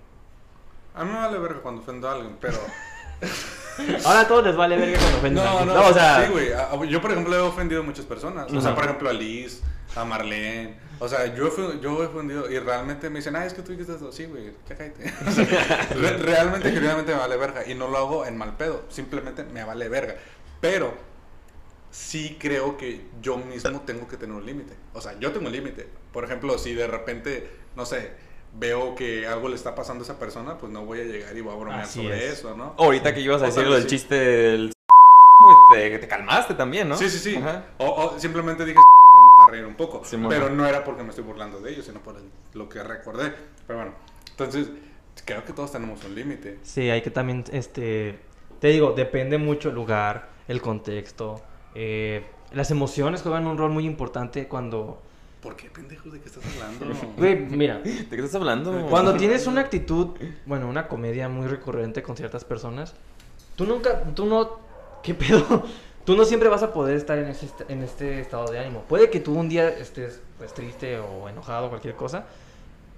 A 0.94 1.04
mí 1.04 1.10
me 1.12 1.18
vale 1.18 1.38
verga 1.38 1.60
cuando 1.60 1.82
ofendo 1.82 2.08
a 2.08 2.12
alguien, 2.12 2.36
pero... 2.40 2.58
Ahora 4.04 4.20
a 4.20 4.28
todos 4.28 4.44
les 4.44 4.54
vale 4.54 4.76
verga 4.76 4.98
cuando 4.98 5.18
ofenden 5.18 5.42
a 5.42 5.46
No, 5.50 5.58
alguien. 5.58 5.74
no, 5.76 5.82
No, 5.82 5.88
o 5.88 5.92
sea- 5.92 6.24
sí, 6.26 6.30
güey. 6.32 6.52
A- 6.52 6.70
a- 6.70 6.84
Yo, 6.84 7.00
por 7.00 7.10
ejemplo, 7.10 7.34
he 7.34 7.40
ofendido 7.40 7.80
a 7.80 7.84
muchas 7.84 8.04
personas. 8.04 8.52
O 8.52 8.60
sea, 8.60 8.74
por 8.74 8.84
ejemplo, 8.84 9.10
a 9.10 9.12
Liz, 9.12 9.62
a 9.96 10.04
Marlene. 10.04 10.76
O 11.00 11.08
sea, 11.08 11.26
yo, 11.34 11.50
yo 11.80 12.02
he 12.04 12.06
ofendido 12.06 12.48
y 12.48 12.58
realmente 12.60 13.10
me 13.10 13.18
dicen, 13.18 13.34
ah, 13.34 13.44
es 13.44 13.52
que 13.52 13.62
tú 13.62 13.72
dijiste 13.72 13.96
eso. 13.96 14.12
Sí, 14.12 14.26
güey, 14.26 14.52
ya 14.68 14.76
cállate. 14.76 15.12
O 15.26 15.30
sea, 15.32 15.88
re- 15.96 16.16
realmente, 16.18 16.70
genuinamente 16.70 17.12
me 17.12 17.18
vale 17.18 17.36
verga. 17.36 17.66
Y 17.66 17.74
no 17.74 17.88
lo 17.88 17.98
hago 17.98 18.24
en 18.26 18.36
mal 18.36 18.56
pedo. 18.56 18.84
Simplemente 18.90 19.42
me 19.42 19.64
vale 19.64 19.88
verga. 19.88 20.14
Pero 20.60 20.94
sí 21.94 22.36
creo 22.40 22.76
que 22.76 23.02
yo 23.22 23.38
mismo 23.38 23.80
tengo 23.82 24.08
que 24.08 24.16
tener 24.16 24.34
un 24.34 24.44
límite. 24.44 24.74
O 24.94 25.00
sea, 25.00 25.16
yo 25.20 25.30
tengo 25.32 25.46
un 25.46 25.52
límite. 25.52 25.88
Por 26.12 26.24
ejemplo, 26.24 26.58
si 26.58 26.74
de 26.74 26.88
repente, 26.88 27.48
no 27.76 27.86
sé, 27.86 28.10
veo 28.58 28.96
que 28.96 29.26
algo 29.28 29.48
le 29.48 29.54
está 29.54 29.74
pasando 29.76 30.02
a 30.02 30.04
esa 30.04 30.18
persona, 30.18 30.58
pues 30.58 30.72
no 30.72 30.84
voy 30.84 31.00
a 31.00 31.04
llegar 31.04 31.36
y 31.36 31.40
voy 31.40 31.54
a 31.54 31.56
bromear 31.56 31.80
Así 31.82 32.02
sobre 32.02 32.26
es. 32.26 32.32
eso, 32.34 32.56
¿no? 32.56 32.74
Ahorita 32.78 33.14
que 33.14 33.20
ibas 33.20 33.42
a 33.42 33.46
decir 33.46 33.64
lo 33.64 33.74
del 33.74 33.82
sí. 33.84 33.88
chiste 33.90 34.14
del... 34.16 34.72
te, 35.72 35.98
te 35.98 36.08
calmaste 36.08 36.54
también, 36.54 36.88
¿no? 36.88 36.96
Sí, 36.96 37.08
sí, 37.08 37.18
sí. 37.18 37.40
O, 37.78 37.86
o 37.86 38.18
simplemente 38.18 38.64
dije 38.64 38.78
a 39.46 39.50
reír 39.50 39.64
un 39.64 39.74
poco. 39.76 40.04
Simón. 40.04 40.30
pero 40.30 40.50
no 40.50 40.66
era 40.66 40.82
porque 40.82 41.02
me 41.04 41.10
estoy 41.10 41.24
burlando 41.24 41.60
de 41.60 41.70
ellos, 41.72 41.86
sino 41.86 42.00
por 42.00 42.16
el- 42.16 42.30
lo 42.54 42.68
que 42.68 42.82
recordé. 42.82 43.32
Pero 43.68 43.78
bueno, 43.78 43.94
entonces 44.30 44.68
creo 45.24 45.44
que 45.44 45.52
todos 45.52 45.70
tenemos 45.70 46.02
un 46.04 46.14
límite. 46.16 46.58
Sí, 46.64 46.90
hay 46.90 47.02
que 47.02 47.10
también, 47.10 47.44
este, 47.52 48.18
te 48.60 48.68
digo, 48.68 48.92
depende 48.92 49.38
mucho 49.38 49.68
el 49.68 49.74
lugar, 49.76 50.30
el 50.48 50.60
contexto, 50.60 51.42
eh, 51.74 52.24
las 52.52 52.70
emociones 52.70 53.22
juegan 53.22 53.46
un 53.46 53.58
rol 53.58 53.70
muy 53.70 53.86
importante 53.86 54.46
cuando, 54.48 55.00
¿Por 55.42 55.56
qué, 55.56 55.68
pendejos, 55.68 56.12
de 56.12 56.20
qué 56.20 56.28
estás 56.28 56.44
hablando? 56.44 56.86
güey, 57.18 57.36
mira, 57.36 57.78
¿De 57.80 58.06
qué 58.08 58.16
estás 58.16 58.36
hablando? 58.36 58.86
cuando 58.88 59.14
tienes 59.14 59.46
una 59.46 59.60
actitud, 59.60 60.08
bueno, 60.46 60.68
una 60.68 60.88
comedia 60.88 61.28
muy 61.28 61.46
recurrente 61.46 62.02
con 62.02 62.16
ciertas 62.16 62.44
personas, 62.44 62.94
tú 63.56 63.66
nunca, 63.66 64.04
tú 64.14 64.26
no, 64.26 64.58
¿qué 65.02 65.14
pedo? 65.14 65.64
Tú 66.04 66.14
no 66.16 66.26
siempre 66.26 66.50
vas 66.50 66.62
a 66.62 66.70
poder 66.70 66.96
estar 66.96 67.16
en, 67.18 67.28
ese, 67.28 67.48
en 67.66 67.82
este 67.82 68.20
estado 68.20 68.52
de 68.52 68.58
ánimo. 68.58 68.82
Puede 68.82 69.08
que 69.08 69.20
tú 69.20 69.32
un 69.32 69.48
día 69.48 69.70
estés 69.70 70.20
pues, 70.36 70.52
triste 70.52 70.98
o 70.98 71.30
enojado 71.30 71.68
o 71.68 71.68
cualquier 71.70 71.96
cosa 71.96 72.26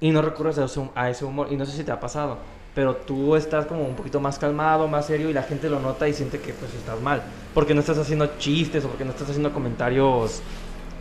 y 0.01 0.11
no 0.11 0.23
recurres 0.23 0.59
a 0.59 0.65
ese, 0.65 0.91
a 0.97 1.09
ese 1.09 1.25
humor. 1.25 1.47
Y 1.53 1.57
no 1.57 1.65
sé 1.65 1.77
si 1.77 1.85
te 1.85 1.93
ha 1.93 2.01
pasado, 2.01 2.39
pero 2.77 2.95
tú 2.95 3.37
estás 3.37 3.65
como 3.65 3.85
un 3.85 3.97
poquito 3.97 4.21
más 4.21 4.39
calmado, 4.39 4.87
más 4.87 5.07
serio 5.07 5.31
y 5.31 5.33
la 5.33 5.43
gente 5.43 5.71
lo 5.71 5.81
nota 5.81 6.07
y 6.09 6.13
siente 6.13 6.39
que 6.41 6.53
pues 6.53 6.75
estás 6.75 7.01
mal. 7.01 7.23
Porque 7.55 7.73
no 7.73 7.81
estás 7.81 7.97
haciendo 7.97 8.37
chistes 8.37 8.85
o 8.85 8.89
porque 8.89 9.07
no 9.07 9.13
estás 9.13 9.31
haciendo 9.31 9.51
comentarios 9.51 10.43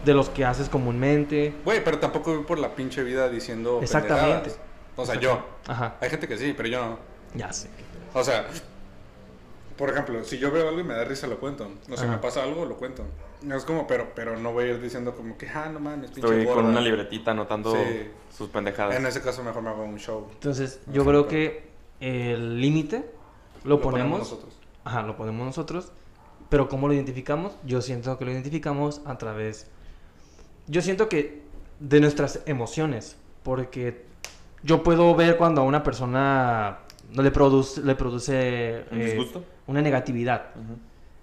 de 0.05 0.13
los 0.13 0.29
que 0.29 0.45
haces 0.45 0.69
comúnmente. 0.69 1.53
Güey, 1.65 1.83
pero 1.83 1.99
tampoco 1.99 2.33
voy 2.33 2.45
por 2.45 2.59
la 2.59 2.73
pinche 2.73 3.03
vida 3.03 3.27
diciendo. 3.27 3.79
Exactamente. 3.81 4.51
pendejadas. 4.51 4.59
O 4.95 5.05
sea, 5.05 5.15
yo. 5.15 5.45
Ajá, 5.67 5.97
Hay 5.99 6.09
gente 6.09 6.29
que 6.29 6.37
sí, 6.37 6.53
pero 6.55 6.69
yo 6.69 6.79
no. 6.79 6.99
ya 7.33 7.51
sé. 7.51 7.67
O 8.13 8.23
sea, 8.23 8.45
por 9.77 9.89
ejemplo, 9.89 10.23
si 10.23 10.37
yo 10.37 10.51
veo 10.51 10.69
algo 10.69 10.79
y 10.79 10.85
me 10.85 10.93
da 10.93 11.03
risa, 11.03 11.27
lo 11.27 11.41
cuento. 11.41 11.69
O 11.91 11.97
sea, 11.97 12.05
Ajá. 12.05 12.15
me 12.15 12.19
pasa 12.19 12.41
algo, 12.41 12.63
lo 12.63 12.77
cuento. 12.77 13.03
Es 13.51 13.63
como, 13.65 13.85
pero, 13.87 14.11
pero 14.15 14.37
no 14.37 14.53
voy 14.53 14.65
a 14.65 14.67
ir 14.69 14.81
diciendo 14.81 15.15
como 15.15 15.37
que, 15.37 15.47
ah, 15.49 15.69
no 15.71 15.79
mames, 15.79 16.11
pinche 16.11 16.21
Estoy 16.27 16.45
con 16.45 16.55
gorda". 16.55 16.69
una 16.69 16.81
libretita 16.81 17.31
anotando 17.31 17.73
Sí. 17.73 18.07
sus 18.35 18.49
pendejadas. 18.49 18.95
En 18.95 19.05
ese 19.05 19.21
caso, 19.21 19.43
mejor 19.43 19.61
me 19.61 19.69
hago 19.69 19.83
un 19.83 19.97
show. 19.97 20.27
Entonces, 20.31 20.81
No 20.87 20.93
yo 20.93 21.05
creo 21.05 21.27
pero- 21.27 21.27
que 21.27 21.69
el 21.99 22.59
límite 22.59 23.05
lo, 23.63 23.81
ponemos, 23.81 24.19
nosotros. 24.19 24.57
ajá, 24.83 25.03
lo 25.03 25.15
ponemos 25.15 25.45
nosotros, 25.45 25.91
pero 26.49 26.67
¿cómo 26.69 26.87
lo 26.87 26.93
identificamos? 26.93 27.55
Yo 27.65 27.81
siento 27.81 28.17
que 28.17 28.25
lo 28.25 28.31
identificamos 28.31 29.01
a 29.05 29.17
través, 29.17 29.67
yo 30.67 30.81
siento 30.81 31.09
que 31.09 31.43
de 31.79 31.99
nuestras 31.99 32.41
emociones, 32.45 33.17
porque 33.43 34.05
yo 34.63 34.81
puedo 34.83 35.13
ver 35.15 35.37
cuando 35.37 35.61
a 35.61 35.63
una 35.65 35.83
persona 35.83 36.79
no 37.11 37.21
le 37.21 37.31
produce, 37.31 37.81
le 37.81 37.95
produce 37.95 38.85
¿Un 38.91 39.01
eh, 39.01 39.05
disgusto? 39.05 39.43
una 39.67 39.81
negatividad. 39.81 40.47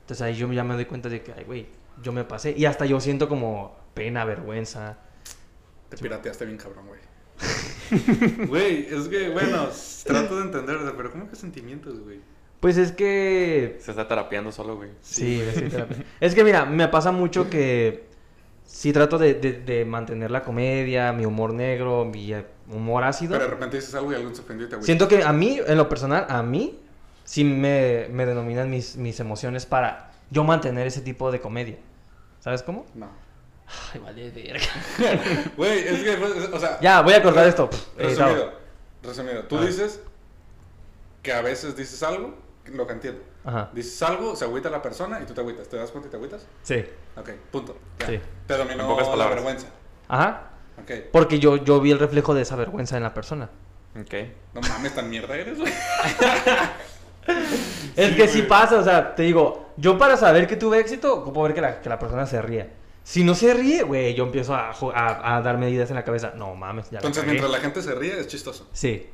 Entonces 0.02 0.22
ahí 0.22 0.34
yo 0.34 0.50
ya 0.52 0.62
me 0.64 0.74
doy 0.74 0.84
cuenta 0.84 1.08
de 1.08 1.22
que, 1.22 1.32
ay, 1.32 1.44
güey, 1.44 1.66
yo 2.03 2.12
me 2.12 2.24
pasé. 2.24 2.55
Y 2.57 2.64
hasta 2.66 2.86
yo 2.86 3.01
siento 3.01 3.28
como 3.28 3.76
pena, 3.95 4.24
vergüenza. 4.24 4.99
Te 5.88 5.97
pirateaste 5.99 6.45
bien 6.47 6.57
cabrón, 6.59 6.86
güey. 6.86 7.01
Güey, 8.47 8.86
es 8.90 9.09
que, 9.09 9.28
bueno, 9.30 9.68
trato 10.05 10.36
de 10.36 10.43
entenderte, 10.45 10.90
pero 10.97 11.11
¿cómo 11.11 11.28
que 11.28 11.36
sentimientos, 11.36 12.01
güey? 12.01 12.20
Pues 12.61 12.76
es 12.76 12.93
que 12.93 13.76
Se 13.80 13.90
está 13.90 14.07
terapiando 14.07 14.53
solo, 14.53 14.76
güey. 14.76 14.90
Sí, 15.01 15.43
sí, 15.55 15.68
es 16.20 16.34
que 16.34 16.45
mira, 16.45 16.64
me 16.64 16.86
pasa 16.88 17.11
mucho 17.11 17.51
que 17.51 18.05
si 18.64 18.93
trato 18.93 19.18
de, 19.18 19.34
de- 19.34 19.55
de 19.61 19.84
mantener 19.84 20.30
la 20.30 20.43
comedia, 20.43 21.12
mi 21.12 21.26
humor 21.26 21.53
negro, 21.53 22.05
mi 22.05 22.32
humor 22.70 23.03
ácido. 23.03 23.32
Pero 23.32 23.45
de 23.45 23.51
repente 23.51 23.76
dices 23.76 23.95
algo 23.97 24.12
y 24.12 24.14
alguien 24.14 24.34
se 24.36 24.43
ofendió 24.43 24.66
y 24.66 24.68
te 24.68 24.76
agüitas. 24.76 24.86
Siento 24.86 25.09
que 25.09 25.24
a 25.24 25.32
mí, 25.32 25.59
en 25.66 25.76
lo 25.76 25.88
personal, 25.88 26.26
a 26.28 26.43
mí, 26.45 26.78
sí 27.24 27.43
me, 27.43 28.07
me 28.12 28.24
denominan 28.26 28.70
mis, 28.70 28.97
mis 28.97 29.18
emociones 29.18 29.66
para 29.66 30.11
yo 30.32 30.44
mantener 30.44 30.86
ese 30.86 31.00
tipo 31.02 31.30
de 31.30 31.40
comedia. 31.40 31.76
¿Sabes 32.40 32.62
cómo? 32.62 32.86
No. 32.94 33.08
Ay, 33.94 34.00
vale, 34.00 34.30
verga. 34.30 34.66
Güey, 35.56 35.78
es 35.86 36.02
que, 36.02 36.12
pues, 36.16 36.32
o 36.52 36.58
sea... 36.58 36.78
Ya, 36.80 37.00
voy 37.02 37.14
a 37.14 37.22
cortar 37.22 37.46
esto. 37.46 37.70
Resumido, 37.96 38.52
resumido. 39.02 39.44
Tú 39.44 39.58
Ah. 39.58 39.64
dices 39.64 40.00
que 41.22 41.32
a 41.32 41.40
veces 41.40 41.76
dices 41.76 42.02
algo, 42.02 42.34
lo 42.66 42.86
que 42.86 42.92
entiendo. 42.94 43.22
Ajá. 43.44 43.70
Dices 43.72 44.02
algo, 44.02 44.34
se 44.36 44.44
agüita 44.44 44.68
la 44.70 44.82
persona 44.82 45.20
y 45.22 45.24
tú 45.24 45.34
te 45.34 45.40
agüitas. 45.40 45.68
¿Te 45.68 45.76
das 45.76 45.90
cuenta 45.90 46.08
y 46.08 46.10
te 46.10 46.16
agüitas? 46.16 46.46
Sí. 46.62 46.84
Ok, 47.16 47.30
punto. 47.50 47.76
Ya. 48.00 48.06
Sí. 48.06 48.20
Te 48.46 48.56
dominó 48.56 48.82
En 48.82 48.88
pocas 48.88 49.16
la 49.16 49.28
vergüenza. 49.28 49.68
Ajá. 50.08 50.50
Ok. 50.82 50.90
Porque 51.12 51.38
yo, 51.38 51.56
yo 51.56 51.80
vi 51.80 51.90
el 51.92 51.98
reflejo 51.98 52.34
de 52.34 52.42
esa 52.42 52.56
vergüenza 52.56 52.96
en 52.96 53.02
la 53.04 53.14
persona. 53.14 53.50
Ok. 53.98 54.14
No 54.54 54.60
mames, 54.62 54.94
tan 54.94 55.08
mierda 55.10 55.34
eres, 55.36 55.58
güey. 55.58 55.72
Es 57.96 58.08
Sí, 58.10 58.16
que 58.16 58.26
sí 58.28 58.38
güey. 58.38 58.48
pasa, 58.48 58.78
o 58.78 58.84
sea, 58.84 59.14
te 59.14 59.22
digo, 59.24 59.70
yo 59.76 59.98
para 59.98 60.16
saber 60.16 60.46
que 60.46 60.56
tuve 60.56 60.78
éxito, 60.80 61.14
ocupo 61.14 61.42
ver 61.42 61.52
que 61.54 61.60
la, 61.60 61.80
que 61.80 61.88
la 61.88 61.98
persona 61.98 62.24
se 62.26 62.40
ríe. 62.40 62.70
Si 63.04 63.22
no 63.24 63.34
se 63.34 63.52
ríe, 63.52 63.82
güey, 63.82 64.14
yo 64.14 64.24
empiezo 64.24 64.54
a, 64.54 64.70
a, 64.70 65.36
a 65.36 65.42
dar 65.42 65.58
medidas 65.58 65.90
en 65.90 65.96
la 65.96 66.04
cabeza. 66.04 66.32
No 66.36 66.54
mames, 66.54 66.90
ya 66.90 66.98
Entonces, 66.98 67.24
mientras 67.26 67.50
la 67.50 67.58
gente 67.58 67.82
se 67.82 67.94
ríe, 67.94 68.18
es 68.18 68.28
chistoso. 68.28 68.68
Sí. 68.72 69.08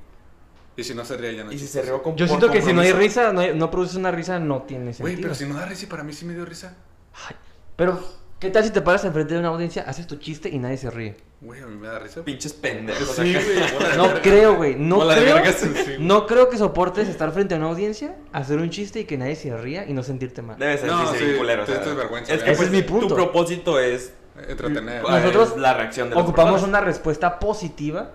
Y 0.76 0.84
si 0.84 0.94
no 0.94 1.04
se 1.04 1.16
ríe, 1.16 1.34
ya 1.34 1.42
no 1.44 1.50
es 1.50 1.56
Y 1.56 1.58
si 1.58 1.66
se 1.66 1.78
chistoso. 1.80 1.86
rió 1.96 2.02
con 2.04 2.14
Yo 2.16 2.28
siento 2.28 2.50
que 2.50 2.62
si 2.62 2.72
no 2.72 2.82
hay 2.82 2.92
risa, 2.92 3.32
no, 3.32 3.40
hay- 3.40 3.54
no 3.54 3.68
produces 3.70 3.96
una 3.96 4.10
risa, 4.12 4.38
no 4.38 4.62
tiene 4.62 4.92
sentido. 4.92 5.04
Güey, 5.08 5.20
pero 5.20 5.34
si 5.34 5.44
no 5.46 5.54
da 5.56 5.64
risa, 5.66 5.84
y 5.84 5.88
para 5.88 6.04
mí 6.04 6.12
sí 6.12 6.24
me 6.24 6.34
dio 6.34 6.44
risa. 6.44 6.76
Ay, 7.28 7.34
pero, 7.74 7.98
¿qué 8.38 8.50
tal 8.50 8.64
si 8.64 8.70
te 8.70 8.80
paras 8.80 9.04
enfrente 9.04 9.34
de 9.34 9.40
una 9.40 9.48
audiencia, 9.48 9.82
haces 9.82 10.06
tu 10.06 10.16
chiste 10.16 10.48
y 10.48 10.58
nadie 10.58 10.76
se 10.76 10.90
ríe? 10.90 11.16
Güey, 11.40 11.62
a 11.62 11.66
mí 11.66 11.76
me 11.76 11.86
da 11.86 11.98
risa. 11.98 12.24
Pinches 12.24 12.52
pendejos. 12.52 13.14
Sí, 13.14 13.36
acá. 13.36 13.96
No 13.96 14.12
creo, 14.22 14.56
güey, 14.56 14.74
no 14.74 14.96
Bola 14.96 15.16
creo. 15.16 15.36
No 16.00 16.26
creo 16.26 16.48
que 16.48 16.58
soportes 16.58 17.08
estar 17.08 17.32
frente 17.32 17.54
a 17.54 17.58
una 17.58 17.68
audiencia, 17.68 18.16
hacer 18.32 18.58
un 18.58 18.70
chiste 18.70 19.00
y 19.00 19.04
que 19.04 19.16
nadie 19.16 19.36
se 19.36 19.56
ría 19.56 19.88
y 19.88 19.92
no 19.92 20.02
sentirte 20.02 20.42
mal. 20.42 20.58
Debe 20.58 20.78
ser, 20.78 20.88
No, 20.88 21.12
sí, 21.12 21.18
sí, 21.18 21.36
culero. 21.38 21.62
es 21.62 21.96
vergüenza, 21.96 22.32
Es 22.34 22.40
que 22.40 22.46
ya. 22.46 22.52
Ese 22.52 22.58
pues, 22.58 22.68
es 22.68 22.74
mi 22.74 22.82
punto. 22.82 23.08
Tu 23.08 23.14
propósito 23.14 23.78
es 23.78 24.12
Entretener. 24.46 25.02
Nosotros 25.02 25.50
es 25.52 25.56
la 25.56 25.74
reacción 25.74 26.10
de 26.10 26.16
Ocupamos 26.16 26.52
personas. 26.52 26.68
una 26.68 26.80
respuesta 26.80 27.38
positiva 27.38 28.12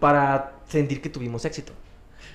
para 0.00 0.52
sentir 0.68 1.02
que 1.02 1.08
tuvimos 1.08 1.44
éxito. 1.44 1.72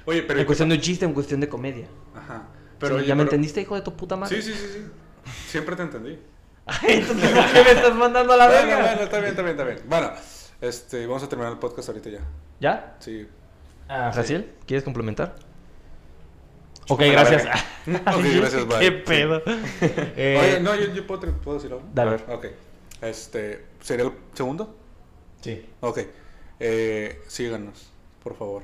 Oye, 0.05 0.23
pero. 0.23 0.39
En 0.39 0.45
cuestión 0.45 0.69
de 0.69 0.75
un 0.75 0.81
chiste, 0.81 1.05
en 1.05 1.13
cuestión 1.13 1.39
de 1.39 1.49
comedia. 1.49 1.87
Ajá. 2.15 2.43
Pero, 2.79 2.95
oye, 2.97 3.05
¿Ya 3.05 3.15
me 3.15 3.23
entendiste, 3.23 3.61
hijo 3.61 3.75
de 3.75 3.81
tu 3.81 3.95
puta 3.95 4.15
madre? 4.15 4.41
Sí, 4.41 4.51
sí, 4.51 4.57
sí, 4.57 4.67
sí. 4.73 5.31
Siempre 5.47 5.75
te 5.75 5.83
entendí. 5.83 6.19
Ay, 6.65 6.99
entonces, 7.01 7.29
¿por 7.29 7.45
qué 7.51 7.63
me 7.63 7.71
estás 7.71 7.93
mandando 7.95 8.33
a 8.33 8.37
la 8.37 8.47
bueno, 8.47 8.67
verga? 8.67 8.81
bueno, 8.83 9.01
está 9.03 9.17
bien, 9.19 9.29
está 9.31 9.41
bien, 9.41 9.51
está 9.57 9.63
bien. 9.65 9.79
Bueno, 9.87 10.11
este, 10.61 11.05
vamos 11.07 11.23
a 11.23 11.29
terminar 11.29 11.51
el 11.53 11.59
podcast 11.59 11.89
ahorita 11.89 12.09
ya. 12.09 12.19
¿Ya? 12.59 12.95
Sí. 12.99 13.27
Ah, 13.89 14.11
Jaciel, 14.13 14.49
¿quieres 14.65 14.83
complementar? 14.83 15.35
Ok, 16.87 17.01
Chúpame 17.01 17.07
la 17.13 17.23
gracias. 17.23 17.43
verga. 17.43 17.63
Ok, 18.17 18.23
gracias, 18.39 18.67
bye. 18.67 18.79
¿Qué 18.79 18.91
pedo? 18.91 19.41
Eh, 20.15 20.39
Oye, 20.41 20.59
no, 20.61 20.75
yo, 20.75 20.93
yo 20.93 21.05
puedo, 21.05 21.21
puedo 21.37 21.57
decir 21.57 21.71
algo. 21.73 21.83
Dale. 21.93 22.11
A 22.11 22.13
ver. 22.13 22.25
Ok. 22.29 22.45
Este, 23.01 23.65
¿sería 23.81 24.05
el 24.05 24.13
segundo? 24.33 24.75
Sí. 25.41 25.65
Ok. 25.81 25.99
Eh, 26.61 27.21
síganos, 27.27 27.91
por 28.23 28.37
favor. 28.37 28.63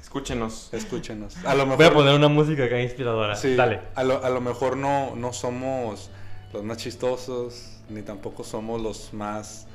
Escúchenos. 0.00 0.70
Escúchenos. 0.72 1.36
A 1.44 1.54
lo 1.54 1.66
mejor. 1.66 1.76
Voy 1.76 1.86
a 1.86 1.92
poner 1.92 2.14
una 2.14 2.28
música 2.28 2.64
acá 2.64 2.80
inspiradora. 2.80 3.36
Sí, 3.36 3.54
Dale. 3.54 3.80
A 3.94 4.02
lo, 4.04 4.24
a 4.24 4.30
lo 4.30 4.40
mejor 4.40 4.78
no, 4.78 5.14
no 5.16 5.34
somos 5.34 6.10
los 6.56 6.64
más 6.64 6.78
chistosos, 6.78 7.68
ni 7.90 8.00
tampoco 8.00 8.42
somos 8.42 8.80
los 8.80 9.12
más 9.12 9.66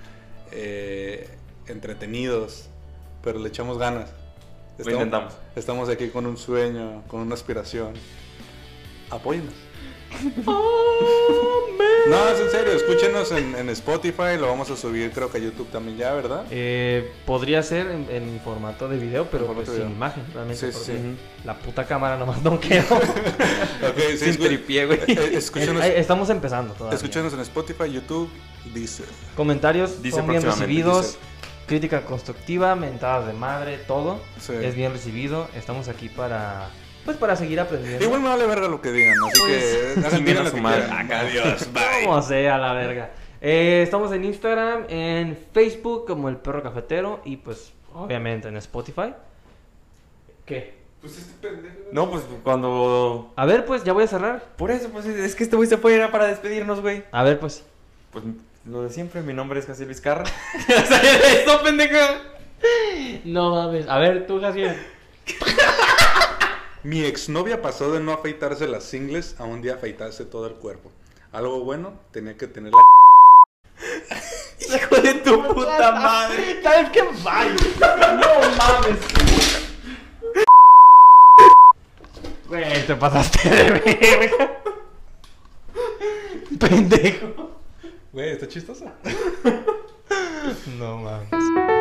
eh, 0.52 1.30
entretenidos, 1.68 2.70
pero 3.24 3.38
le 3.40 3.50
echamos 3.50 3.78
ganas. 3.78 4.10
Lo 4.80 4.92
intentamos. 4.92 5.34
Estamos 5.56 5.90
aquí 5.90 6.10
con 6.10 6.26
un 6.26 6.38
sueño, 6.38 7.04
con 7.08 7.22
una 7.22 7.36
aspiración. 7.36 7.94
Apóyennos. 9.12 9.54
No, 12.10 12.28
es 12.30 12.40
en 12.40 12.50
serio, 12.50 12.74
escúchenos 12.74 13.32
en, 13.32 13.56
en 13.56 13.70
Spotify, 13.70 14.36
lo 14.40 14.48
vamos 14.48 14.70
a 14.72 14.76
subir 14.76 15.12
creo 15.12 15.32
que 15.32 15.38
a 15.38 15.42
YouTube 15.42 15.70
también 15.70 15.98
ya, 15.98 16.14
¿verdad? 16.14 16.46
Eh, 16.50 17.12
podría 17.26 17.62
ser 17.64 17.88
en, 17.88 18.08
en 18.10 18.42
formato 18.44 18.90
de 18.90 18.98
video, 18.98 19.28
pero 19.30 19.46
pues 19.54 19.70
sin 19.70 19.92
imagen, 19.92 20.24
realmente. 20.34 20.72
Sí, 20.72 20.78
sí. 20.86 20.94
La 21.46 21.58
puta 21.58 21.86
cámara 21.86 22.18
nomás 22.18 22.42
no 22.42 22.60
quedó. 22.60 22.96
Ok, 22.96 23.98
sí, 24.12 24.34
Sin 24.34 24.38
tripié, 24.38 24.86
güey. 24.86 25.00
eh, 25.08 25.40
eh, 25.40 25.94
Estamos 25.98 26.30
empezando 26.30 26.74
todavía. 26.74 26.96
escúchenos 26.98 27.34
en 27.34 27.40
Spotify, 27.42 27.92
YouTube, 27.92 28.30
Deezer. 28.74 29.06
Comentarios 29.36 30.02
Dice 30.02 30.18
son 30.18 30.28
bien 30.28 30.42
recibidos. 30.42 31.06
dice. 31.14 31.18
Crítica 31.68 32.02
constructiva, 32.04 32.76
mentadas 32.76 33.28
de 33.28 33.34
madre, 33.34 33.78
todo 33.88 34.20
Sí. 34.40 34.54
es 34.62 34.76
bien 34.76 34.92
recibido. 34.92 35.48
Estamos 35.56 35.88
aquí 35.88 36.10
para 36.10 36.68
pues 37.06 37.18
para 37.18 37.36
seguir 37.36 37.60
aprendiendo. 37.60 38.04
Igual 38.04 38.22
me 38.22 38.30
vale 38.30 38.46
verga 38.46 38.68
lo 38.68 38.82
que 38.82 38.92
digan, 38.92 39.18
así 39.28 39.40
Pues, 39.40 39.64
que 39.94 40.00
hagan 40.00 40.12
chinguen 40.12 40.26
bien 40.26 40.38
a 40.38 40.50
su 40.50 40.58
madre. 40.58 40.84
Adiós, 41.14 41.70
bye. 41.74 42.06
Como 42.06 42.22
sea 42.22 42.58
la 42.58 42.74
verga. 42.74 43.12
Eh, 43.42 43.82
estamos 43.84 44.12
en 44.12 44.24
Instagram, 44.24 44.86
en 44.88 45.38
Facebook 45.52 46.06
como 46.06 46.30
el 46.30 46.38
perro 46.38 46.62
cafetero 46.62 47.22
y 47.26 47.38
pues 47.38 47.74
obviamente 47.94 48.48
en 48.48 48.58
Spotify. 48.58 49.14
¿Qué? 50.46 50.82
Pues 51.02 51.18
este 51.18 51.34
pendejo. 51.48 51.76
No, 51.92 52.10
pues 52.12 52.24
cuando. 52.44 53.34
A 53.36 53.46
ver, 53.46 53.66
pues 53.66 53.84
ya 53.84 53.94
voy 53.94 54.04
a 54.04 54.08
cerrar. 54.08 54.44
Por 54.56 54.70
eso, 54.70 54.90
pues 54.90 55.08
es 55.08 55.36
que 55.36 55.44
este 55.44 55.56
güey 55.56 55.68
se 55.68 55.78
fue 55.78 55.96
era 55.96 56.12
para 56.12 56.28
despedirnos, 56.28 56.82
güey. 56.82 57.04
A 57.12 57.24
ver, 57.24 57.40
pues. 57.40 57.64
Pues 58.12 58.24
lo 58.66 58.84
de 58.84 58.92
siempre, 58.92 59.22
mi 59.22 59.34
nombre 59.34 59.60
es 59.60 59.66
Jaciel 59.66 59.88
Vizcarra. 59.88 60.26
¡Esto, 60.68 61.64
pendeja! 61.64 62.22
No 63.26 63.56
mames. 63.56 63.88
A 63.88 63.98
ver, 63.98 64.28
tú, 64.28 64.40
Jaciel. 64.40 64.78
Mi 66.84 67.06
exnovia 67.06 67.62
pasó 67.62 67.92
de 67.92 68.00
no 68.00 68.12
afeitarse 68.12 68.68
las 68.68 68.92
ingles 68.96 69.36
a 69.38 69.44
un 69.44 69.62
día 69.62 69.76
afeitarse 69.76 70.26
todo 70.26 70.48
el 70.48 70.56
cuerpo. 70.56 70.92
Algo 71.32 71.64
bueno, 71.64 71.94
tenía 72.12 72.36
que 72.36 72.48
tener 72.48 72.74
la... 72.74 72.82
¡Hijo 74.76 74.96
de 74.96 75.14
tu 75.16 75.44
puta 75.54 75.92
madre! 75.92 76.60
¿Sabes 76.64 76.90
qué? 76.90 77.04
Bye. 77.04 77.56
No 77.80 78.56
mames. 78.58 79.00
Güey, 82.48 82.88
te 82.88 82.96
pasaste 82.96 83.48
de 83.48 83.72
verga. 83.72 84.62
Pendejo. 86.60 87.62
Güey, 88.12 88.32
está 88.32 88.48
chistoso. 88.48 88.86
No 90.80 90.98
mames. 90.98 91.81